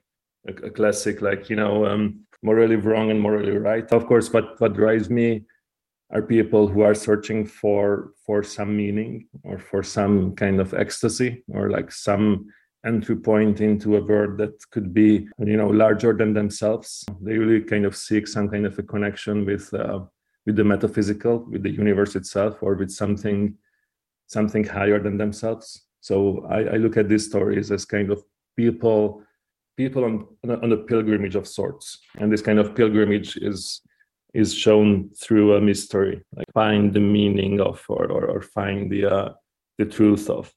a, 0.47 0.67
a 0.67 0.69
classic 0.69 1.21
like 1.21 1.49
you 1.49 1.55
know 1.55 1.85
um, 1.85 2.25
morally 2.41 2.77
wrong 2.77 3.11
and 3.11 3.19
morally 3.19 3.57
right 3.57 3.87
of 3.91 4.05
course. 4.07 4.31
What 4.33 4.59
what 4.59 4.73
drives 4.73 5.09
me 5.09 5.45
are 6.11 6.21
people 6.21 6.67
who 6.67 6.81
are 6.81 6.95
searching 6.95 7.45
for 7.45 8.13
for 8.25 8.43
some 8.43 8.75
meaning 8.75 9.27
or 9.43 9.59
for 9.59 9.83
some 9.83 10.35
kind 10.35 10.59
of 10.59 10.73
ecstasy 10.73 11.43
or 11.49 11.69
like 11.69 11.91
some 11.91 12.47
entry 12.85 13.15
point 13.15 13.61
into 13.61 13.97
a 13.97 14.03
world 14.03 14.37
that 14.37 14.53
could 14.71 14.93
be 14.93 15.27
you 15.39 15.57
know 15.57 15.69
larger 15.69 16.13
than 16.13 16.33
themselves. 16.33 17.05
They 17.21 17.37
really 17.37 17.63
kind 17.63 17.85
of 17.85 17.95
seek 17.95 18.27
some 18.27 18.49
kind 18.49 18.65
of 18.65 18.77
a 18.77 18.83
connection 18.83 19.45
with 19.45 19.73
uh, 19.73 19.99
with 20.45 20.55
the 20.55 20.63
metaphysical 20.63 21.45
with 21.49 21.63
the 21.63 21.71
universe 21.71 22.15
itself 22.15 22.61
or 22.61 22.75
with 22.75 22.91
something 22.91 23.55
something 24.27 24.63
higher 24.63 24.99
than 24.99 25.17
themselves. 25.17 25.83
So 26.01 26.45
i, 26.49 26.59
I 26.59 26.77
look 26.77 26.97
at 26.97 27.09
these 27.09 27.25
stories 27.25 27.71
as 27.71 27.85
kind 27.85 28.11
of 28.11 28.23
people 28.55 29.23
people 29.77 30.03
on 30.03 30.27
on 30.43 30.71
a 30.71 30.77
pilgrimage 30.77 31.35
of 31.35 31.47
sorts. 31.47 31.99
And 32.17 32.31
this 32.31 32.41
kind 32.41 32.59
of 32.59 32.75
pilgrimage 32.75 33.37
is 33.37 33.81
is 34.33 34.53
shown 34.53 35.09
through 35.21 35.55
a 35.55 35.61
mystery 35.61 36.21
like 36.35 36.51
find 36.53 36.93
the 36.93 36.99
meaning 36.99 37.61
of 37.61 37.83
or 37.89 38.05
or, 38.11 38.25
or 38.25 38.41
find 38.41 38.91
the 38.91 39.05
uh, 39.05 39.29
the 39.77 39.85
truth 39.85 40.29
of 40.29 40.53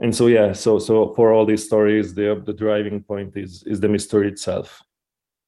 and 0.00 0.14
so 0.14 0.26
yeah 0.26 0.52
so 0.52 0.78
so 0.78 1.14
for 1.14 1.32
all 1.32 1.46
these 1.46 1.64
stories 1.64 2.14
the 2.14 2.42
the 2.46 2.52
driving 2.52 3.02
point 3.02 3.36
is 3.36 3.62
is 3.64 3.80
the 3.80 3.88
mystery 3.88 4.28
itself. 4.28 4.82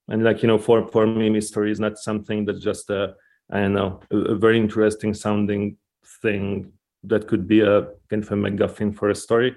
And 0.09 0.25
like 0.25 0.43
you 0.43 0.49
know 0.49 0.59
for 0.59 0.89
for 0.89 1.07
me 1.07 1.31
mystery 1.31 1.71
is 1.71 1.81
not 1.81 1.97
something 1.97 2.45
that's 2.45 2.65
just 2.71 2.91
a 2.91 3.15
i 3.51 3.61
don't 3.61 3.73
know 3.73 4.01
a, 4.11 4.17
a 4.35 4.37
very 4.37 4.59
interesting 4.59 5.15
sounding 5.15 5.77
thing 6.23 6.73
that 7.05 7.29
could 7.29 7.47
be 7.47 7.61
a 7.61 7.83
kind 8.11 8.23
of 8.23 8.31
a 8.33 8.35
MacGuffin 8.35 8.95
for 8.95 9.11
a 9.11 9.15
story 9.15 9.57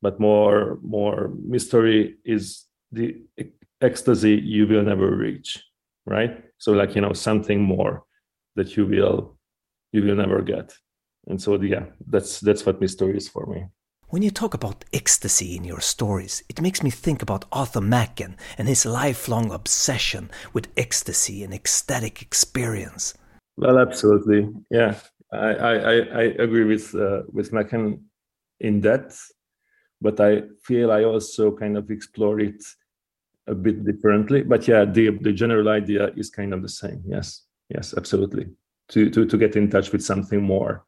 but 0.00 0.20
more 0.20 0.78
more 0.82 1.32
mystery 1.44 2.16
is 2.24 2.66
the 2.92 3.16
ecstasy 3.80 4.34
you 4.36 4.66
will 4.66 4.82
never 4.82 5.10
reach 5.16 5.62
right? 6.06 6.42
So 6.58 6.72
like 6.72 6.94
you 6.94 7.00
know 7.00 7.12
something 7.12 7.60
more 7.60 8.04
that 8.56 8.76
you 8.76 8.86
will 8.86 9.38
you 9.92 10.02
will 10.02 10.16
never 10.16 10.42
get. 10.42 10.74
And 11.26 11.40
so 11.40 11.60
yeah 11.60 11.86
that's 12.06 12.40
that's 12.40 12.66
what 12.66 12.80
mystery 12.80 13.16
is 13.16 13.28
for 13.28 13.46
me 13.46 13.66
when 14.12 14.20
you 14.20 14.30
talk 14.30 14.52
about 14.52 14.84
ecstasy 14.92 15.56
in 15.56 15.64
your 15.64 15.80
stories, 15.80 16.42
it 16.50 16.60
makes 16.60 16.82
me 16.82 16.90
think 16.90 17.22
about 17.22 17.46
Arthur 17.50 17.80
Machen 17.80 18.36
and 18.58 18.68
his 18.68 18.84
lifelong 18.84 19.50
obsession 19.50 20.30
with 20.52 20.68
ecstasy 20.76 21.42
and 21.42 21.54
ecstatic 21.54 22.20
experience. 22.20 23.14
Well, 23.56 23.78
absolutely, 23.78 24.50
yeah, 24.70 24.96
I 25.32 25.54
I, 25.54 25.92
I 25.94 26.22
agree 26.44 26.64
with 26.64 26.94
uh, 26.94 27.22
with 27.32 27.54
Machen 27.54 28.04
in 28.60 28.82
that, 28.82 29.16
but 30.02 30.20
I 30.20 30.42
feel 30.62 30.92
I 30.92 31.04
also 31.04 31.50
kind 31.50 31.78
of 31.78 31.90
explore 31.90 32.38
it 32.38 32.62
a 33.46 33.54
bit 33.54 33.82
differently. 33.82 34.42
But 34.42 34.68
yeah, 34.68 34.84
the 34.84 35.16
the 35.22 35.32
general 35.32 35.70
idea 35.70 36.10
is 36.18 36.28
kind 36.28 36.52
of 36.52 36.60
the 36.60 36.68
same. 36.68 37.02
Yes, 37.06 37.46
yes, 37.70 37.94
absolutely. 37.96 38.50
To 38.88 39.08
to 39.08 39.24
to 39.24 39.38
get 39.38 39.56
in 39.56 39.70
touch 39.70 39.90
with 39.90 40.04
something 40.04 40.42
more, 40.42 40.84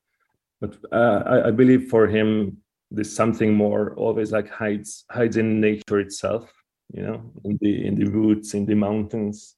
but 0.61 0.77
uh, 0.93 1.23
I, 1.25 1.49
I 1.49 1.51
believe 1.53 1.89
for 1.89 2.07
him 2.07 2.59
this 2.95 3.15
something 3.15 3.53
more 3.55 3.95
always 3.97 4.33
like 4.33 4.49
hides 4.49 5.05
hides 5.11 5.37
in 5.37 5.61
nature 5.61 6.01
itself 6.01 6.53
you 6.93 7.03
know 7.03 7.33
in 7.45 7.59
the 7.61 7.87
in 7.87 7.95
the 7.95 8.09
woods 8.11 8.55
in 8.55 8.67
the 8.67 8.75
mountains 8.75 9.57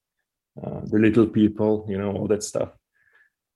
uh, 0.63 0.81
the 0.85 0.99
little 0.99 1.27
people 1.27 1.87
you 1.89 1.99
know 1.99 2.13
all 2.13 2.27
that 2.27 2.43
stuff. 2.43 2.71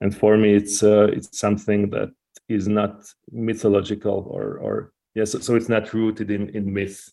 And 0.03 0.17
for 0.17 0.37
me 0.37 0.55
it's 0.55 0.83
uh, 0.83 1.09
it's 1.13 1.39
something 1.39 1.91
that 1.91 2.11
is 2.49 2.69
not 2.69 3.05
mythological 3.31 4.27
or 4.31 4.59
or 4.59 4.93
yes 5.15 5.33
so 5.41 5.55
it's 5.57 5.69
not 5.69 5.95
rooted 5.95 6.31
in 6.31 6.51
in 6.51 6.73
myth. 6.73 7.11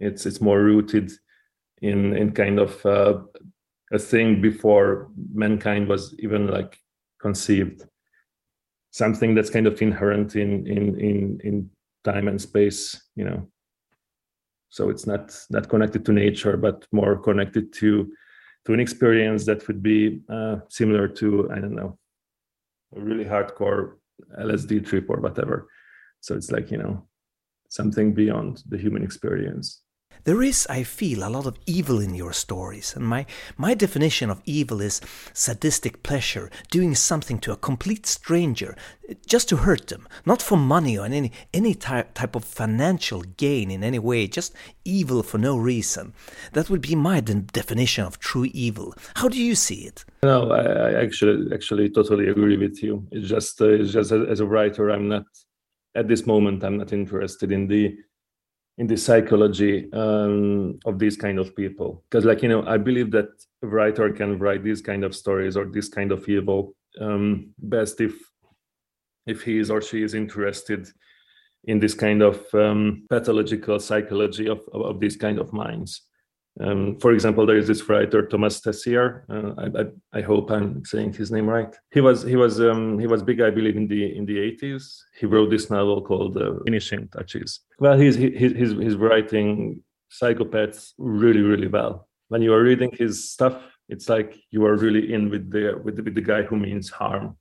It's 0.00 0.26
it's 0.26 0.40
more 0.40 0.60
rooted 0.62 1.10
in 1.82 2.16
in 2.16 2.32
kind 2.32 2.58
of 2.60 2.86
uh, 2.86 3.20
a 3.92 3.98
thing 3.98 4.40
before 4.40 5.10
mankind 5.32 5.88
was 5.88 6.14
even 6.18 6.46
like 6.46 6.78
conceived. 7.20 7.84
Something 8.90 9.34
that's 9.34 9.50
kind 9.50 9.66
of 9.66 9.82
inherent 9.82 10.36
in 10.36 10.66
in 10.66 11.00
in 11.00 11.40
in 11.42 11.70
time 12.04 12.28
and 12.28 12.40
space 12.40 13.00
you 13.16 13.24
know. 13.24 13.48
So 14.70 14.90
it's 14.90 15.06
not 15.06 15.34
not 15.50 15.68
connected 15.68 16.04
to 16.04 16.12
nature 16.12 16.56
but 16.56 16.86
more 16.92 17.16
connected 17.16 17.72
to 17.74 18.12
to 18.66 18.72
an 18.74 18.80
experience 18.80 19.46
that 19.46 19.66
would 19.66 19.82
be 19.82 20.20
uh, 20.28 20.56
similar 20.68 21.08
to 21.08 21.50
i 21.50 21.58
don't 21.58 21.74
know 21.74 21.98
a 22.94 23.00
really 23.00 23.24
hardcore 23.24 23.94
lsd 24.40 24.86
trip 24.86 25.08
or 25.08 25.20
whatever. 25.20 25.68
So 26.20 26.34
it's 26.34 26.50
like 26.50 26.70
you 26.70 26.78
know 26.78 27.06
something 27.68 28.14
beyond 28.14 28.62
the 28.68 28.78
human 28.78 29.02
experience 29.02 29.82
there 30.24 30.42
is, 30.42 30.66
I 30.68 30.82
feel, 30.82 31.26
a 31.26 31.30
lot 31.30 31.46
of 31.46 31.58
evil 31.66 32.00
in 32.00 32.14
your 32.14 32.32
stories, 32.32 32.94
and 32.94 33.06
my, 33.06 33.26
my 33.56 33.74
definition 33.74 34.30
of 34.30 34.42
evil 34.44 34.80
is 34.80 35.00
sadistic 35.32 36.02
pleasure, 36.02 36.50
doing 36.70 36.94
something 36.94 37.38
to 37.40 37.52
a 37.52 37.56
complete 37.56 38.06
stranger 38.06 38.76
just 39.26 39.48
to 39.48 39.56
hurt 39.56 39.86
them, 39.86 40.06
not 40.26 40.42
for 40.42 40.58
money 40.58 40.98
or 40.98 41.06
any, 41.06 41.32
any 41.54 41.74
type, 41.74 42.14
type 42.14 42.34
of 42.34 42.44
financial 42.44 43.22
gain 43.36 43.70
in 43.70 43.82
any 43.82 43.98
way, 43.98 44.26
just 44.26 44.54
evil 44.84 45.22
for 45.22 45.38
no 45.38 45.56
reason. 45.56 46.12
That 46.52 46.68
would 46.68 46.82
be 46.82 46.94
my 46.94 47.20
de- 47.20 47.34
definition 47.34 48.04
of 48.04 48.18
true 48.18 48.46
evil. 48.52 48.94
How 49.16 49.28
do 49.28 49.42
you 49.42 49.54
see 49.54 49.86
it? 49.86 50.04
No, 50.22 50.50
I, 50.50 50.62
I 50.62 51.02
actually 51.02 51.52
actually 51.54 51.88
totally 51.90 52.28
agree 52.28 52.56
with 52.56 52.82
you. 52.82 53.06
It's 53.10 53.28
just, 53.28 53.60
uh, 53.60 53.68
it's 53.68 53.92
just 53.92 54.12
as 54.12 54.40
a 54.40 54.46
writer, 54.46 54.90
I'm 54.90 55.08
not 55.08 55.24
at 55.94 56.08
this 56.08 56.26
moment. 56.26 56.62
I'm 56.62 56.76
not 56.76 56.92
interested 56.92 57.50
in 57.50 57.66
the 57.66 57.96
in 58.78 58.86
the 58.86 58.96
psychology 58.96 59.92
um, 59.92 60.78
of 60.86 60.98
these 60.98 61.16
kind 61.16 61.38
of 61.38 61.54
people. 61.54 62.04
Because 62.08 62.24
like 62.24 62.42
you 62.42 62.48
know 62.48 62.64
i 62.66 62.78
believe 62.78 63.10
that 63.10 63.28
a 63.62 63.66
writer 63.66 64.10
can 64.10 64.38
write 64.38 64.62
these 64.64 64.80
kind 64.80 65.04
of 65.04 65.14
stories 65.14 65.56
or 65.56 65.66
this 65.66 65.88
kind 65.88 66.12
of 66.12 66.26
evil 66.28 66.74
um, 67.00 67.50
best 67.58 68.00
if 68.00 68.14
if 69.26 69.42
he 69.42 69.58
is 69.58 69.70
or 69.70 69.82
she 69.82 70.02
is 70.02 70.14
interested 70.14 70.88
in 71.64 71.78
this 71.78 71.92
kind 71.92 72.22
of 72.22 72.42
um, 72.54 73.04
pathological 73.10 73.78
psychology 73.78 74.48
of, 74.48 74.60
of, 74.72 74.82
of 74.82 75.00
these 75.00 75.16
kind 75.16 75.38
of 75.38 75.52
minds 75.52 76.07
um, 76.60 76.96
for 76.98 77.12
example, 77.12 77.46
there 77.46 77.56
is 77.56 77.68
this 77.68 77.88
writer 77.88 78.26
Thomas 78.26 78.60
Tessier. 78.60 79.24
Uh, 79.28 79.68
I, 80.12 80.18
I, 80.18 80.22
hope 80.22 80.50
I'm 80.50 80.84
saying 80.84 81.12
his 81.12 81.30
name 81.30 81.48
right. 81.48 81.74
He 81.92 82.00
was 82.00 82.22
he 82.22 82.36
was 82.36 82.60
um, 82.60 82.98
he 82.98 83.06
was 83.06 83.22
big, 83.22 83.40
I 83.40 83.50
believe, 83.50 83.76
in 83.76 83.86
the 83.86 84.16
in 84.16 84.26
the 84.26 84.36
80s. 84.36 84.98
He 85.18 85.26
wrote 85.26 85.50
this 85.50 85.70
novel 85.70 86.02
called 86.02 86.36
uh, 86.36 86.54
Finishing 86.64 87.08
Touches. 87.08 87.60
Well, 87.78 87.96
he's 87.96 88.16
he, 88.16 88.30
he's 88.30 88.52
he's 88.52 88.96
writing 88.96 89.82
psychopaths 90.10 90.94
really 90.98 91.42
really 91.42 91.68
well. 91.68 92.08
When 92.28 92.42
you 92.42 92.52
are 92.52 92.62
reading 92.62 92.90
his 92.92 93.30
stuff, 93.30 93.62
it's 93.88 94.08
like 94.08 94.36
you 94.50 94.64
are 94.66 94.76
really 94.76 95.12
in 95.12 95.30
with 95.30 95.50
the 95.50 95.80
with 95.84 95.96
the, 95.96 96.02
with 96.02 96.14
the 96.14 96.22
guy 96.22 96.42
who 96.42 96.56
means 96.56 96.90
harm, 96.90 97.36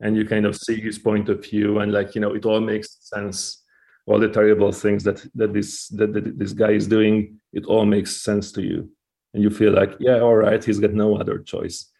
and 0.00 0.14
you 0.14 0.26
kind 0.26 0.44
of 0.44 0.56
see 0.56 0.78
his 0.78 0.98
point 0.98 1.30
of 1.30 1.42
view, 1.42 1.78
and 1.78 1.92
like 1.92 2.14
you 2.14 2.20
know, 2.20 2.34
it 2.34 2.44
all 2.44 2.60
makes 2.60 2.98
sense 3.00 3.64
all 4.08 4.18
the 4.18 4.28
terrible 4.28 4.72
things 4.72 5.04
that 5.04 5.24
that 5.34 5.52
this 5.52 5.88
that, 5.88 6.12
that 6.14 6.38
this 6.38 6.52
guy 6.52 6.70
is 6.70 6.86
doing 6.88 7.38
it 7.52 7.66
all 7.66 7.84
makes 7.84 8.22
sense 8.22 8.50
to 8.52 8.62
you. 8.62 8.90
And 9.34 9.42
you 9.42 9.50
feel 9.50 9.72
like 9.72 9.92
yeah 10.00 10.20
all 10.20 10.36
right 10.36 10.64
he's 10.64 10.80
got 10.80 10.94
no 10.94 11.16
other 11.16 11.38
choice. 11.38 11.92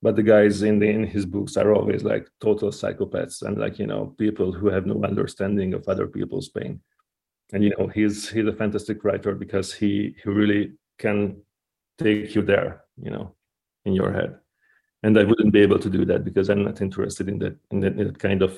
But 0.00 0.14
the 0.14 0.22
guys 0.22 0.62
in 0.62 0.78
the 0.78 0.88
in 0.88 1.04
his 1.04 1.26
books 1.26 1.56
are 1.56 1.74
always 1.74 2.04
like 2.04 2.28
total 2.40 2.70
psychopaths 2.70 3.42
and 3.42 3.58
like 3.58 3.78
you 3.80 3.86
know 3.86 4.14
people 4.18 4.52
who 4.52 4.68
have 4.68 4.86
no 4.86 5.02
understanding 5.02 5.74
of 5.74 5.88
other 5.88 6.06
people's 6.06 6.48
pain. 6.48 6.80
And 7.52 7.64
you 7.64 7.72
know 7.76 7.88
he's 7.88 8.28
he's 8.30 8.46
a 8.46 8.52
fantastic 8.52 9.02
writer 9.02 9.34
because 9.34 9.74
he 9.74 10.14
he 10.22 10.30
really 10.30 10.72
can 10.98 11.42
take 11.98 12.34
you 12.36 12.42
there 12.42 12.84
you 13.02 13.10
know 13.10 13.34
in 13.84 13.94
your 13.94 14.12
head. 14.12 14.38
And 15.02 15.18
i 15.18 15.24
wouldn't 15.24 15.52
be 15.52 15.60
able 15.66 15.78
to 15.78 15.90
do 15.90 16.04
that 16.06 16.24
because 16.24 16.50
i'm 16.50 16.64
not 16.64 16.80
interested 16.80 17.28
in 17.28 17.38
that 17.38 17.56
in 17.70 17.80
that, 17.80 17.94
in 17.98 18.04
that 18.08 18.18
kind 18.18 18.42
of 18.42 18.52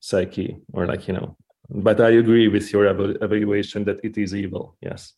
psyche 0.00 0.50
or 0.72 0.86
like 0.86 1.06
you 1.06 1.14
know 1.14 1.36
but 1.70 2.00
I 2.00 2.10
agree 2.10 2.48
with 2.48 2.72
your 2.72 2.86
evaluation 2.86 3.84
that 3.84 4.00
it 4.04 4.18
is 4.18 4.34
evil. 4.34 4.76
Yes, 4.80 5.14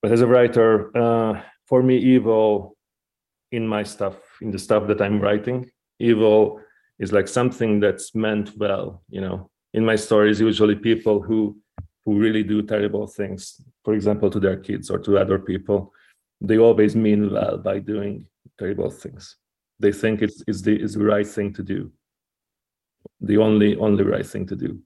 but 0.00 0.12
as 0.12 0.20
a 0.20 0.26
writer, 0.26 0.96
uh, 0.96 1.42
for 1.66 1.82
me, 1.82 1.96
evil 1.98 2.76
in 3.50 3.66
my 3.66 3.82
stuff, 3.82 4.16
in 4.40 4.50
the 4.50 4.58
stuff 4.58 4.86
that 4.86 5.02
I'm 5.02 5.20
writing, 5.20 5.68
evil 5.98 6.60
is 6.98 7.12
like 7.12 7.26
something 7.26 7.80
that's 7.80 8.14
meant 8.14 8.52
well. 8.56 9.02
You 9.08 9.20
know, 9.22 9.50
in 9.74 9.84
my 9.84 9.96
stories, 9.96 10.40
usually 10.40 10.76
people 10.76 11.20
who 11.20 11.58
who 12.04 12.18
really 12.18 12.42
do 12.42 12.62
terrible 12.62 13.06
things, 13.06 13.60
for 13.84 13.94
example, 13.94 14.30
to 14.30 14.40
their 14.40 14.56
kids 14.56 14.88
or 14.88 14.98
to 14.98 15.18
other 15.18 15.38
people, 15.38 15.92
they 16.40 16.58
always 16.58 16.96
mean 16.96 17.30
well 17.30 17.58
by 17.58 17.78
doing 17.78 18.26
terrible 18.58 18.90
things. 18.90 19.36
They 19.78 19.92
think 19.92 20.22
it's, 20.22 20.42
it's 20.46 20.62
the 20.62 20.80
it's 20.80 20.94
the 20.94 21.04
right 21.04 21.26
thing 21.26 21.52
to 21.54 21.62
do, 21.62 21.90
the 23.20 23.38
only 23.38 23.76
only 23.76 24.04
right 24.04 24.26
thing 24.26 24.46
to 24.46 24.56
do 24.56 24.80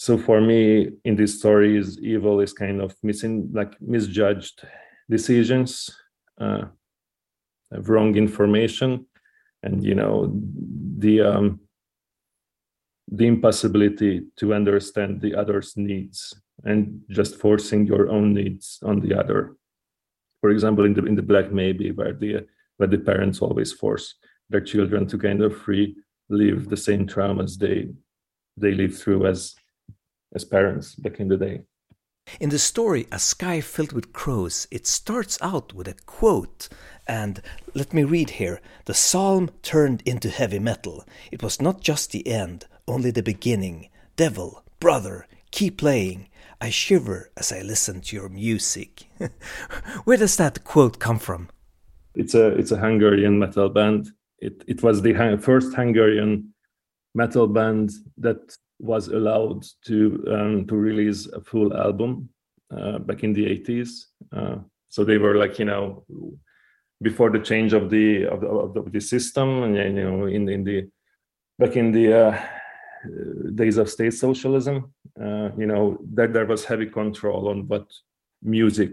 so 0.00 0.16
for 0.16 0.40
me 0.40 0.88
in 1.04 1.14
these 1.14 1.38
stories 1.38 1.98
evil 2.00 2.40
is 2.40 2.54
kind 2.54 2.80
of 2.80 2.96
missing 3.02 3.50
like 3.52 3.78
misjudged 3.82 4.64
decisions 5.10 5.94
uh, 6.40 6.62
wrong 7.70 8.16
information 8.16 9.04
and 9.62 9.84
you 9.84 9.94
know 9.94 10.32
the 10.96 11.20
um, 11.20 11.60
the 13.12 13.26
impossibility 13.26 14.22
to 14.36 14.54
understand 14.54 15.20
the 15.20 15.34
other's 15.34 15.76
needs 15.76 16.34
and 16.64 17.02
just 17.10 17.36
forcing 17.36 17.86
your 17.86 18.08
own 18.08 18.32
needs 18.32 18.78
on 18.82 19.00
the 19.00 19.12
other. 19.14 19.56
For 20.40 20.48
example 20.48 20.86
in 20.86 20.94
the 20.94 21.04
in 21.04 21.14
the 21.14 21.28
black 21.30 21.52
maybe 21.52 21.90
where 21.90 22.14
the 22.14 22.46
where 22.78 22.88
the 22.88 22.98
parents 22.98 23.42
always 23.42 23.70
force 23.70 24.14
their 24.48 24.62
children 24.62 25.06
to 25.08 25.18
kind 25.18 25.42
of 25.42 25.68
relive 25.68 26.70
the 26.70 26.76
same 26.88 27.06
traumas 27.06 27.58
they 27.58 27.90
they 28.56 28.72
live 28.72 28.96
through 28.96 29.26
as 29.26 29.54
as 30.34 30.44
parents 30.44 30.94
back 30.94 31.20
in 31.20 31.28
the 31.28 31.36
day. 31.36 31.62
In 32.38 32.50
the 32.50 32.58
story, 32.58 33.06
A 33.10 33.18
Sky 33.18 33.60
Filled 33.60 33.92
with 33.92 34.12
Crows, 34.12 34.68
it 34.70 34.86
starts 34.86 35.38
out 35.40 35.72
with 35.72 35.88
a 35.88 35.94
quote, 36.06 36.68
and 37.08 37.42
let 37.74 37.92
me 37.92 38.04
read 38.04 38.30
here 38.30 38.60
The 38.84 38.94
psalm 38.94 39.50
turned 39.62 40.02
into 40.04 40.28
heavy 40.28 40.58
metal. 40.58 41.04
It 41.32 41.42
was 41.42 41.60
not 41.60 41.80
just 41.80 42.12
the 42.12 42.26
end, 42.28 42.66
only 42.86 43.10
the 43.10 43.22
beginning. 43.22 43.88
Devil, 44.16 44.62
brother, 44.78 45.26
keep 45.50 45.78
playing. 45.78 46.28
I 46.60 46.70
shiver 46.70 47.30
as 47.36 47.52
I 47.52 47.62
listen 47.62 48.02
to 48.02 48.16
your 48.16 48.28
music. 48.28 49.06
Where 50.04 50.18
does 50.18 50.36
that 50.36 50.62
quote 50.62 50.98
come 50.98 51.18
from? 51.18 51.48
It's 52.14 52.34
a 52.34 52.48
it's 52.48 52.70
a 52.70 52.76
Hungarian 52.76 53.38
metal 53.38 53.70
band. 53.70 54.10
It 54.38 54.62
it 54.66 54.82
was 54.82 55.00
the 55.00 55.38
first 55.40 55.74
Hungarian 55.74 56.52
metal 57.14 57.46
band 57.46 57.90
that 58.18 58.56
was 58.80 59.08
allowed 59.08 59.64
to 59.86 60.24
um, 60.28 60.66
to 60.66 60.74
release 60.74 61.26
a 61.26 61.40
full 61.40 61.76
album 61.76 62.28
uh, 62.76 62.98
back 62.98 63.22
in 63.24 63.32
the 63.32 63.44
80s. 63.46 63.90
Uh, 64.32 64.56
so 64.88 65.04
they 65.04 65.18
were 65.18 65.36
like 65.36 65.58
you 65.58 65.64
know 65.64 66.04
before 67.02 67.30
the 67.30 67.38
change 67.38 67.72
of 67.72 67.90
the 67.90 68.26
of 68.26 68.40
the, 68.40 68.48
of 68.48 68.92
the 68.92 69.00
system 69.00 69.62
and 69.62 69.76
you 69.76 70.04
know 70.04 70.26
in 70.26 70.48
in 70.48 70.64
the 70.64 70.88
back 71.58 71.76
in 71.76 71.92
the 71.92 72.06
uh, 72.12 72.46
days 73.54 73.78
of 73.78 73.88
state 73.88 74.14
socialism 74.14 74.92
uh, 75.20 75.50
you 75.56 75.66
know 75.66 75.98
that 76.14 76.32
there 76.32 76.46
was 76.46 76.64
heavy 76.64 76.86
control 76.86 77.48
on 77.48 77.66
what 77.68 77.86
music 78.42 78.92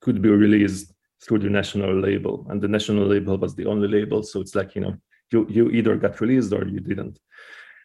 could 0.00 0.20
be 0.20 0.28
released 0.28 0.92
through 1.22 1.38
the 1.38 1.48
national 1.48 1.94
label 1.98 2.46
and 2.50 2.60
the 2.60 2.68
national 2.68 3.06
label 3.06 3.38
was 3.38 3.54
the 3.54 3.66
only 3.66 3.88
label 3.88 4.22
so 4.22 4.40
it's 4.40 4.54
like 4.54 4.74
you 4.74 4.80
know 4.80 4.94
you 5.30 5.46
you 5.48 5.70
either 5.70 5.96
got 5.96 6.20
released 6.20 6.52
or 6.52 6.66
you 6.66 6.80
didn't 6.80 7.18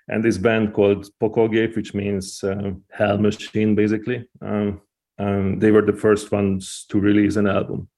and 0.10 0.24
this 0.24 0.38
band 0.38 0.74
called 0.74 1.10
Pokolgép, 1.22 1.76
which 1.76 1.94
means 1.94 2.44
uh, 2.44 2.72
Hell 2.92 3.18
Machine, 3.18 3.76
basically. 3.76 4.28
Um, 4.42 4.82
um, 5.20 5.60
they 5.60 5.72
were 5.72 5.82
the 5.82 5.94
first 5.94 6.32
ones 6.32 6.86
to 6.90 7.00
release 7.00 7.36
an 7.36 7.48
album, 7.48 7.90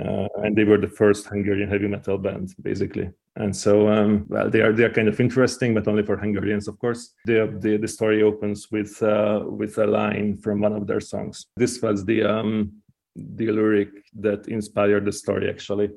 uh, 0.00 0.28
and 0.42 0.56
they 0.56 0.64
were 0.64 0.78
the 0.78 0.88
first 0.88 1.26
Hungarian 1.26 1.68
heavy 1.68 1.88
metal 1.88 2.18
band, 2.18 2.54
basically. 2.60 3.10
And 3.36 3.54
so, 3.54 3.88
um, 3.88 4.24
well, 4.28 4.50
they 4.50 4.60
are 4.60 4.72
they 4.72 4.84
are 4.84 4.92
kind 4.92 5.08
of 5.08 5.20
interesting, 5.20 5.74
but 5.74 5.86
only 5.86 6.02
for 6.02 6.16
Hungarians, 6.16 6.66
of 6.68 6.78
course. 6.78 7.14
The 7.26 7.54
the, 7.60 7.76
the 7.76 7.88
story 7.88 8.22
opens 8.22 8.70
with 8.70 9.00
uh, 9.02 9.44
with 9.46 9.78
a 9.78 9.86
line 9.86 10.36
from 10.36 10.60
one 10.60 10.72
of 10.72 10.86
their 10.86 11.00
songs. 11.00 11.46
This 11.56 11.80
was 11.80 12.04
the 12.04 12.24
um, 12.24 12.72
the 13.14 13.52
lyric 13.52 13.90
that 14.20 14.48
inspired 14.48 15.04
the 15.04 15.12
story, 15.12 15.48
actually 15.48 15.90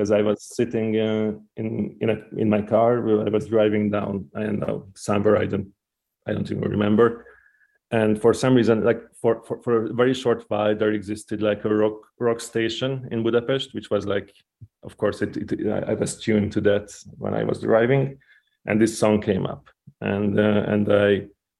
because 0.00 0.10
I 0.10 0.22
was 0.22 0.42
sitting 0.42 0.98
uh, 0.98 1.32
in 1.56 1.96
in 2.00 2.08
a, 2.10 2.18
in 2.38 2.48
my 2.48 2.62
car. 2.62 2.90
I 3.26 3.28
was 3.28 3.48
driving 3.48 3.90
down. 3.90 4.30
I 4.34 4.44
don't 4.44 4.60
know 4.60 4.86
somewhere. 4.94 5.36
I 5.36 5.46
don't 5.46 5.68
I 6.26 6.32
don't 6.32 6.50
even 6.50 6.70
remember. 6.76 7.26
And 7.90 8.18
for 8.18 8.32
some 8.32 8.54
reason, 8.54 8.84
like 8.84 9.02
for, 9.20 9.42
for, 9.42 9.60
for 9.62 9.86
a 9.86 9.92
very 9.92 10.14
short 10.14 10.44
while, 10.48 10.74
there 10.76 10.92
existed 10.92 11.42
like 11.42 11.64
a 11.64 11.74
rock 11.74 11.98
rock 12.18 12.40
station 12.40 13.08
in 13.10 13.22
Budapest, 13.22 13.74
which 13.74 13.90
was 13.90 14.06
like, 14.06 14.32
of 14.84 14.96
course, 14.96 15.20
it, 15.22 15.36
it 15.36 15.68
I 15.90 15.94
was 15.94 16.18
tuned 16.18 16.52
to 16.52 16.60
that 16.62 16.86
when 17.18 17.34
I 17.34 17.44
was 17.44 17.60
driving, 17.60 18.18
and 18.66 18.80
this 18.80 18.98
song 18.98 19.20
came 19.20 19.44
up. 19.44 19.64
and 20.00 20.38
uh, 20.38 20.62
and 20.72 20.84
I 20.88 21.10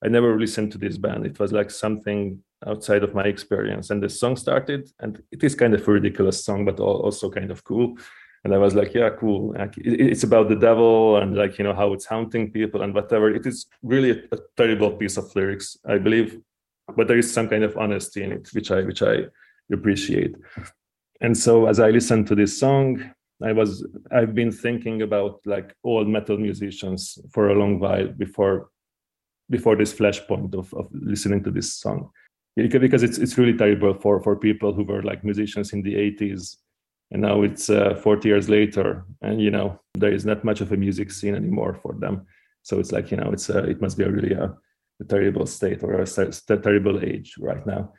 I 0.04 0.08
never 0.08 0.40
listened 0.40 0.72
to 0.72 0.78
this 0.78 0.96
band. 0.98 1.26
It 1.26 1.38
was 1.38 1.52
like 1.52 1.70
something 1.70 2.42
outside 2.66 3.02
of 3.02 3.14
my 3.14 3.24
experience. 3.24 3.90
And 3.90 4.02
the 4.02 4.08
song 4.08 4.36
started, 4.36 4.90
and 5.00 5.22
it 5.32 5.42
is 5.42 5.54
kind 5.54 5.74
of 5.74 5.86
a 5.86 5.92
ridiculous 5.92 6.44
song, 6.44 6.64
but 6.64 6.80
also 6.80 7.30
kind 7.30 7.50
of 7.50 7.64
cool. 7.64 7.96
And 8.44 8.54
I 8.54 8.58
was 8.58 8.74
like, 8.74 8.94
yeah, 8.94 9.10
cool. 9.10 9.52
Like, 9.52 9.74
it's 9.76 10.22
about 10.22 10.48
the 10.48 10.56
devil 10.56 11.18
and 11.18 11.36
like 11.36 11.58
you 11.58 11.64
know 11.64 11.74
how 11.74 11.92
it's 11.92 12.06
haunting 12.06 12.50
people 12.50 12.82
and 12.82 12.94
whatever. 12.94 13.34
It 13.34 13.46
is 13.46 13.66
really 13.82 14.10
a, 14.10 14.22
a 14.32 14.38
terrible 14.56 14.92
piece 14.92 15.18
of 15.18 15.34
lyrics, 15.36 15.76
I 15.86 15.98
believe, 15.98 16.40
but 16.96 17.06
there 17.06 17.18
is 17.18 17.32
some 17.32 17.48
kind 17.48 17.64
of 17.64 17.76
honesty 17.76 18.22
in 18.22 18.32
it, 18.32 18.48
which 18.54 18.70
I 18.70 18.80
which 18.82 19.02
I 19.02 19.24
appreciate. 19.70 20.36
And 21.20 21.36
so 21.36 21.66
as 21.66 21.80
I 21.80 21.90
listened 21.90 22.28
to 22.28 22.34
this 22.34 22.58
song, 22.58 23.12
I 23.42 23.52
was 23.52 23.86
I've 24.10 24.34
been 24.34 24.52
thinking 24.52 25.02
about 25.02 25.40
like 25.44 25.74
old 25.84 26.08
metal 26.08 26.38
musicians 26.38 27.18
for 27.32 27.50
a 27.50 27.54
long 27.54 27.78
while 27.78 28.08
before 28.08 28.70
before 29.50 29.76
this 29.76 29.92
flashpoint 29.92 30.54
of, 30.54 30.72
of 30.74 30.88
listening 30.92 31.42
to 31.44 31.50
this 31.50 31.74
song 31.74 32.10
because 32.56 33.02
it's 33.02 33.18
it's 33.18 33.36
really 33.38 33.56
terrible 33.56 33.94
for 33.94 34.22
for 34.22 34.36
people 34.36 34.72
who 34.72 34.84
were 34.84 35.02
like 35.02 35.24
musicians 35.24 35.72
in 35.72 35.82
the 35.82 35.94
80s 35.94 36.56
and 37.10 37.22
now 37.22 37.42
it's 37.42 37.68
uh, 37.68 37.94
40 37.94 38.28
years 38.28 38.48
later 38.48 39.04
and 39.22 39.40
you 39.40 39.50
know 39.50 39.80
there 39.94 40.12
is 40.12 40.24
not 40.24 40.44
much 40.44 40.60
of 40.60 40.72
a 40.72 40.76
music 40.76 41.10
scene 41.10 41.34
anymore 41.34 41.74
for 41.74 41.94
them. 41.94 42.26
So 42.62 42.78
it's 42.78 42.92
like 42.92 43.10
you 43.10 43.16
know 43.16 43.30
it's 43.32 43.48
a, 43.50 43.58
it 43.64 43.80
must 43.80 43.98
be 43.98 44.04
a 44.04 44.10
really 44.10 44.34
a, 44.34 44.44
uh, 44.44 44.52
a 45.00 45.04
terrible 45.04 45.46
state 45.46 45.82
or 45.82 45.94
a, 45.94 46.02
a, 46.04 46.56
terrible 46.58 47.02
age 47.02 47.34
right 47.40 47.66
now. 47.66 47.92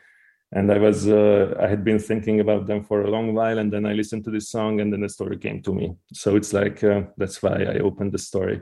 And 0.54 0.72
i 0.72 0.78
was 0.78 1.08
uh, 1.08 1.56
i 1.60 1.68
had 1.68 1.84
been 1.84 2.00
thinking 2.00 2.40
about 2.40 2.68
them 2.68 2.84
for 2.84 3.02
a 3.02 3.10
long 3.10 3.34
while 3.34 3.58
and 3.58 3.72
then 3.72 3.86
i 3.86 3.94
listened 3.94 4.24
to 4.26 4.32
this 4.32 4.50
song 4.50 4.82
and 4.82 4.92
then 4.92 5.02
the 5.02 5.10
story 5.10 5.38
came 5.38 5.62
to 5.64 5.74
me. 5.74 5.96
So 6.14 6.36
it's 6.36 6.54
like 6.54 6.84
uh, 6.84 7.02
that's 7.18 7.42
why 7.44 7.64
i 7.64 7.80
opened 7.80 8.12
the 8.14 8.20
story 8.20 8.62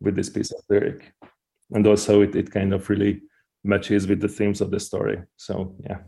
with 0.00 0.16
this 0.16 0.30
piece 0.30 0.52
of 0.52 0.60
lyric. 0.68 1.12
And 1.72 1.86
also 1.86 2.22
it, 2.22 2.36
it 2.36 2.50
kind 2.50 2.72
of 2.72 2.88
really 2.90 3.22
matches 3.64 4.06
with 4.06 4.20
the 4.20 4.28
themes 4.28 4.60
of 4.60 4.70
the 4.70 4.80
story. 4.80 5.22
So 5.36 5.74
yeah. 5.88 5.98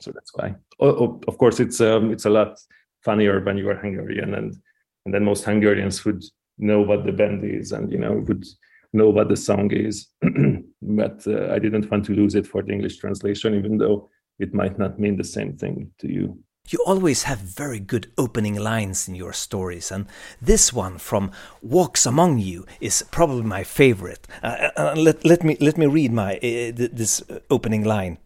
So 0.00 0.12
that's 0.12 0.30
why. 0.34 0.54
Oh, 0.80 1.20
of 1.26 1.38
course 1.38 1.60
it's 1.60 1.80
um, 1.80 2.12
it's 2.12 2.24
a 2.24 2.30
lot 2.30 2.58
funnier 3.02 3.40
when 3.40 3.56
you 3.56 3.68
are 3.68 3.76
hungarian 3.76 4.34
and 4.34 4.56
and 5.04 5.14
then 5.14 5.24
most 5.24 5.44
hungarians 5.44 6.04
would 6.04 6.22
know 6.58 6.80
what 6.80 7.04
the 7.04 7.12
band 7.12 7.44
is 7.44 7.72
and 7.72 7.90
you 7.92 7.98
know 7.98 8.24
would 8.28 8.44
know 8.92 9.08
what 9.08 9.28
the 9.28 9.36
song 9.36 9.70
is 9.70 10.08
but 10.82 11.26
uh, 11.26 11.52
i 11.52 11.58
didn't 11.58 11.90
want 11.90 12.04
to 12.04 12.14
lose 12.14 12.34
it 12.34 12.46
for 12.46 12.62
the 12.62 12.72
english 12.72 12.96
translation 12.98 13.54
even 13.54 13.78
though 13.78 14.08
it 14.38 14.54
might 14.54 14.78
not 14.78 14.98
mean 14.98 15.16
the 15.16 15.24
same 15.24 15.56
thing 15.56 15.90
to 15.98 16.10
you 16.12 16.38
you 16.70 16.78
always 16.86 17.22
have 17.22 17.38
very 17.38 17.80
good 17.80 18.12
opening 18.18 18.54
lines 18.54 19.08
in 19.08 19.14
your 19.14 19.32
stories, 19.32 19.90
and 19.90 20.06
this 20.40 20.72
one 20.72 20.98
from 20.98 21.30
"Walks 21.62 22.04
Among 22.04 22.38
You" 22.38 22.66
is 22.80 23.02
probably 23.10 23.42
my 23.42 23.64
favorite. 23.64 24.26
Uh, 24.42 24.68
uh, 24.76 24.94
let, 24.96 25.24
let 25.24 25.42
me 25.42 25.56
let 25.60 25.78
me 25.78 25.86
read 25.86 26.12
my 26.12 26.36
uh, 26.36 26.72
this 26.74 27.22
opening 27.48 27.84
line. 27.84 28.18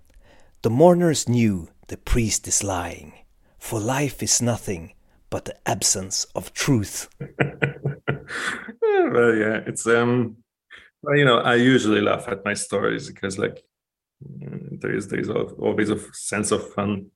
The 0.63 0.71
mourners 0.71 1.29
knew 1.29 1.69
the 1.87 1.97
priest 1.97 2.49
is 2.49 2.65
lying, 2.65 3.13
for 3.63 3.79
life 3.79 4.23
is 4.25 4.43
nothing 4.43 4.93
but 5.31 5.45
the 5.45 5.55
absence 5.67 6.27
of 6.35 6.53
truth. 6.53 7.09
well, 7.21 9.35
yeah, 9.35 9.61
it's 9.71 9.87
um, 9.87 10.37
well, 11.01 11.17
you 11.17 11.25
know, 11.25 11.39
I 11.39 11.55
usually 11.55 12.01
laugh 12.01 12.27
at 12.27 12.45
my 12.45 12.55
stories 12.55 13.09
because 13.09 13.39
like 13.39 13.63
mm, 14.21 14.81
there 14.81 14.95
is 14.95 15.07
there 15.07 15.21
is 15.21 15.31
always 15.31 15.91
a 15.91 15.99
sense 16.13 16.51
of 16.51 16.75
fun 16.75 17.07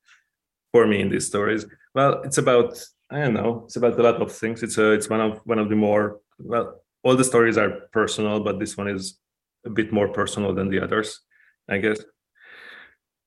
for 0.72 0.86
me 0.86 1.00
in 1.00 1.10
these 1.10 1.26
stories? 1.26 1.66
Well, 1.96 2.22
it's 2.22 2.38
about 2.38 2.80
I 3.10 3.22
don't 3.22 3.34
know. 3.34 3.62
It's 3.64 3.76
about 3.76 3.98
a 3.98 4.02
lot 4.02 4.22
of 4.22 4.30
things. 4.30 4.62
It's 4.62 4.78
a 4.78 4.92
it's 4.92 5.10
one 5.10 5.20
of 5.20 5.40
one 5.44 5.58
of 5.58 5.68
the 5.68 5.76
more 5.76 6.20
well. 6.38 6.80
All 7.02 7.16
the 7.16 7.24
stories 7.24 7.58
are 7.58 7.88
personal, 7.92 8.40
but 8.40 8.60
this 8.60 8.76
one 8.76 8.88
is 8.88 9.18
a 9.64 9.70
bit 9.70 9.92
more 9.92 10.08
personal 10.08 10.54
than 10.54 10.70
the 10.70 10.80
others, 10.80 11.20
I 11.68 11.78
guess. 11.78 12.00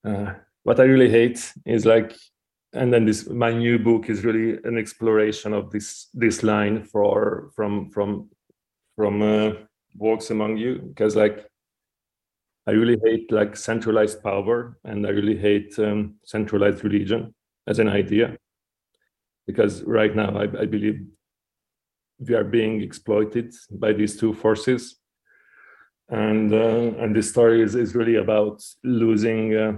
Uh, 0.05 0.34
what 0.63 0.79
I 0.79 0.84
really 0.84 1.10
hate 1.10 1.53
is 1.65 1.86
like, 1.86 2.13
and 2.73 2.93
then 2.93 3.05
this 3.05 3.27
my 3.27 3.51
new 3.51 3.79
book 3.79 4.10
is 4.10 4.23
really 4.23 4.60
an 4.63 4.77
exploration 4.77 5.53
of 5.53 5.71
this 5.71 6.10
this 6.13 6.43
line 6.43 6.84
for 6.84 7.49
from 7.55 7.89
from 7.89 8.29
from 8.95 9.21
uh, 9.21 9.53
walks 9.97 10.29
among 10.29 10.58
you. 10.58 10.79
Because 10.79 11.15
like 11.15 11.45
I 12.67 12.71
really 12.71 12.99
hate 13.03 13.32
like 13.32 13.55
centralized 13.55 14.21
power 14.21 14.77
and 14.84 15.08
I 15.08 15.10
really 15.10 15.38
hate 15.38 15.77
um, 15.79 16.15
centralized 16.23 16.84
religion 16.84 17.34
as 17.67 17.79
an 17.79 17.89
idea. 17.89 18.38
Because 19.47 19.82
right 19.84 20.15
now 20.15 20.38
I, 20.38 20.43
I, 20.43 20.65
believe 20.65 21.01
we 22.19 22.36
are 22.36 22.43
being 22.43 22.82
exploited 22.82 23.55
by 23.71 23.93
these 23.93 24.19
two 24.19 24.34
forces. 24.34 24.97
And 26.10 26.53
uh, 26.53 27.01
and 27.01 27.15
this 27.15 27.29
story 27.29 27.63
is, 27.63 27.73
is 27.73 27.95
really 27.95 28.15
about 28.15 28.63
losing 28.84 29.55
uh, 29.55 29.77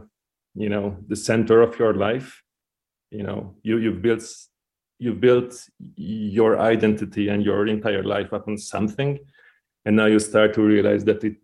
you 0.55 0.67
know 0.67 0.97
the 1.07 1.15
center 1.15 1.61
of 1.61 1.79
your 1.79 1.93
life 1.93 2.40
you 3.11 3.23
know 3.23 3.55
you 3.61 3.77
you've 3.77 4.01
built 4.01 4.23
you've 4.97 5.19
built 5.19 5.53
your 5.95 6.59
identity 6.59 7.27
and 7.29 7.43
your 7.43 7.67
entire 7.67 8.03
life 8.03 8.31
upon 8.31 8.57
something 8.57 9.19
and 9.85 9.95
now 9.95 10.05
you 10.05 10.19
start 10.19 10.53
to 10.53 10.61
realize 10.61 11.03
that 11.05 11.23
it 11.23 11.35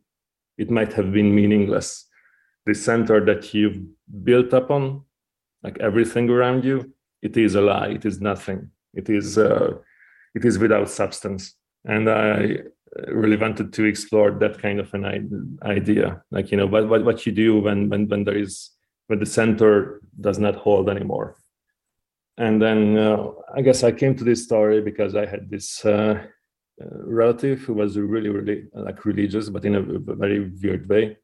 it 0.58 0.72
might 0.72 0.92
have 0.94 1.12
been 1.12 1.36
meaningless. 1.36 2.06
The 2.66 2.74
center 2.74 3.24
that 3.26 3.54
you've 3.54 3.80
built 4.24 4.54
upon 4.54 5.04
like 5.64 5.78
everything 5.80 6.30
around 6.30 6.64
you 6.64 6.94
it 7.22 7.36
is 7.36 7.56
a 7.56 7.62
lie 7.62 7.90
it 7.90 8.06
is 8.06 8.22
nothing. 8.22 8.72
It 8.94 9.10
is 9.10 9.38
uh, 9.38 9.74
it 10.34 10.46
is 10.46 10.58
without 10.58 10.90
substance. 10.90 11.54
And 11.86 12.10
i 12.10 12.58
really 13.08 13.38
wanted 13.38 13.74
to 13.74 13.84
explore 13.84 14.32
that 14.32 14.60
kind 14.60 14.80
of 14.80 14.92
an 14.94 15.06
idea. 15.62 16.24
Like 16.32 16.52
you 16.52 16.58
know 16.58 16.66
what, 16.66 16.88
what, 16.90 17.04
what 17.06 17.26
you 17.26 17.32
do 17.32 17.60
when, 17.60 17.90
when 17.90 18.08
when 18.08 18.24
there 18.24 18.38
is 18.38 18.72
when 19.08 19.20
the 19.20 19.26
center 19.26 20.02
does 20.20 20.40
not 20.40 20.56
hold 20.56 20.90
anymore 20.90 21.38
and 22.38 22.62
then 22.62 22.98
uh, 22.98 23.30
i 23.56 23.62
guess 23.62 23.84
i 23.84 23.92
came 23.92 24.16
to 24.16 24.24
this 24.24 24.44
story 24.44 24.82
because 24.82 25.16
i 25.16 25.26
had 25.26 25.50
this 25.50 25.84
uh, 25.86 26.22
relative 26.80 27.60
who 27.62 27.74
was 27.74 27.98
really 27.98 28.30
really 28.30 28.66
like 28.74 29.06
religious 29.06 29.50
but 29.50 29.66
in 29.66 29.76
a 29.76 29.82
very 29.82 30.52
weird 30.62 30.88
way 30.88 31.18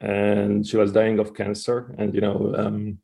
and 0.00 0.66
she 0.66 0.76
was 0.76 0.92
dying 0.92 1.18
of 1.18 1.34
cancer 1.34 1.94
and 1.98 2.14
you 2.14 2.20
know 2.20 2.54
um, 2.56 2.98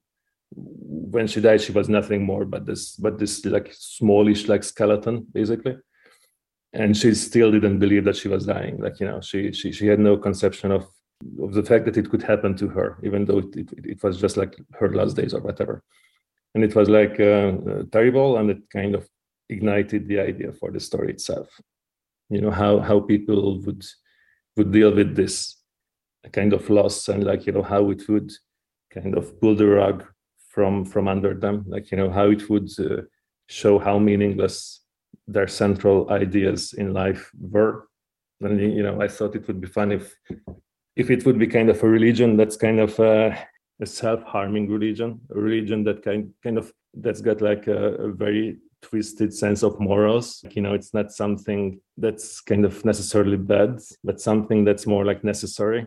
when 0.55 1.27
she 1.27 1.41
died, 1.41 1.61
she 1.61 1.73
was 1.73 1.89
nothing 1.89 2.23
more 2.25 2.45
but 2.45 2.67
this, 2.67 2.97
but 2.97 3.19
this 3.19 3.45
like 3.45 3.73
smallish 3.73 4.49
like 4.49 4.65
skeleton, 4.65 5.27
basically. 5.33 5.77
And 6.73 6.97
she 6.97 7.15
still 7.15 7.51
didn't 7.53 7.79
believe 7.79 8.05
that 8.05 8.17
she 8.17 8.29
was 8.29 8.47
dying. 8.47 8.81
Like 8.81 8.99
you 9.01 9.07
know, 9.07 9.21
she 9.21 9.53
she 9.53 9.73
she 9.73 9.87
had 9.87 10.01
no 10.01 10.17
conception 10.17 10.73
of 10.73 10.87
of 11.41 11.53
the 11.53 11.63
fact 11.63 11.85
that 11.85 11.97
it 11.97 12.11
could 12.11 12.23
happen 12.23 12.57
to 12.57 12.69
her, 12.69 12.99
even 13.03 13.25
though 13.25 13.39
it 13.39 13.57
it, 13.57 13.69
it 13.85 14.03
was 14.03 14.19
just 14.19 14.37
like 14.37 14.59
her 14.73 14.95
last 14.95 15.17
days 15.17 15.35
or 15.35 15.41
whatever. 15.41 15.83
And 16.55 16.65
it 16.65 16.75
was 16.75 16.89
like 16.89 17.19
uh, 17.19 17.53
uh, 17.71 17.83
terrible, 17.91 18.37
and 18.37 18.51
it 18.51 18.71
kind 18.71 18.95
of 18.95 19.09
ignited 19.49 20.07
the 20.07 20.21
idea 20.21 20.53
for 20.53 20.71
the 20.71 20.81
story 20.81 21.11
itself. 21.11 21.49
You 22.29 22.41
know 22.41 22.51
how 22.51 22.81
how 22.81 23.01
people 23.01 23.61
would 23.61 23.85
would 24.57 24.73
deal 24.73 24.95
with 24.95 25.17
this 25.17 25.57
kind 26.33 26.53
of 26.53 26.69
loss, 26.69 27.09
and 27.09 27.25
like 27.25 27.47
you 27.47 27.53
know 27.53 27.63
how 27.63 27.91
it 27.91 28.09
would 28.09 28.33
kind 28.93 29.17
of 29.17 29.41
pull 29.41 29.55
the 29.55 29.67
rug 29.67 30.05
from 30.53 30.85
from 30.85 31.09
under 31.09 31.35
them 31.35 31.65
like 31.67 31.91
you 31.91 31.97
know 31.97 32.11
how 32.11 32.27
it 32.31 32.49
would 32.51 32.69
uh, 32.79 33.03
show 33.49 33.79
how 33.79 33.99
meaningless 33.99 34.81
their 35.27 35.49
central 35.49 36.11
ideas 36.11 36.75
in 36.75 36.93
life 36.93 37.31
were 37.41 37.89
and 38.41 38.61
you 38.61 38.83
know 38.83 39.01
i 39.01 39.09
thought 39.09 39.35
it 39.35 39.47
would 39.47 39.61
be 39.61 39.67
fun 39.67 39.91
if 39.93 40.15
if 40.97 41.11
it 41.11 41.25
would 41.25 41.39
be 41.39 41.47
kind 41.47 41.71
of 41.71 41.83
a 41.83 41.89
religion 41.89 42.37
that's 42.37 42.57
kind 42.57 42.81
of 42.81 42.99
a, 42.99 43.49
a 43.83 43.87
self-harming 43.87 44.71
religion 44.71 45.21
a 45.35 45.39
religion 45.39 45.85
that 45.85 46.03
kind 46.03 46.33
kind 46.43 46.57
of 46.57 46.73
that's 46.95 47.21
got 47.21 47.41
like 47.41 47.67
a, 47.67 47.95
a 48.07 48.13
very 48.13 48.59
twisted 48.83 49.33
sense 49.33 49.63
of 49.63 49.79
morals. 49.81 50.41
Like, 50.43 50.57
you 50.57 50.63
know 50.63 50.75
it's 50.75 50.93
not 50.93 51.13
something 51.13 51.81
that's 51.97 52.41
kind 52.41 52.65
of 52.65 52.85
necessarily 52.85 53.37
bad 53.37 53.81
but 54.05 54.21
something 54.21 54.65
that's 54.65 54.87
more 54.87 55.05
like 55.05 55.25
necessary. 55.25 55.87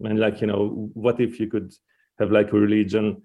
And 0.00 0.18
like 0.18 0.40
you 0.40 0.46
know 0.46 0.90
what 0.94 1.20
if 1.20 1.40
you 1.40 1.48
could 1.48 1.72
have 2.18 2.30
like 2.30 2.52
a 2.52 2.56
religion 2.56 3.22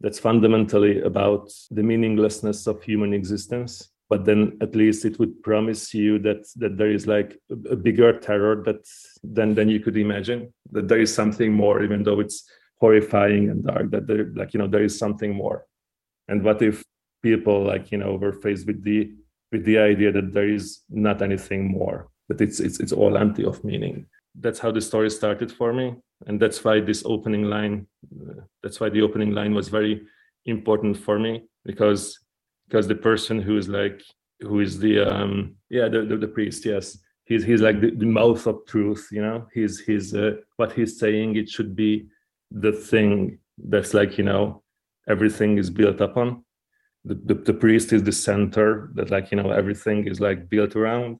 that's 0.00 0.18
fundamentally 0.18 1.00
about 1.02 1.52
the 1.70 1.82
meaninglessness 1.82 2.66
of 2.66 2.82
human 2.82 3.12
existence 3.12 3.90
but 4.08 4.24
then 4.24 4.58
at 4.60 4.76
least 4.76 5.04
it 5.04 5.18
would 5.18 5.42
promise 5.42 5.94
you 5.94 6.18
that 6.18 6.46
that 6.56 6.76
there 6.76 6.90
is 6.90 7.06
like 7.06 7.38
a, 7.70 7.76
bigger 7.76 8.12
terror 8.18 8.62
that 8.66 8.82
than 9.22 9.54
than 9.54 9.68
you 9.68 9.80
could 9.80 9.96
imagine 9.96 10.52
that 10.70 10.88
there 10.88 11.00
is 11.00 11.14
something 11.14 11.52
more 11.52 11.82
even 11.82 12.02
though 12.02 12.20
it's 12.20 12.48
horrifying 12.82 13.44
and 13.50 13.64
dark 13.70 13.86
that 13.92 14.06
there 14.08 14.24
like 14.40 14.50
you 14.52 14.58
know 14.60 14.70
there 14.72 14.86
is 14.88 14.98
something 15.04 15.32
more. 15.44 15.58
And 16.30 16.38
what 16.46 16.60
if 16.70 16.76
people 17.22 17.58
like 17.72 17.92
you 17.92 17.98
know 17.98 18.12
were 18.22 18.36
faced 18.44 18.66
with 18.66 18.80
the 18.88 19.00
with 19.52 19.64
the 19.64 19.78
idea 19.78 20.10
that 20.12 20.32
there 20.32 20.50
is 20.58 20.64
not 20.88 21.22
anything 21.22 21.62
more 21.78 21.98
that 22.28 22.40
it's 22.40 22.58
it's 22.66 22.78
it's 22.82 22.96
all 23.00 23.16
empty 23.16 23.44
of 23.44 23.64
meaning? 23.64 24.06
That's 24.44 24.60
how 24.64 24.70
the 24.72 24.80
story 24.90 25.10
started 25.10 25.50
for 25.52 25.72
me 25.72 25.86
and 26.26 26.40
that's 26.40 26.62
why 26.64 26.80
this 26.80 27.02
opening 27.04 27.44
line 27.44 27.86
uh, 28.20 28.42
that's 28.62 28.80
why 28.80 28.88
the 28.88 29.02
opening 29.02 29.32
line 29.32 29.54
was 29.54 29.68
very 29.68 30.02
important 30.46 30.96
for 30.96 31.18
me 31.18 31.44
because 31.64 32.18
because 32.68 32.86
the 32.88 32.94
person 32.94 33.40
who 33.40 33.56
is 33.56 33.68
like 33.68 34.02
who 34.40 34.60
is 34.60 34.78
the 34.78 34.94
um 35.00 35.54
yeah 35.70 35.88
the, 35.88 36.02
the, 36.02 36.16
the 36.16 36.28
priest 36.28 36.64
yes 36.64 36.98
he's 37.24 37.44
he's 37.44 37.60
like 37.60 37.80
the, 37.80 37.90
the 37.90 38.06
mouth 38.06 38.46
of 38.46 38.64
truth 38.66 39.08
you 39.10 39.22
know? 39.22 39.46
He's 39.52 39.80
he's 39.80 40.14
uh, 40.14 40.32
what 40.56 40.72
he's 40.72 40.98
saying 40.98 41.36
it 41.36 41.48
should 41.48 41.74
be 41.76 42.06
the 42.52 42.72
thing 42.72 43.38
that's 43.58 43.94
like 43.94 44.18
you 44.18 44.24
know 44.24 44.62
everything 45.08 45.58
is 45.58 45.70
built 45.70 46.00
upon. 46.00 46.44
The, 47.04 47.14
the, 47.14 47.34
the 47.34 47.54
priest 47.54 47.92
is 47.92 48.04
the 48.04 48.12
center 48.12 48.90
that 48.94 49.10
like 49.10 49.30
you 49.30 49.36
know 49.36 49.50
everything 49.50 50.06
is 50.06 50.20
like 50.20 50.48
built 50.48 50.76
around 50.76 51.18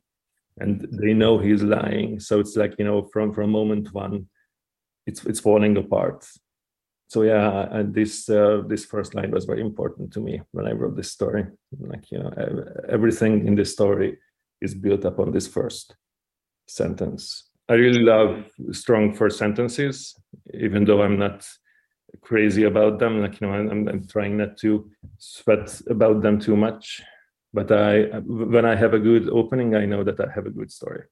and 0.58 0.86
they 0.92 1.12
know 1.12 1.38
he's 1.38 1.62
lying. 1.62 2.20
So 2.20 2.40
it's 2.40 2.56
like 2.56 2.74
you 2.78 2.84
know 2.84 3.08
from 3.12 3.32
from 3.32 3.50
moment 3.50 3.92
one 3.92 4.28
it's 5.06 5.24
it's 5.24 5.40
falling 5.40 5.76
apart. 5.76 6.26
So 7.08 7.22
yeah 7.22 7.68
and 7.70 7.94
this 7.94 8.28
uh, 8.28 8.62
this 8.66 8.84
first 8.84 9.14
line 9.14 9.32
was 9.32 9.44
very 9.44 9.60
important 9.60 10.12
to 10.14 10.20
me 10.20 10.40
when 10.52 10.66
i 10.66 10.72
wrote 10.72 10.96
this 10.96 11.10
story. 11.10 11.46
Like 11.78 12.10
you 12.10 12.18
know 12.18 12.32
everything 12.88 13.46
in 13.46 13.54
this 13.54 13.72
story 13.72 14.18
is 14.60 14.74
built 14.74 15.04
upon 15.04 15.32
this 15.32 15.48
first 15.48 15.96
sentence 16.68 17.51
i 17.72 17.74
really 17.84 18.04
love 18.14 18.30
strong 18.82 19.04
first 19.18 19.38
sentences 19.38 19.96
even 20.66 20.84
though 20.84 21.02
i'm 21.02 21.18
not 21.18 21.38
crazy 22.20 22.64
about 22.64 22.98
them 22.98 23.20
like 23.22 23.40
you 23.40 23.46
know 23.46 23.52
i'm, 23.54 23.88
I'm 23.88 24.06
trying 24.06 24.36
not 24.36 24.52
to 24.58 24.90
sweat 25.18 25.68
about 25.88 26.22
them 26.22 26.38
too 26.38 26.56
much 26.56 27.02
but 27.52 27.70
I 27.70 28.04
when 28.24 28.64
I 28.64 28.74
have 28.74 28.94
a 28.94 28.98
good 28.98 29.28
opening, 29.28 29.74
I 29.74 29.84
know 29.84 30.02
that 30.04 30.20
I 30.20 30.30
have 30.34 30.46
a 30.46 30.50
good 30.50 30.72
story. 30.72 31.02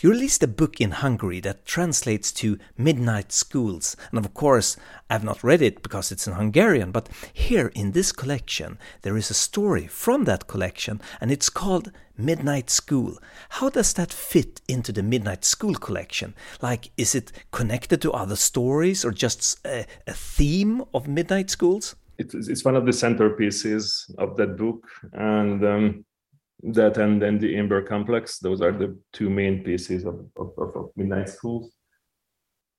You 0.00 0.10
released 0.10 0.42
a 0.42 0.48
book 0.48 0.80
in 0.80 0.90
Hungary 0.90 1.40
that 1.40 1.66
translates 1.66 2.32
to 2.32 2.58
Midnight 2.76 3.32
Schools, 3.32 3.96
and 4.10 4.18
of 4.18 4.34
course, 4.34 4.76
I've 5.10 5.24
not 5.24 5.44
read 5.44 5.62
it 5.62 5.82
because 5.82 6.12
it's 6.12 6.26
in 6.26 6.34
Hungarian, 6.34 6.92
but 6.92 7.08
here 7.32 7.72
in 7.74 7.92
this 7.92 8.12
collection, 8.12 8.78
there 9.02 9.16
is 9.16 9.30
a 9.30 9.34
story 9.34 9.86
from 9.86 10.24
that 10.24 10.46
collection, 10.46 11.00
and 11.20 11.30
it's 11.30 11.48
called 11.48 11.92
Midnight 12.16 12.70
School. 12.70 13.18
How 13.50 13.68
does 13.70 13.92
that 13.94 14.12
fit 14.12 14.60
into 14.68 14.92
the 14.92 15.02
Midnight 15.02 15.44
School 15.44 15.74
collection? 15.74 16.34
Like, 16.60 16.90
is 16.96 17.14
it 17.14 17.32
connected 17.52 18.02
to 18.02 18.12
other 18.12 18.36
stories 18.36 19.04
or 19.04 19.12
just 19.12 19.58
a, 19.66 19.86
a 20.06 20.12
theme 20.12 20.84
of 20.92 21.08
Midnight 21.08 21.50
Schools? 21.50 21.94
it's, 22.18 22.34
it's 22.34 22.64
one 22.64 22.76
of 22.76 22.84
the 22.84 22.92
centerpieces 22.92 24.12
of 24.18 24.36
that 24.36 24.56
book 24.56 24.84
and 25.12 25.64
um, 25.64 26.04
that 26.62 26.98
and 26.98 27.22
then 27.22 27.38
the 27.38 27.56
Imber 27.56 27.82
complex 27.82 28.38
those 28.38 28.60
are 28.60 28.72
the 28.72 28.98
two 29.12 29.30
main 29.30 29.62
pieces 29.62 30.04
of, 30.04 30.26
of, 30.36 30.52
of 30.58 30.90
midnight 30.96 31.28
schools. 31.28 31.72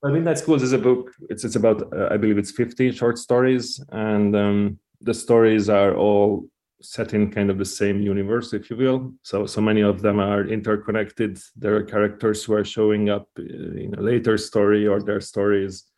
Well, 0.02 0.14
midnight 0.14 0.38
schools 0.38 0.64
is 0.64 0.74
a 0.74 0.78
book 0.78 1.12
it's, 1.30 1.44
it's 1.44 1.56
about 1.56 1.94
uh, 1.94 2.10
i 2.12 2.18
believe 2.18 2.38
it's 2.38 2.52
50 2.52 2.92
short 2.92 3.18
stories 3.18 3.84
and 3.92 4.36
um, 4.36 4.80
the 5.02 5.14
stories 5.14 5.70
are 5.70 5.96
all 5.96 6.50
set 6.82 7.14
in 7.14 7.32
kind 7.32 7.50
of 7.50 7.58
the 7.58 7.66
same 7.66 8.02
universe 8.02 8.54
if 8.54 8.70
you 8.70 8.78
will. 8.78 9.14
So 9.24 9.46
so 9.46 9.62
many 9.62 9.82
of 9.82 10.02
them 10.02 10.20
are 10.20 10.48
interconnected. 10.48 11.40
There 11.56 11.76
are 11.76 11.84
characters 11.84 12.44
who 12.44 12.54
are 12.54 12.66
showing 12.66 13.10
up 13.10 13.28
uh, 13.38 13.44
in 13.44 13.96
a 13.98 14.02
later 14.02 14.38
story 14.38 14.88
or 14.88 15.02
their 15.02 15.22
stories 15.22 15.89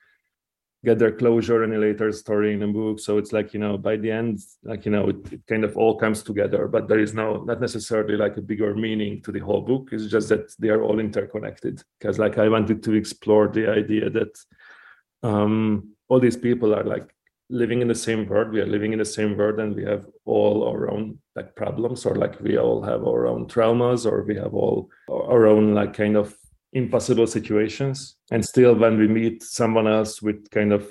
get 0.84 0.97
their 0.97 1.11
closure 1.11 1.63
and 1.63 1.73
a 1.73 1.77
later 1.77 2.11
story 2.11 2.53
in 2.53 2.63
a 2.63 2.67
book. 2.67 2.99
So 2.99 3.17
it's 3.17 3.32
like 3.32 3.53
you 3.53 3.59
know 3.59 3.77
by 3.77 3.97
the 3.97 4.11
end 4.11 4.39
like 4.63 4.86
you 4.86 4.91
know 4.91 5.09
it, 5.09 5.34
it, 5.34 5.41
kind 5.47 5.63
of 5.63 5.77
all 5.77 5.95
comes 5.95 6.23
together 6.23 6.67
but 6.67 6.88
there 6.88 6.99
is 6.99 7.13
no 7.13 7.43
not 7.43 7.61
necessarily 7.61 8.17
like 8.17 8.38
a 8.38 8.41
bigger 8.41 8.73
meaning 8.73 9.21
to 9.23 9.32
the 9.32 9.39
whole 9.39 9.61
book. 9.61 9.89
It's 9.91 10.07
just 10.07 10.29
that 10.29 10.53
they 10.59 10.69
are 10.69 10.84
all 10.84 10.99
interconnected. 10.99 11.84
Because 11.99 12.17
like 12.19 12.38
i 12.38 12.49
wanted 12.49 12.84
to 12.84 12.93
explore 12.93 13.47
the 13.47 13.69
idea 13.69 14.09
that 14.09 14.38
um 15.23 15.89
all 16.09 16.19
these 16.19 16.38
people 16.38 16.73
are 16.73 16.84
like 16.84 17.07
living 17.51 17.82
in 17.82 17.88
the 17.88 17.95
same 17.95 18.25
world. 18.25 18.51
We 18.51 18.61
are 18.61 18.65
living 18.65 18.93
in 18.93 18.99
the 18.99 19.05
same 19.05 19.38
world 19.38 19.59
and 19.59 19.75
we 19.75 19.84
have 19.84 20.07
all 20.25 20.67
our 20.67 20.89
own 20.89 21.19
like 21.36 21.55
problems 21.55 22.05
or 22.05 22.15
like 22.15 22.39
we 22.41 22.57
all 22.57 22.82
have 22.82 23.03
our 23.03 23.27
own 23.27 23.47
traumas 23.47 24.09
or 24.09 24.23
we 24.23 24.36
have 24.36 24.53
all 24.53 24.89
our 25.09 25.45
own 25.47 25.73
like 25.73 25.93
kind 25.93 26.15
of 26.15 26.36
impossible 26.74 27.28
situations 27.28 28.15
and 28.32 28.43
still 28.43 28.74
when 28.76 28.97
we 28.97 29.07
meet 29.07 29.43
someone 29.43 29.88
else 29.88 30.22
with 30.22 30.49
kind 30.51 30.72
of 30.72 30.89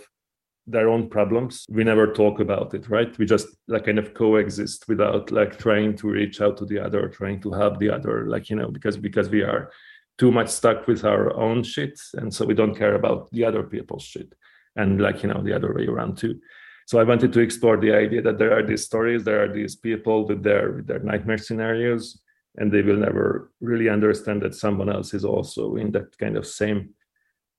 their 0.67 0.89
own 0.89 1.09
problems 1.09 1.65
we 1.71 1.83
never 1.83 2.13
talk 2.13 2.39
about 2.39 2.75
it 2.75 2.89
right? 2.89 3.17
We 3.19 3.27
just 3.27 3.49
like 3.67 3.87
kind 3.87 3.99
of 3.99 4.15
coexist 4.15 4.87
without 4.89 5.31
like 5.31 5.59
trying 5.59 5.97
to 5.97 6.11
reach 6.11 6.41
out 6.41 6.59
to 6.59 6.67
the 6.67 6.79
other 6.79 7.09
trying 7.09 7.41
to 7.43 7.53
help 7.53 7.79
the 7.79 7.91
other 7.91 8.27
like 8.27 8.51
you 8.51 8.57
know 8.57 8.71
because 8.71 8.97
because 8.97 9.31
we 9.31 9.43
are 9.43 9.71
too 10.19 10.31
much 10.31 10.49
stuck 10.49 10.87
with 10.87 11.05
our 11.05 11.35
own 11.35 11.63
shit 11.63 11.99
and 12.15 12.33
so 12.33 12.45
we 12.45 12.55
don't 12.55 12.77
care 12.77 12.95
about 12.95 13.31
the 13.31 13.45
other 13.45 13.63
people's 13.63 14.03
shit 14.05 14.35
and 14.77 15.01
like 15.01 15.23
you 15.23 15.31
know 15.31 15.43
the 15.43 15.55
other 15.55 15.73
way 15.75 15.87
around 15.87 16.19
too. 16.19 16.39
So 16.87 17.01
i 17.01 17.05
wanted 17.05 17.33
to 17.33 17.41
explore 17.41 17.79
the 17.79 17.95
idea 17.95 18.21
that 18.23 18.39
there 18.39 18.53
are 18.57 18.63
these 18.63 18.85
stories 18.85 19.25
there 19.25 19.43
are 19.43 19.53
these 19.53 19.77
people 19.77 20.27
with 20.27 20.43
their 20.43 20.73
with 20.73 20.87
their 20.87 20.99
nightmare 20.99 21.39
scenarios 21.39 22.21
and 22.57 22.71
they 22.73 22.83
will 22.83 22.97
never 22.97 23.51
really 23.61 23.89
understand 23.89 24.43
that 24.43 24.55
someone 24.55 24.91
else 24.91 25.15
is 25.15 25.25
also 25.25 25.77
in 25.77 25.93
that 25.93 26.17
kind 26.19 26.37
of 26.37 26.47
same 26.47 26.91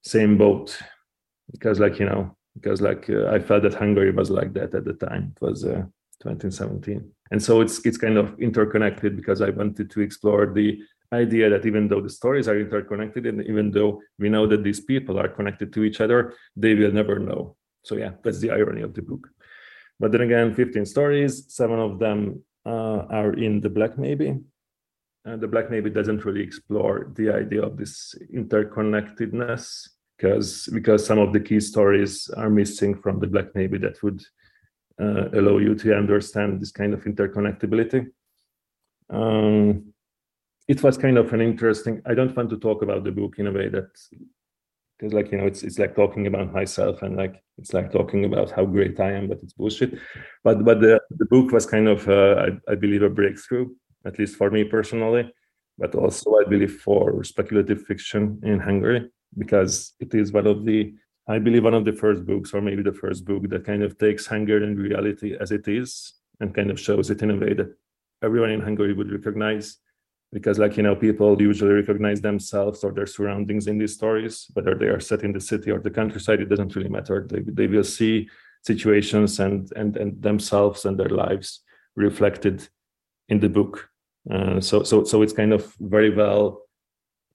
same 0.03 0.37
boat. 0.37 0.77
Because 1.51 1.79
like 1.79 1.99
you 1.99 2.05
know 2.05 2.35
because 2.55 2.81
like 2.81 3.09
uh, 3.09 3.27
i 3.27 3.39
felt 3.39 3.63
that 3.63 3.73
hungary 3.73 4.11
was 4.11 4.29
like 4.29 4.53
that 4.53 4.73
at 4.75 4.85
the 4.85 4.93
time. 4.93 5.33
It 5.35 5.41
was 5.41 5.65
uh, 5.65 5.83
2017 6.21 7.09
and 7.31 7.41
so 7.41 7.61
it's 7.61 7.83
it's 7.85 7.97
kind 7.97 8.17
of 8.17 8.39
interconnected 8.39 9.15
because 9.15 9.41
i 9.41 9.49
wanted 9.49 9.89
to 9.89 10.01
explore 10.01 10.45
the 10.53 10.79
idea 11.13 11.49
that 11.49 11.65
even 11.65 11.87
though 11.87 12.01
the 12.01 12.09
stories 12.09 12.47
are 12.47 12.59
interconnected 12.59 13.25
and 13.25 13.43
even 13.45 13.71
though 13.71 14.01
we 14.19 14.29
know 14.29 14.47
that 14.47 14.63
these 14.63 14.79
people 14.79 15.19
are 15.19 15.27
connected 15.27 15.73
to 15.73 15.83
each 15.83 15.99
other 15.99 16.33
they 16.55 16.73
will 16.73 16.91
never 16.91 17.19
know. 17.19 17.55
So 17.83 17.95
yeah 17.95 18.11
that's 18.23 18.39
the 18.39 18.51
irony 18.51 18.81
of 18.81 18.93
the 18.93 19.01
book. 19.01 19.27
But 19.99 20.11
then 20.11 20.21
again 20.21 20.53
15 20.53 20.85
stories 20.85 21.45
seven 21.53 21.79
of 21.79 21.99
them 21.99 22.43
uh, 22.65 22.99
are 23.09 23.33
in 23.33 23.59
the 23.59 23.69
black 23.69 23.97
maybe 23.97 24.39
the 25.25 25.47
Black 25.47 25.69
Maybe 25.69 25.89
doesn't 25.89 26.25
really 26.25 26.41
explore 26.41 27.11
the 27.15 27.29
idea 27.29 27.61
of 27.61 27.77
this 27.77 28.15
interconnectedness 28.33 29.89
because 30.17 30.69
because 30.73 31.05
some 31.05 31.19
of 31.19 31.33
the 31.33 31.39
key 31.39 31.59
stories 31.59 32.29
are 32.37 32.49
missing 32.49 32.95
from 32.95 33.19
the 33.19 33.27
Black 33.27 33.53
Maybe 33.55 33.77
that 33.79 34.01
would 34.03 34.21
uh, 34.99 35.29
allow 35.33 35.57
you 35.57 35.75
to 35.75 35.95
understand 35.95 36.59
this 36.59 36.71
kind 36.71 36.93
of 36.93 37.03
interconnectability. 37.03 38.07
Um, 39.09 39.93
it 40.67 40.81
was 40.83 40.97
kind 40.97 41.17
of 41.17 41.33
an 41.33 41.41
interesting. 41.41 42.01
I 42.05 42.13
don't 42.13 42.35
want 42.35 42.49
to 42.51 42.57
talk 42.57 42.81
about 42.81 43.03
the 43.03 43.11
book 43.11 43.35
in 43.37 43.47
a 43.47 43.51
way 43.51 43.69
that 43.69 43.89
because 44.97 45.13
like 45.13 45.31
you 45.31 45.37
know 45.37 45.45
it's 45.45 45.63
it's 45.63 45.79
like 45.79 45.95
talking 45.95 46.27
about 46.27 46.53
myself 46.53 47.01
and 47.01 47.17
like 47.17 47.41
it's 47.57 47.73
like 47.73 47.91
talking 47.91 48.25
about 48.25 48.51
how 48.51 48.65
great 48.65 48.99
I 48.99 49.11
am, 49.11 49.27
but 49.27 49.41
it's 49.43 49.53
bullshit. 49.53 49.99
But 50.43 50.63
but 50.63 50.81
the 50.81 50.99
the 51.17 51.25
book 51.25 51.51
was 51.51 51.65
kind 51.65 51.87
of 51.87 52.07
uh, 52.07 52.47
I, 52.67 52.71
I 52.71 52.75
believe 52.75 53.01
a 53.03 53.09
breakthrough 53.09 53.69
at 54.05 54.17
least 54.19 54.35
for 54.35 54.49
me 54.49 54.63
personally, 54.63 55.31
but 55.77 55.95
also 55.95 56.39
I 56.39 56.49
believe 56.49 56.81
for 56.81 57.23
speculative 57.23 57.83
fiction 57.83 58.39
in 58.43 58.59
Hungary, 58.59 59.09
because 59.37 59.93
it 59.99 60.13
is 60.13 60.31
one 60.31 60.47
of 60.47 60.65
the, 60.65 60.93
I 61.27 61.39
believe, 61.39 61.63
one 61.63 61.73
of 61.73 61.85
the 61.85 61.93
first 61.93 62.25
books, 62.25 62.53
or 62.53 62.61
maybe 62.61 62.83
the 62.83 62.93
first 62.93 63.25
book 63.25 63.49
that 63.49 63.65
kind 63.65 63.83
of 63.83 63.97
takes 63.97 64.25
Hungarian 64.25 64.75
reality 64.75 65.35
as 65.39 65.51
it 65.51 65.67
is 65.67 66.13
and 66.39 66.53
kind 66.53 66.71
of 66.71 66.79
shows 66.79 67.09
it 67.09 67.21
in 67.21 67.31
a 67.31 67.37
way 67.37 67.53
that 67.53 67.75
everyone 68.23 68.49
in 68.49 68.61
Hungary 68.61 68.93
would 68.93 69.11
recognize. 69.11 69.77
Because, 70.33 70.57
like, 70.57 70.77
you 70.77 70.83
know, 70.83 70.95
people 70.95 71.41
usually 71.41 71.73
recognize 71.73 72.21
themselves 72.21 72.85
or 72.85 72.93
their 72.93 73.05
surroundings 73.05 73.67
in 73.67 73.77
these 73.77 73.95
stories, 73.95 74.47
whether 74.53 74.75
they 74.75 74.85
are 74.85 74.99
set 74.99 75.23
in 75.23 75.33
the 75.33 75.41
city 75.41 75.71
or 75.71 75.79
the 75.79 75.91
countryside, 75.91 76.39
it 76.39 76.47
doesn't 76.47 76.73
really 76.75 76.89
matter. 76.89 77.27
They, 77.29 77.41
they 77.41 77.67
will 77.67 77.83
see 77.83 78.29
situations 78.63 79.39
and, 79.41 79.69
and, 79.75 79.97
and 79.97 80.21
themselves 80.21 80.85
and 80.85 80.97
their 80.97 81.09
lives 81.09 81.61
reflected 81.95 82.67
in 83.27 83.41
the 83.41 83.49
book 83.49 83.90
uh, 84.29 84.59
so 84.59 84.83
so 84.83 85.03
so 85.03 85.21
it's 85.21 85.33
kind 85.33 85.53
of 85.53 85.73
very 85.79 86.13
well 86.13 86.61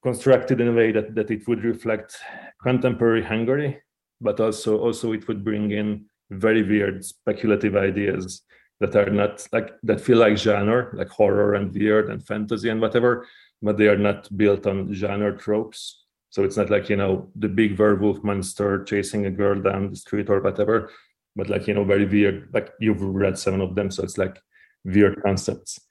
constructed 0.03 0.61
in 0.61 0.69
a 0.69 0.73
way 0.73 0.91
that 0.91 1.15
that 1.15 1.31
it 1.31 1.47
would 1.47 1.63
reflect 1.63 2.17
contemporary 2.61 3.23
Hungary, 3.23 3.81
but 4.21 4.39
also 4.39 4.79
also 4.79 5.11
it 5.11 5.27
would 5.27 5.43
bring 5.43 5.71
in 5.71 6.05
very 6.29 6.63
weird 6.63 7.03
speculative 7.03 7.75
ideas 7.75 8.43
that 8.79 8.95
are 8.95 9.09
not 9.09 9.45
like 9.51 9.71
that 9.83 9.99
feel 9.99 10.17
like 10.17 10.37
genre, 10.37 10.89
like 10.93 11.09
horror 11.09 11.55
and 11.55 11.73
weird 11.73 12.09
and 12.09 12.25
fantasy 12.25 12.69
and 12.69 12.79
whatever, 12.79 13.27
but 13.61 13.77
they 13.77 13.87
are 13.87 13.97
not 13.97 14.35
built 14.37 14.65
on 14.67 14.93
genre 14.93 15.35
tropes. 15.37 16.05
So 16.29 16.43
it's 16.43 16.57
not 16.57 16.69
like 16.69 16.87
you 16.89 16.95
know 16.95 17.29
the 17.35 17.49
big 17.49 17.77
werewolf 17.77 18.23
monster 18.23 18.83
chasing 18.85 19.25
a 19.25 19.31
girl 19.31 19.61
down 19.61 19.89
the 19.89 19.95
street 19.97 20.29
or 20.29 20.39
whatever, 20.39 20.89
but 21.35 21.49
like 21.49 21.67
you 21.67 21.73
know 21.73 21.83
very 21.83 22.05
weird. 22.05 22.49
Like 22.53 22.71
you've 22.79 23.01
read 23.01 23.37
seven 23.37 23.59
of 23.59 23.75
them, 23.75 23.91
so 23.91 24.03
it's 24.03 24.17
like 24.17 24.39
weird 24.85 25.21
concepts 25.21 25.81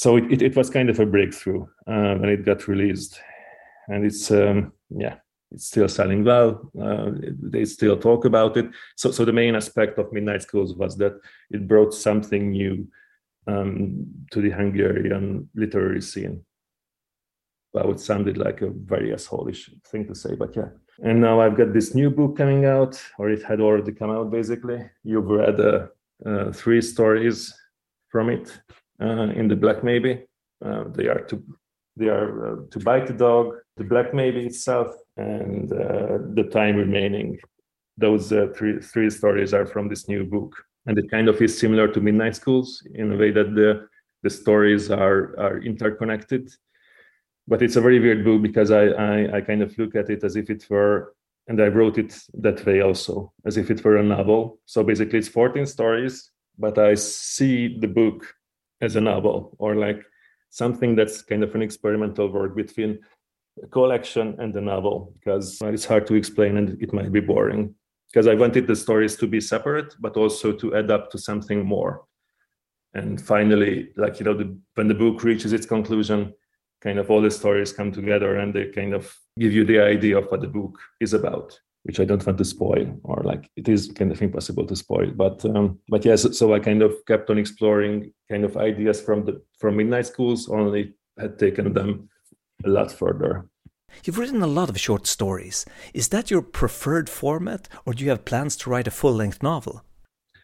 so 0.00 0.16
it, 0.16 0.32
it, 0.32 0.40
it, 0.40 0.56
was 0.56 0.70
kind 0.70 0.88
of 0.88 0.98
a 0.98 1.04
breakthrough 1.04 1.62
uh, 1.86 2.14
when 2.14 2.30
it 2.30 2.46
got 2.46 2.66
released. 2.68 3.20
And 3.88 4.06
it's 4.06 4.30
um, 4.30 4.72
yeah 4.88 5.16
it's 5.52 5.66
still 5.66 5.88
selling 5.88 6.24
well 6.24 6.70
uh, 6.80 7.10
they 7.52 7.64
still 7.66 7.98
talk 7.98 8.24
about 8.24 8.56
it. 8.56 8.66
So 8.96 9.10
so 9.10 9.26
the 9.26 9.38
main 9.42 9.54
aspect 9.54 9.98
of 9.98 10.10
midnight 10.10 10.42
schools 10.42 10.74
was 10.74 10.96
that 10.96 11.20
it 11.50 11.68
brought 11.68 11.92
something 11.92 12.50
new 12.50 12.88
um, 13.46 14.06
to 14.30 14.40
the 14.40 14.50
hungarian 14.50 15.50
literary 15.54 16.00
scene. 16.00 16.46
Well 17.74 17.90
it 17.90 18.00
sounded 18.00 18.38
like 18.38 18.62
a 18.62 18.70
very 18.70 19.10
assholish 19.10 19.68
thing 19.86 20.06
to 20.06 20.14
say 20.14 20.34
but 20.34 20.56
yeah. 20.56 20.70
And 21.02 21.20
now 21.20 21.42
i've 21.42 21.58
got 21.58 21.74
this 21.74 21.94
new 21.94 22.10
book 22.10 22.38
coming 22.38 22.64
out 22.64 22.98
or 23.18 23.28
it 23.28 23.42
had 23.42 23.60
already 23.60 23.92
come 23.92 24.10
out 24.10 24.30
basically. 24.30 24.80
You've 25.04 25.28
read 25.28 25.60
uh, 25.60 25.88
uh 26.24 26.52
three 26.52 26.80
stories 26.80 27.52
from 28.08 28.30
it 28.30 28.46
in 29.00 29.48
the 29.48 29.56
black 29.56 29.82
maybe 29.82 30.22
uh, 30.64 30.84
they 30.94 31.08
are 31.08 31.20
to 31.24 31.42
They 31.96 32.08
are 32.08 32.52
uh, 32.52 32.56
To 32.70 32.78
Bite 32.78 33.06
the 33.06 33.12
Dog, 33.12 33.56
The 33.76 33.84
Black 33.84 34.14
Maybe 34.14 34.46
itself, 34.46 34.88
and 35.16 35.70
uh, 35.72 36.18
The 36.34 36.48
Time 36.50 36.76
Remaining. 36.76 37.38
Those 37.98 38.32
uh, 38.32 38.46
three, 38.56 38.80
three 38.80 39.10
stories 39.10 39.52
are 39.52 39.66
from 39.66 39.88
this 39.88 40.08
new 40.08 40.24
book. 40.24 40.54
And 40.86 40.98
it 40.98 41.10
kind 41.10 41.28
of 41.28 41.40
is 41.42 41.58
similar 41.58 41.88
to 41.88 42.00
Midnight 42.00 42.36
Schools 42.36 42.82
in 42.94 43.12
a 43.12 43.16
way 43.16 43.30
that 43.32 43.54
the, 43.54 43.86
the 44.22 44.30
stories 44.30 44.90
are, 44.90 45.38
are 45.38 45.58
interconnected. 45.62 46.50
But 47.46 47.60
it's 47.62 47.76
a 47.76 47.80
very 47.80 48.00
weird 48.00 48.24
book 48.24 48.40
because 48.40 48.70
I, 48.70 48.84
I, 48.86 49.36
I 49.36 49.40
kind 49.42 49.62
of 49.62 49.76
look 49.76 49.94
at 49.94 50.08
it 50.08 50.24
as 50.24 50.36
if 50.36 50.48
it 50.48 50.64
were 50.70 51.14
and 51.48 51.60
I 51.60 51.66
wrote 51.66 51.98
it 51.98 52.16
that 52.34 52.64
way 52.64 52.80
also, 52.80 53.32
as 53.44 53.56
if 53.56 53.70
it 53.70 53.84
were 53.84 53.96
a 53.96 54.04
novel. 54.04 54.60
So 54.66 54.84
basically, 54.84 55.18
it's 55.18 55.28
14 55.28 55.66
stories, 55.66 56.30
but 56.56 56.78
I 56.78 56.94
see 56.94 57.76
the 57.76 57.88
book 57.88 58.24
as 58.80 58.96
a 58.96 59.00
novel 59.00 59.56
or 59.58 59.74
like 59.76 60.04
something 60.50 60.96
that's 60.96 61.22
kind 61.22 61.42
of 61.42 61.54
an 61.54 61.62
experimental 61.62 62.30
work 62.30 62.56
between 62.56 62.98
a 63.62 63.66
collection 63.66 64.36
and 64.38 64.54
a 64.56 64.60
novel 64.60 65.12
because 65.18 65.58
it's 65.62 65.84
hard 65.84 66.06
to 66.06 66.14
explain 66.14 66.56
and 66.56 66.80
it 66.82 66.92
might 66.92 67.12
be 67.12 67.20
boring 67.20 67.74
because 68.10 68.26
I 68.26 68.34
wanted 68.34 68.66
the 68.66 68.74
stories 68.74 69.16
to 69.16 69.26
be 69.26 69.40
separate, 69.40 69.94
but 70.00 70.16
also 70.16 70.52
to 70.52 70.74
add 70.74 70.90
up 70.90 71.10
to 71.12 71.18
something 71.18 71.64
more. 71.64 72.04
And 72.92 73.20
finally, 73.20 73.90
like, 73.96 74.18
you 74.18 74.24
know, 74.24 74.34
the, 74.34 74.58
when 74.74 74.88
the 74.88 74.94
book 74.94 75.22
reaches 75.22 75.52
its 75.52 75.64
conclusion, 75.64 76.34
kind 76.80 76.98
of 76.98 77.08
all 77.08 77.20
the 77.20 77.30
stories 77.30 77.72
come 77.72 77.92
together 77.92 78.36
and 78.36 78.52
they 78.52 78.66
kind 78.66 78.94
of 78.94 79.14
give 79.38 79.52
you 79.52 79.64
the 79.64 79.78
idea 79.78 80.18
of 80.18 80.26
what 80.26 80.40
the 80.40 80.48
book 80.48 80.76
is 80.98 81.12
about 81.12 81.58
which 81.84 82.00
I 82.00 82.04
don't 82.04 82.24
want 82.26 82.38
to 82.38 82.44
spoil, 82.44 83.00
or 83.04 83.22
like 83.24 83.48
it 83.56 83.68
is 83.68 83.90
kind 83.94 84.12
of 84.12 84.20
impossible 84.22 84.66
to 84.66 84.76
spoil. 84.76 85.10
But 85.14 85.44
um, 85.44 85.78
but 85.88 86.04
yes, 86.04 86.38
so 86.38 86.54
I 86.54 86.60
kind 86.60 86.82
of 86.82 86.94
kept 87.06 87.30
on 87.30 87.38
exploring 87.38 88.12
kind 88.30 88.44
of 88.44 88.56
ideas 88.56 89.00
from 89.00 89.24
the 89.24 89.42
from 89.58 89.76
midnight 89.76 90.06
schools, 90.06 90.48
only 90.48 90.94
had 91.18 91.38
taken 91.38 91.72
them 91.72 92.08
a 92.64 92.68
lot 92.68 92.92
further. 92.92 93.46
You've 94.04 94.18
written 94.18 94.42
a 94.42 94.46
lot 94.46 94.70
of 94.70 94.78
short 94.78 95.06
stories. 95.06 95.66
Is 95.94 96.08
that 96.08 96.30
your 96.30 96.42
preferred 96.42 97.08
format, 97.08 97.68
or 97.84 97.92
do 97.92 98.04
you 98.04 98.10
have 98.10 98.24
plans 98.24 98.56
to 98.58 98.70
write 98.70 98.86
a 98.86 98.90
full 98.92 99.14
length 99.14 99.42
novel? 99.42 99.82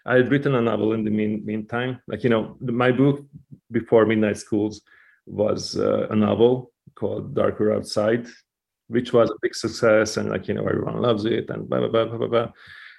I 0.05 0.17
had 0.17 0.31
written 0.31 0.55
a 0.55 0.61
novel 0.61 0.93
in 0.93 1.05
the 1.05 1.11
mean, 1.11 1.45
meantime. 1.45 2.01
Like, 2.07 2.23
you 2.23 2.31
know, 2.31 2.57
my 2.61 2.93
book 2.93 3.25
before 3.71 4.07
Midnight 4.07 4.39
Schools 4.39 4.83
was 5.27 5.77
uh, 5.77 6.07
a 6.11 6.17
novel 6.17 6.73
called 6.95 7.35
Darker 7.35 7.73
Outside, 7.73 8.27
which 8.89 9.13
was 9.13 9.31
a 9.31 9.39
big 9.43 9.55
success 9.55 10.17
and 10.17 10.31
like 10.31 10.49
you 10.49 10.55
know 10.55 10.67
everyone 10.67 11.01
loves 11.01 11.25
it 11.25 11.51
and 11.51 11.69
blah 11.69 11.81
blah 11.81 11.89
blah 11.89 12.05
blah 12.07 12.19
blah. 12.19 12.29
blah. 12.29 12.49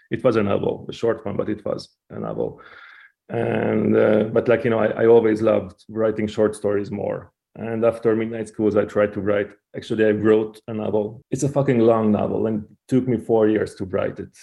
It 0.09 0.23
was 0.23 0.37
a 0.37 0.43
novel, 0.43 0.85
a 0.89 0.93
short 0.93 1.25
one, 1.25 1.35
but 1.35 1.49
it 1.49 1.65
was 1.65 1.89
a 2.09 2.19
novel. 2.19 2.61
And 3.29 3.95
uh, 3.95 4.23
but 4.31 4.47
like 4.47 4.63
you 4.63 4.69
know, 4.69 4.79
I, 4.79 5.03
I 5.03 5.05
always 5.07 5.41
loved 5.41 5.83
writing 5.89 6.27
short 6.27 6.55
stories 6.55 6.91
more. 6.91 7.33
And 7.55 7.83
after 7.83 8.15
Midnight 8.15 8.47
Schools, 8.47 8.77
I 8.77 8.85
tried 8.85 9.13
to 9.13 9.21
write. 9.21 9.49
Actually, 9.75 10.05
I 10.05 10.11
wrote 10.11 10.61
a 10.67 10.73
novel. 10.73 11.21
It's 11.31 11.43
a 11.43 11.49
fucking 11.49 11.79
long 11.79 12.11
novel, 12.11 12.47
and 12.47 12.63
took 12.87 13.07
me 13.07 13.17
four 13.17 13.49
years 13.49 13.75
to 13.75 13.85
write 13.85 14.19
it. 14.19 14.37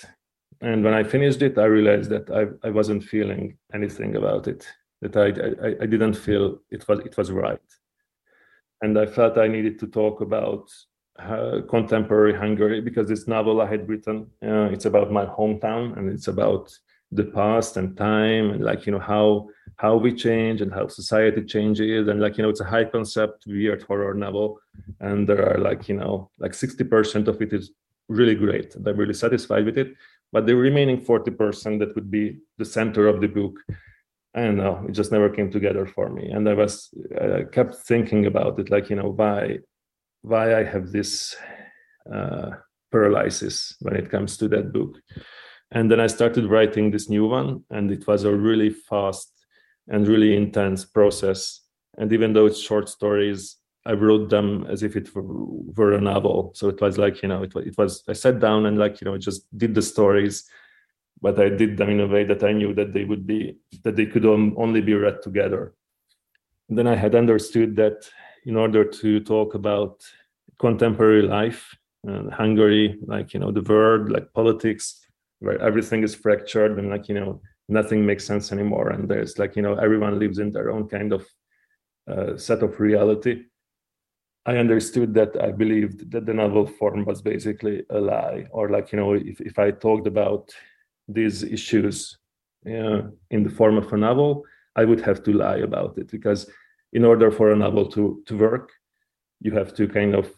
And 0.61 0.85
when 0.85 0.95
I 0.95 1.03
finished 1.03 1.41
it, 1.41 1.57
I 1.57 1.65
realized 1.65 2.11
that 2.11 2.31
I, 2.31 2.67
I 2.67 2.71
wasn't 2.71 3.05
feeling 3.05 3.57
anything 3.73 4.17
about 4.17 4.49
it. 4.49 4.67
That 5.01 5.17
I, 5.17 5.67
I 5.67 5.71
I 5.83 5.87
didn't 5.87 6.15
feel 6.15 6.59
it 6.71 6.87
was 6.87 6.99
it 7.01 7.17
was 7.17 7.31
right. 7.31 7.69
And 8.83 8.99
I 8.99 9.07
felt 9.07 9.39
I 9.39 9.49
needed 9.49 9.79
to 9.79 9.87
talk 9.87 10.21
about 10.21 10.71
uh, 11.19 11.61
contemporary 11.69 12.35
Hungary 12.35 12.81
because 12.81 13.09
this 13.09 13.29
novel 13.29 13.61
I 13.61 13.67
had 13.67 13.89
written, 13.89 14.27
uh, 14.43 14.69
it's 14.73 14.85
about 14.85 15.13
my 15.13 15.27
hometown 15.27 15.97
and 15.97 16.11
it's 16.11 16.29
about 16.29 16.77
the 17.15 17.25
past 17.25 17.77
and 17.77 17.97
time 17.97 18.51
and 18.51 18.65
like 18.65 18.87
you 18.87 18.93
know 18.93 18.99
how 18.99 19.49
how 19.77 19.97
we 19.97 20.13
change 20.13 20.61
and 20.61 20.73
how 20.73 20.87
society 20.89 21.43
changes 21.45 22.09
and 22.09 22.21
like 22.21 22.37
you 22.37 22.43
know 22.43 22.49
it's 22.49 22.61
a 22.61 22.65
high 22.65 22.85
concept 22.85 23.45
weird 23.47 23.83
horror 23.85 24.15
novel 24.15 24.59
and 25.01 25.29
there 25.29 25.49
are 25.49 25.59
like 25.59 25.89
you 25.89 25.95
know 25.95 26.29
like 26.39 26.53
60% 26.53 27.29
of 27.29 27.41
it 27.41 27.53
is 27.53 27.71
really 28.09 28.35
great. 28.35 28.75
And 28.75 28.87
i'm 28.89 28.97
really 28.97 29.15
satisfied 29.15 29.65
with 29.65 29.79
it 29.79 29.95
but 30.33 30.47
the 30.47 30.57
remaining 30.57 31.01
40% 31.01 31.79
that 31.79 31.95
would 31.95 32.11
be 32.11 32.39
the 32.59 32.65
center 32.65 33.07
of 33.07 33.21
the 33.21 33.29
book 33.29 33.61
i 34.35 34.43
don't 34.43 34.57
know 34.57 34.85
it 34.89 34.93
just 34.93 35.13
never 35.13 35.29
came 35.29 35.51
together 35.51 35.87
for 35.87 36.09
me. 36.11 36.31
And 36.31 36.49
i 36.49 36.55
was 36.55 36.93
i 37.21 37.45
kept 37.45 37.77
thinking 37.77 38.27
about 38.27 38.59
it 38.59 38.71
like 38.71 38.91
you 38.91 38.97
know 38.97 39.11
why 39.11 39.59
why 40.25 40.59
I 40.59 40.65
have 40.65 40.91
this 40.91 41.37
uh, 42.11 42.51
paralysis 42.91 43.77
when 43.81 43.95
it 43.95 44.11
comes 44.11 44.39
to 44.39 44.49
that 44.49 44.73
book. 44.73 44.97
And 45.71 45.91
then 45.91 46.01
I 46.01 46.07
started 46.07 46.47
writing 46.47 46.91
this 46.91 47.11
new 47.11 47.27
one, 47.27 47.65
and 47.71 47.91
it 47.91 48.07
was 48.07 48.25
a 48.25 48.35
really 48.35 48.71
fast 48.71 49.31
and 49.87 50.09
really 50.09 50.35
intense 50.35 50.85
process. 50.85 51.61
And 51.99 52.11
even 52.13 52.33
though 52.33 52.47
it's 52.47 52.61
short 52.61 52.89
stories, 52.89 53.57
I 53.85 53.93
wrote 53.93 54.31
them 54.31 54.67
as 54.71 54.83
if 54.83 54.97
it 54.97 55.15
were, 55.15 55.93
a 55.93 56.01
novel. 56.01 56.53
So 56.55 56.69
it 56.69 56.81
was 56.81 56.97
like, 56.97 57.23
you 57.23 57.29
know, 57.29 57.43
it, 57.43 57.53
it 57.57 57.77
was, 57.77 58.03
I 58.09 58.15
sat 58.15 58.41
down 58.41 58.65
and 58.65 58.79
like, 58.79 59.01
you 59.01 59.05
know, 59.05 59.19
just 59.19 59.47
did 59.59 59.75
the 59.75 59.83
stories, 59.83 60.49
but 61.21 61.39
I 61.39 61.51
did 61.51 61.77
them 61.77 61.91
in 61.91 62.01
a 62.01 62.07
way 62.07 62.25
that 62.25 62.43
I 62.43 62.53
knew 62.53 62.73
that 62.75 62.95
they 62.95 63.05
would 63.05 63.27
be, 63.27 63.59
that 63.83 63.97
they 63.97 64.07
could 64.07 64.25
only 64.25 64.81
be 64.81 64.95
read 64.95 65.21
together. 65.21 65.75
And 66.71 66.79
then 66.79 66.87
I 66.87 66.95
had 66.95 67.15
understood 67.15 67.77
that 67.77 68.09
in 68.45 68.57
order 68.57 68.85
to 68.85 69.21
talk 69.21 69.55
about 69.55 70.05
contemporary 70.59 71.23
life 71.23 71.77
and 72.05 72.33
Hungary, 72.33 72.99
like 73.07 73.33
you 73.35 73.41
know 73.41 73.51
the 73.51 73.63
world, 73.63 74.11
like 74.11 74.33
politics, 74.35 75.07
where 75.41 75.61
everything 75.61 76.03
is 76.03 76.15
fractured 76.15 76.79
and 76.79 76.91
like 76.91 77.09
you 77.09 77.15
know 77.15 77.41
nothing 77.69 78.05
makes 78.05 78.25
sense 78.25 78.53
anymore, 78.53 78.91
and 78.91 79.09
there's 79.09 79.39
like 79.39 79.57
you 79.57 79.63
know 79.63 79.75
everyone 79.75 80.19
lives 80.19 80.39
in 80.39 80.51
their 80.51 80.71
own 80.71 80.89
kind 80.89 81.13
of 81.13 81.27
uh, 82.11 82.37
set 82.37 82.63
of 82.63 82.79
reality. 82.81 83.45
I 84.47 84.59
understood 84.59 85.15
that 85.15 85.43
I 85.43 85.53
believed 85.53 86.11
that 86.11 86.27
the 86.27 86.35
novel 86.35 86.67
form 86.67 87.07
was 87.07 87.23
basically 87.23 87.85
a 87.89 87.99
lie, 87.99 88.47
or 88.51 88.69
like 88.69 88.93
you 88.93 88.99
know 88.99 89.15
if 89.15 89.41
if 89.41 89.59
I 89.59 89.71
talked 89.71 90.07
about 90.07 90.51
these 91.09 91.43
issues 91.43 92.19
uh, 92.67 93.03
in 93.31 93.43
the 93.45 93.51
form 93.51 93.79
of 93.79 93.93
a 93.93 93.97
novel, 93.97 94.45
I 94.77 94.85
would 94.85 95.01
have 95.01 95.23
to 95.25 95.33
lie 95.33 95.59
about 95.59 95.97
it 95.99 96.11
because 96.11 96.51
in 96.95 97.05
order 97.05 97.31
for 97.31 97.53
a 97.53 97.57
novel 97.57 97.87
to 97.87 98.23
to 98.27 98.39
work 98.39 98.71
you 99.41 99.53
have 99.53 99.75
to 99.75 99.87
kind 99.87 100.15
of 100.15 100.33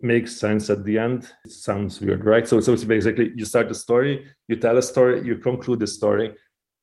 make 0.00 0.28
sense 0.28 0.70
at 0.70 0.84
the 0.84 0.96
end. 0.96 1.32
It 1.44 1.50
sounds 1.50 2.00
weird 2.00 2.24
right? 2.24 2.46
So 2.46 2.60
so 2.60 2.72
it's 2.72 2.84
basically 2.84 3.32
you 3.34 3.44
start 3.44 3.68
the 3.68 3.74
story 3.74 4.26
you 4.46 4.56
tell 4.56 4.78
a 4.78 4.82
story 4.82 5.26
you 5.26 5.38
conclude 5.38 5.80
the 5.80 5.86
story 5.86 6.34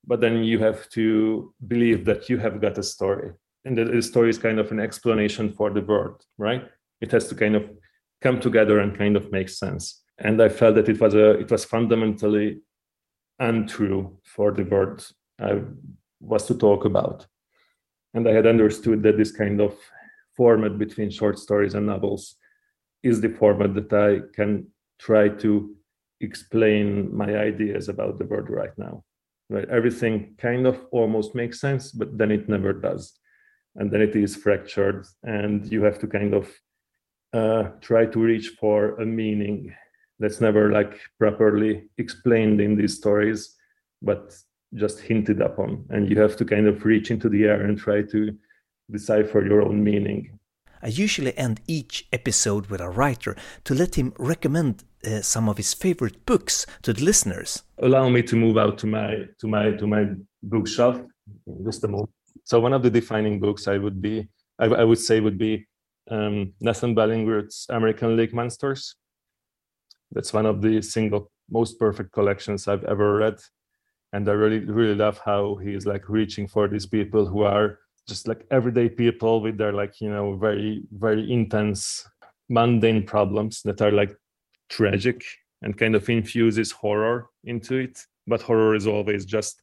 but 0.08 0.22
then 0.22 0.44
you 0.44 0.60
have 0.60 0.88
to 0.90 1.54
believe 1.68 2.06
that 2.06 2.30
you 2.30 2.38
have 2.38 2.62
got 2.62 2.78
a 2.78 2.84
story. 2.84 3.32
And 3.64 3.76
the 3.76 4.02
story 4.04 4.30
is 4.30 4.38
kind 4.38 4.60
of 4.60 4.72
an 4.72 4.80
explanation 4.80 5.52
for 5.54 5.70
the 5.72 5.82
world 5.82 6.26
right? 6.38 6.64
It 7.02 7.12
has 7.12 7.28
to 7.30 7.36
kind 7.36 7.56
of 7.56 7.70
come 8.22 8.40
together 8.40 8.80
and 8.80 8.98
kind 8.98 9.16
of 9.16 9.32
make 9.32 9.50
sense. 9.50 10.02
And 10.18 10.42
i 10.42 10.50
felt 10.50 10.76
that 10.76 10.90
it 10.90 11.00
was 11.00 11.14
a 11.14 11.32
it 11.40 11.52
was 11.52 11.66
fundamentally 11.66 12.62
untrue 13.40 14.18
for 14.24 14.54
the 14.54 14.64
world 14.64 15.06
i 15.42 15.62
was 16.22 16.46
to 16.46 16.56
talk 16.56 16.86
about 16.86 17.28
and 18.16 18.28
I 18.28 18.32
had 18.32 18.48
understood 18.48 19.04
that 19.04 19.18
this 19.18 19.32
kind 19.32 19.60
of 19.62 19.78
format 20.36 20.80
between 20.80 21.12
short 21.12 21.38
stories 21.38 21.76
and 21.76 21.86
novels 21.86 22.36
is 23.04 23.22
the 23.22 23.30
format 23.30 23.76
that 23.76 23.94
I 23.94 24.22
can 24.34 24.68
try 25.00 25.28
to 25.28 25.76
explain 26.22 27.16
my 27.16 27.38
ideas 27.38 27.90
about 27.90 28.18
the 28.18 28.26
world 28.26 28.50
right 28.50 28.76
now. 28.78 29.04
Right? 29.50 29.70
Everything 29.70 30.34
kind 30.38 30.66
of 30.66 30.80
almost 30.92 31.36
makes 31.36 31.60
sense, 31.60 31.92
but 31.92 32.18
then 32.18 32.32
it 32.32 32.50
never 32.50 32.74
does. 32.74 33.20
And 33.76 33.92
then 33.92 34.02
it 34.02 34.16
is 34.16 34.36
fractured, 34.36 35.06
and 35.24 35.70
you 35.70 35.84
have 35.84 36.00
to 36.00 36.08
kind 36.08 36.34
of 36.34 36.50
uh, 37.34 37.64
try 37.82 38.06
to 38.06 38.20
reach 38.20 38.54
for 38.60 38.96
a 38.96 39.06
meaning 39.06 39.76
that's 40.20 40.40
never 40.40 40.72
like 40.72 40.98
properly 41.20 41.90
explained 41.98 42.62
in 42.62 42.78
these 42.78 42.96
stories, 42.96 43.56
but 44.02 44.34
just 44.74 45.00
hinted 45.00 45.42
upon 45.42 45.86
and 45.90 46.10
you 46.10 46.20
have 46.20 46.36
to 46.38 46.46
kind 46.46 46.68
of 46.68 46.84
reach 46.86 47.12
into 47.12 47.30
the 47.30 47.46
air 47.46 47.62
and 47.62 47.78
try 47.78 48.02
to 48.02 48.36
decipher 48.92 49.46
your 49.46 49.62
own 49.62 49.84
meaning. 49.84 50.40
I 50.82 50.90
usually 50.90 51.36
end 51.38 51.62
each 51.68 52.08
episode 52.12 52.68
with 52.68 52.82
a 52.82 52.90
writer 52.90 53.36
to 53.64 53.74
let 53.74 53.96
him 53.96 54.14
recommend 54.20 54.84
uh, 55.06 55.22
some 55.22 55.50
of 55.50 55.58
his 55.58 55.74
favorite 55.74 56.26
books 56.26 56.66
to 56.84 56.94
the 56.94 57.04
listeners. 57.04 57.64
Allow 57.80 58.10
me 58.10 58.22
to 58.24 58.36
move 58.36 58.58
out 58.58 58.78
to 58.80 58.88
my 58.88 59.26
to 59.40 59.48
my 59.48 59.72
to 59.72 59.88
my 59.88 60.06
bookshelf 60.44 61.02
just 61.64 61.84
a 61.84 61.88
moment. 61.88 62.12
So 62.44 62.60
one 62.60 62.74
of 62.74 62.84
the 62.84 62.90
defining 62.90 63.40
books 63.40 63.68
i 63.68 63.78
would 63.78 64.02
be 64.02 64.28
i, 64.60 64.66
I 64.66 64.84
would 64.84 65.00
say 65.00 65.20
would 65.20 65.38
be 65.38 65.66
um, 66.12 66.54
nathan 66.60 66.96
Ballingrud's 66.96 67.66
american 67.70 68.16
lake 68.16 68.34
monsters. 68.34 68.96
That's 70.12 70.34
one 70.34 70.46
of 70.46 70.62
the 70.62 70.82
single 70.82 71.32
most 71.50 71.80
perfect 71.80 72.12
collections 72.12 72.68
i've 72.68 72.84
ever 72.84 73.18
read 73.18 73.38
and 74.16 74.30
i 74.30 74.32
really 74.32 74.60
really 74.60 74.96
love 74.96 75.20
how 75.26 75.56
he 75.56 75.74
is 75.74 75.86
like 75.86 76.08
reaching 76.10 76.48
for 76.48 76.68
these 76.68 76.86
people 76.86 77.26
who 77.26 77.42
are 77.42 77.80
just 78.08 78.28
like 78.28 78.46
everyday 78.52 78.88
people 78.88 79.42
with 79.42 79.58
their 79.58 79.74
like 79.74 80.00
you 80.02 80.10
know 80.10 80.36
very 80.36 80.84
very 80.92 81.32
intense 81.32 82.08
mundane 82.50 83.04
problems 83.04 83.62
that 83.64 83.82
are 83.82 83.92
like 83.92 84.16
tragic 84.70 85.24
and 85.62 85.78
kind 85.78 85.96
of 85.96 86.10
infuses 86.10 86.72
horror 86.72 87.28
into 87.44 87.76
it 87.76 88.00
but 88.28 88.42
horror 88.42 88.76
is 88.76 88.88
always 88.88 89.26
just 89.26 89.62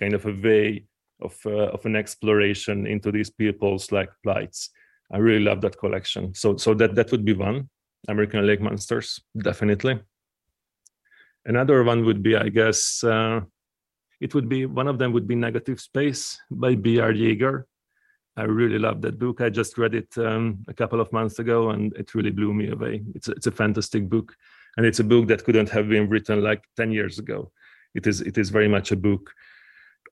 kind 0.00 0.14
of 0.14 0.24
a 0.26 0.36
way 0.42 0.84
of 1.20 1.36
uh, 1.46 1.70
of 1.74 1.84
an 1.86 1.96
exploration 1.96 2.86
into 2.86 3.12
these 3.12 3.30
people's 3.30 3.92
like 3.92 4.10
plights 4.22 4.70
I 5.12 5.18
really 5.18 5.44
love 5.44 5.60
that 5.60 5.78
collection. 5.78 6.34
So 6.34 6.56
so 6.56 6.74
that 6.74 6.94
that 6.94 7.10
would 7.12 7.24
be 7.24 7.34
one. 7.34 7.68
American 8.08 8.46
Lake 8.46 8.60
Monsters, 8.60 9.20
definitely. 9.36 10.00
Another 11.46 11.82
one 11.84 12.04
would 12.04 12.22
be, 12.22 12.36
I 12.36 12.48
guess, 12.48 13.02
uh, 13.04 13.40
it 14.24 14.34
would 14.34 14.48
be 14.48 14.64
one 14.64 14.88
of 14.88 14.98
them 14.98 15.12
would 15.12 15.28
be 15.28 15.34
Negative 15.34 15.78
Space 15.78 16.40
by 16.50 16.74
B.R. 16.74 17.12
Yeager. 17.12 17.64
I 18.38 18.44
really 18.44 18.78
love 18.78 19.02
that 19.02 19.18
book. 19.18 19.42
I 19.42 19.50
just 19.50 19.76
read 19.76 19.94
it 19.94 20.16
um, 20.16 20.64
a 20.66 20.72
couple 20.72 20.98
of 20.98 21.12
months 21.12 21.38
ago, 21.40 21.70
and 21.70 21.92
it 21.94 22.14
really 22.14 22.30
blew 22.30 22.54
me 22.54 22.70
away. 22.70 23.02
It's 23.14 23.28
a, 23.28 23.32
it's 23.32 23.48
a 23.48 23.52
fantastic 23.52 24.08
book, 24.08 24.34
and 24.78 24.86
it's 24.86 24.98
a 24.98 25.04
book 25.04 25.28
that 25.28 25.44
couldn't 25.44 25.68
have 25.68 25.90
been 25.90 26.08
written 26.08 26.42
like 26.42 26.64
ten 26.74 26.90
years 26.90 27.18
ago. 27.18 27.52
It 27.94 28.06
is 28.06 28.22
it 28.22 28.38
is 28.38 28.48
very 28.48 28.66
much 28.66 28.92
a 28.92 28.96
book 28.96 29.30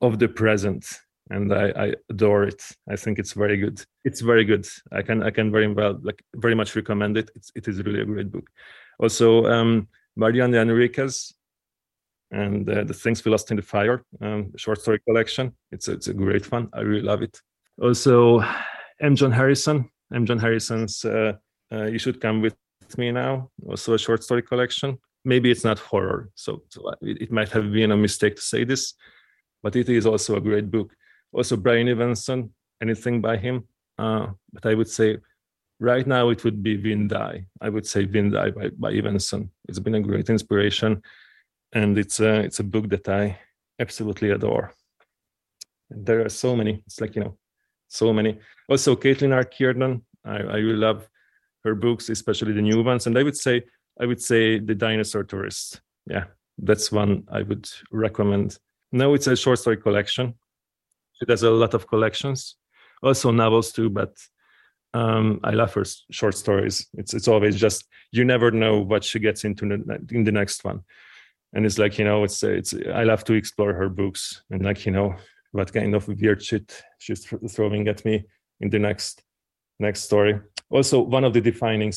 of 0.02 0.18
the 0.18 0.28
present, 0.28 0.84
and 1.30 1.50
I, 1.50 1.72
I 1.84 1.94
adore 2.10 2.44
it. 2.44 2.62
I 2.90 2.96
think 2.96 3.18
it's 3.18 3.32
very 3.32 3.56
good. 3.56 3.82
It's 4.04 4.20
very 4.20 4.44
good. 4.44 4.66
I 4.92 5.00
can 5.00 5.22
I 5.22 5.30
can 5.30 5.50
very 5.50 5.72
well 5.72 5.98
like 6.02 6.22
very 6.36 6.54
much 6.54 6.76
recommend 6.76 7.16
it. 7.16 7.30
It's 7.34 7.50
it 7.54 7.66
is 7.66 7.82
really 7.82 8.02
a 8.02 8.12
great 8.12 8.30
book. 8.30 8.46
Also, 8.98 9.46
um, 9.46 9.88
Mariana 10.16 10.58
Enriquez 10.60 11.32
and 12.32 12.68
uh, 12.68 12.84
the 12.84 12.94
things 12.94 13.24
we 13.24 13.30
lost 13.30 13.50
in 13.50 13.56
the 13.56 13.62
fire 13.62 14.04
um, 14.20 14.50
short 14.56 14.80
story 14.80 14.98
collection. 15.06 15.54
It's 15.70 15.88
it's 15.88 16.08
a 16.08 16.14
great 16.14 16.50
one. 16.50 16.68
I 16.72 16.80
really 16.80 17.02
love 17.02 17.22
it. 17.22 17.40
Also, 17.80 18.42
M. 19.00 19.14
John 19.16 19.32
Harrison. 19.32 19.90
M. 20.12 20.26
John 20.26 20.38
Harrison's 20.38 21.04
uh, 21.04 21.34
uh, 21.72 21.84
"You 21.84 21.98
Should 21.98 22.20
Come 22.20 22.42
with 22.42 22.56
Me 22.98 23.12
Now." 23.12 23.50
Also 23.68 23.94
a 23.94 23.98
short 23.98 24.24
story 24.24 24.42
collection. 24.42 24.98
Maybe 25.24 25.50
it's 25.50 25.64
not 25.64 25.78
horror, 25.78 26.30
so, 26.34 26.62
so 26.68 26.90
it, 27.00 27.22
it 27.22 27.32
might 27.32 27.48
have 27.50 27.72
been 27.72 27.92
a 27.92 27.96
mistake 27.96 28.34
to 28.36 28.42
say 28.42 28.64
this, 28.64 28.94
but 29.62 29.76
it 29.76 29.88
is 29.88 30.04
also 30.04 30.34
a 30.36 30.40
great 30.40 30.68
book. 30.70 30.92
Also, 31.32 31.56
Brian 31.56 31.88
Evenson. 31.88 32.50
Anything 32.82 33.20
by 33.20 33.36
him? 33.36 33.68
Uh, 33.96 34.26
but 34.52 34.66
I 34.66 34.74
would 34.74 34.88
say 34.88 35.18
right 35.78 36.04
now 36.04 36.30
it 36.30 36.42
would 36.42 36.64
be 36.64 36.76
Windeye. 36.76 37.44
I 37.60 37.68
would 37.68 37.86
say 37.86 38.06
Windeye 38.06 38.50
by, 38.50 38.70
by 38.70 38.92
Evenson. 38.92 39.50
It's 39.68 39.78
been 39.78 39.94
a 39.94 40.00
great 40.00 40.28
inspiration, 40.28 41.00
and 41.72 41.98
it's 41.98 42.20
a 42.20 42.40
it's 42.40 42.60
a 42.60 42.64
book 42.64 42.88
that 42.90 43.08
I 43.08 43.38
absolutely 43.78 44.30
adore. 44.30 44.74
There 45.90 46.24
are 46.24 46.28
so 46.28 46.56
many. 46.56 46.82
It's 46.86 47.00
like 47.00 47.14
you 47.16 47.22
know 47.24 47.38
so 47.88 48.12
many. 48.12 48.38
Also, 48.68 48.96
Caitlin 48.96 49.34
R. 49.34 49.44
Kiernan, 49.44 50.02
I, 50.24 50.36
I 50.36 50.56
really 50.56 50.76
love 50.78 51.08
her 51.64 51.74
books, 51.74 52.08
especially 52.08 52.52
the 52.52 52.62
new 52.62 52.82
ones. 52.82 53.06
And 53.06 53.18
I 53.18 53.22
would 53.22 53.36
say, 53.36 53.62
I 54.00 54.06
would 54.06 54.22
say 54.22 54.58
The 54.58 54.74
Dinosaur 54.74 55.24
Tourist. 55.24 55.80
Yeah, 56.06 56.24
that's 56.58 56.90
one 56.90 57.24
I 57.30 57.42
would 57.42 57.68
recommend. 57.90 58.58
No, 58.92 59.14
it's 59.14 59.26
a 59.26 59.36
short 59.36 59.58
story 59.58 59.76
collection. 59.76 60.34
She 61.14 61.26
does 61.26 61.42
a 61.42 61.50
lot 61.50 61.74
of 61.74 61.86
collections, 61.86 62.56
also 63.02 63.30
novels 63.30 63.72
too, 63.72 63.90
but 63.90 64.16
um, 64.94 65.40
I 65.44 65.50
love 65.50 65.72
her 65.74 65.84
short 66.10 66.36
stories. 66.36 66.88
It's 66.94 67.14
it's 67.14 67.28
always 67.28 67.56
just 67.56 67.84
you 68.10 68.24
never 68.24 68.50
know 68.50 68.80
what 68.80 69.04
she 69.04 69.18
gets 69.18 69.44
into 69.44 69.64
in 70.10 70.24
the 70.24 70.32
next 70.32 70.64
one, 70.64 70.82
and 71.52 71.66
it's 71.66 71.78
like 71.78 71.98
you 71.98 72.04
know 72.04 72.24
it's 72.24 72.42
it's 72.42 72.74
I 72.94 73.04
love 73.04 73.24
to 73.24 73.34
explore 73.34 73.72
her 73.74 73.88
books 73.88 74.42
and 74.50 74.64
like 74.64 74.86
you 74.86 74.92
know 74.92 75.14
what 75.52 75.72
kind 75.72 75.94
of 75.94 76.08
weird 76.08 76.42
shit 76.42 76.82
she's 76.98 77.26
throwing 77.50 77.88
at 77.88 78.04
me 78.04 78.24
in 78.60 78.70
the 78.70 78.78
next 78.78 79.22
next 79.78 80.02
story. 80.02 80.40
Also, 80.70 81.00
one 81.00 81.24
of 81.24 81.32
the 81.34 81.40
defining 81.40 81.92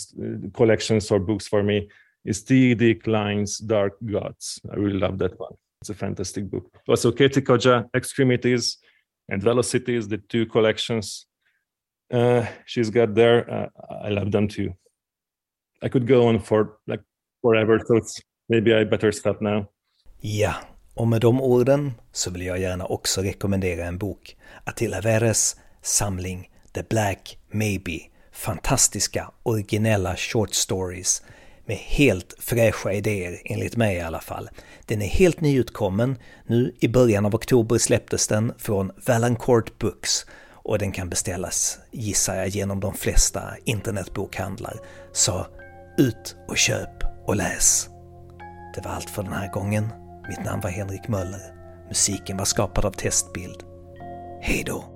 collections 0.54 1.10
or 1.12 1.20
books 1.20 1.48
for 1.48 1.64
me 1.64 1.90
is 2.26 2.44
T.D. 2.44 2.96
Klein's 2.96 3.60
Dark 3.60 3.94
Gods. 4.06 4.60
I 4.70 4.76
really 4.76 5.00
love 5.00 5.18
that 5.20 5.40
one. 5.40 5.54
It's 5.82 5.92
a 5.92 5.94
fantastic 5.94 6.50
book. 6.50 6.70
Also, 6.88 7.12
Kathe 7.12 7.38
Koja, 7.38 7.88
Extremities 7.96 8.78
and 9.30 9.42
Velocities, 9.42 10.08
the 10.08 10.18
two 10.18 10.46
collections 10.48 11.28
uh, 12.12 12.46
she's 12.66 12.90
got 12.90 13.16
there. 13.16 13.50
Uh, 13.50 13.68
I 14.04 14.10
love 14.10 14.32
them 14.32 14.48
too. 14.48 14.74
I 15.82 15.90
could 15.90 16.08
go 16.08 16.28
on 16.28 16.40
for 16.40 16.78
like 16.88 17.02
forever, 17.42 17.80
so 17.86 17.98
it's, 17.98 18.22
maybe 18.50 18.82
I 18.82 18.86
better 18.86 19.12
stop 19.12 19.38
now. 19.42 19.66
Ja, 20.22 20.56
Och 20.96 21.08
med 21.08 21.22
de 21.22 21.42
orden 21.42 21.94
så 22.12 22.32
vill 22.32 22.46
jag 22.46 22.60
gärna 22.60 22.86
också 22.86 23.22
rekommendera 23.22 23.86
en 23.86 23.98
bok. 23.98 24.36
Attila 24.64 25.02
Veres 25.02 25.56
samling 25.82 26.50
The 26.74 26.84
Black 26.90 27.38
Maybe. 27.52 28.00
Fantastiska, 28.32 29.32
originella 29.44 30.16
short 30.16 30.54
stories 30.54 31.24
med 31.66 31.78
helt 31.78 32.34
fräscha 32.40 32.94
idéer, 32.94 33.42
enligt 33.46 33.78
mig 33.78 33.96
i 33.96 34.02
alla 34.02 34.20
fall. 34.20 34.50
Den 34.86 35.02
är 35.02 35.08
helt 35.08 35.42
nyutkommen. 35.42 36.18
Nu 36.48 36.76
i 36.80 36.88
början 36.88 37.26
av 37.26 37.36
oktober 37.36 37.78
släpptes 37.78 38.28
den 38.28 38.54
från 38.58 38.92
Valancourt 39.08 39.80
Books 39.80 40.26
och 40.52 40.80
den 40.80 40.92
kan 40.92 41.10
beställas, 41.10 41.80
gissar 41.92 42.36
jag, 42.36 42.48
genom 42.48 42.80
de 42.80 42.94
flesta 42.94 43.42
internetbokhandlar. 43.66 44.80
Så 45.14 45.46
ut 45.98 46.36
och 46.48 46.58
köp 46.58 47.04
och 47.26 47.36
läs! 47.36 47.95
Det 48.76 48.82
var 48.86 48.92
allt 48.92 49.10
för 49.10 49.24
den 49.24 49.34
här 49.34 49.52
gången. 49.52 49.94
Mitt 50.30 50.46
namn 50.46 50.62
var 50.62 50.70
Henrik 50.70 51.08
Möller. 51.08 51.54
Musiken 51.88 52.38
var 52.38 52.46
skapad 52.46 52.86
av 52.86 52.92
Testbild. 52.92 53.64
Hej 54.42 54.64
då! 54.66 54.95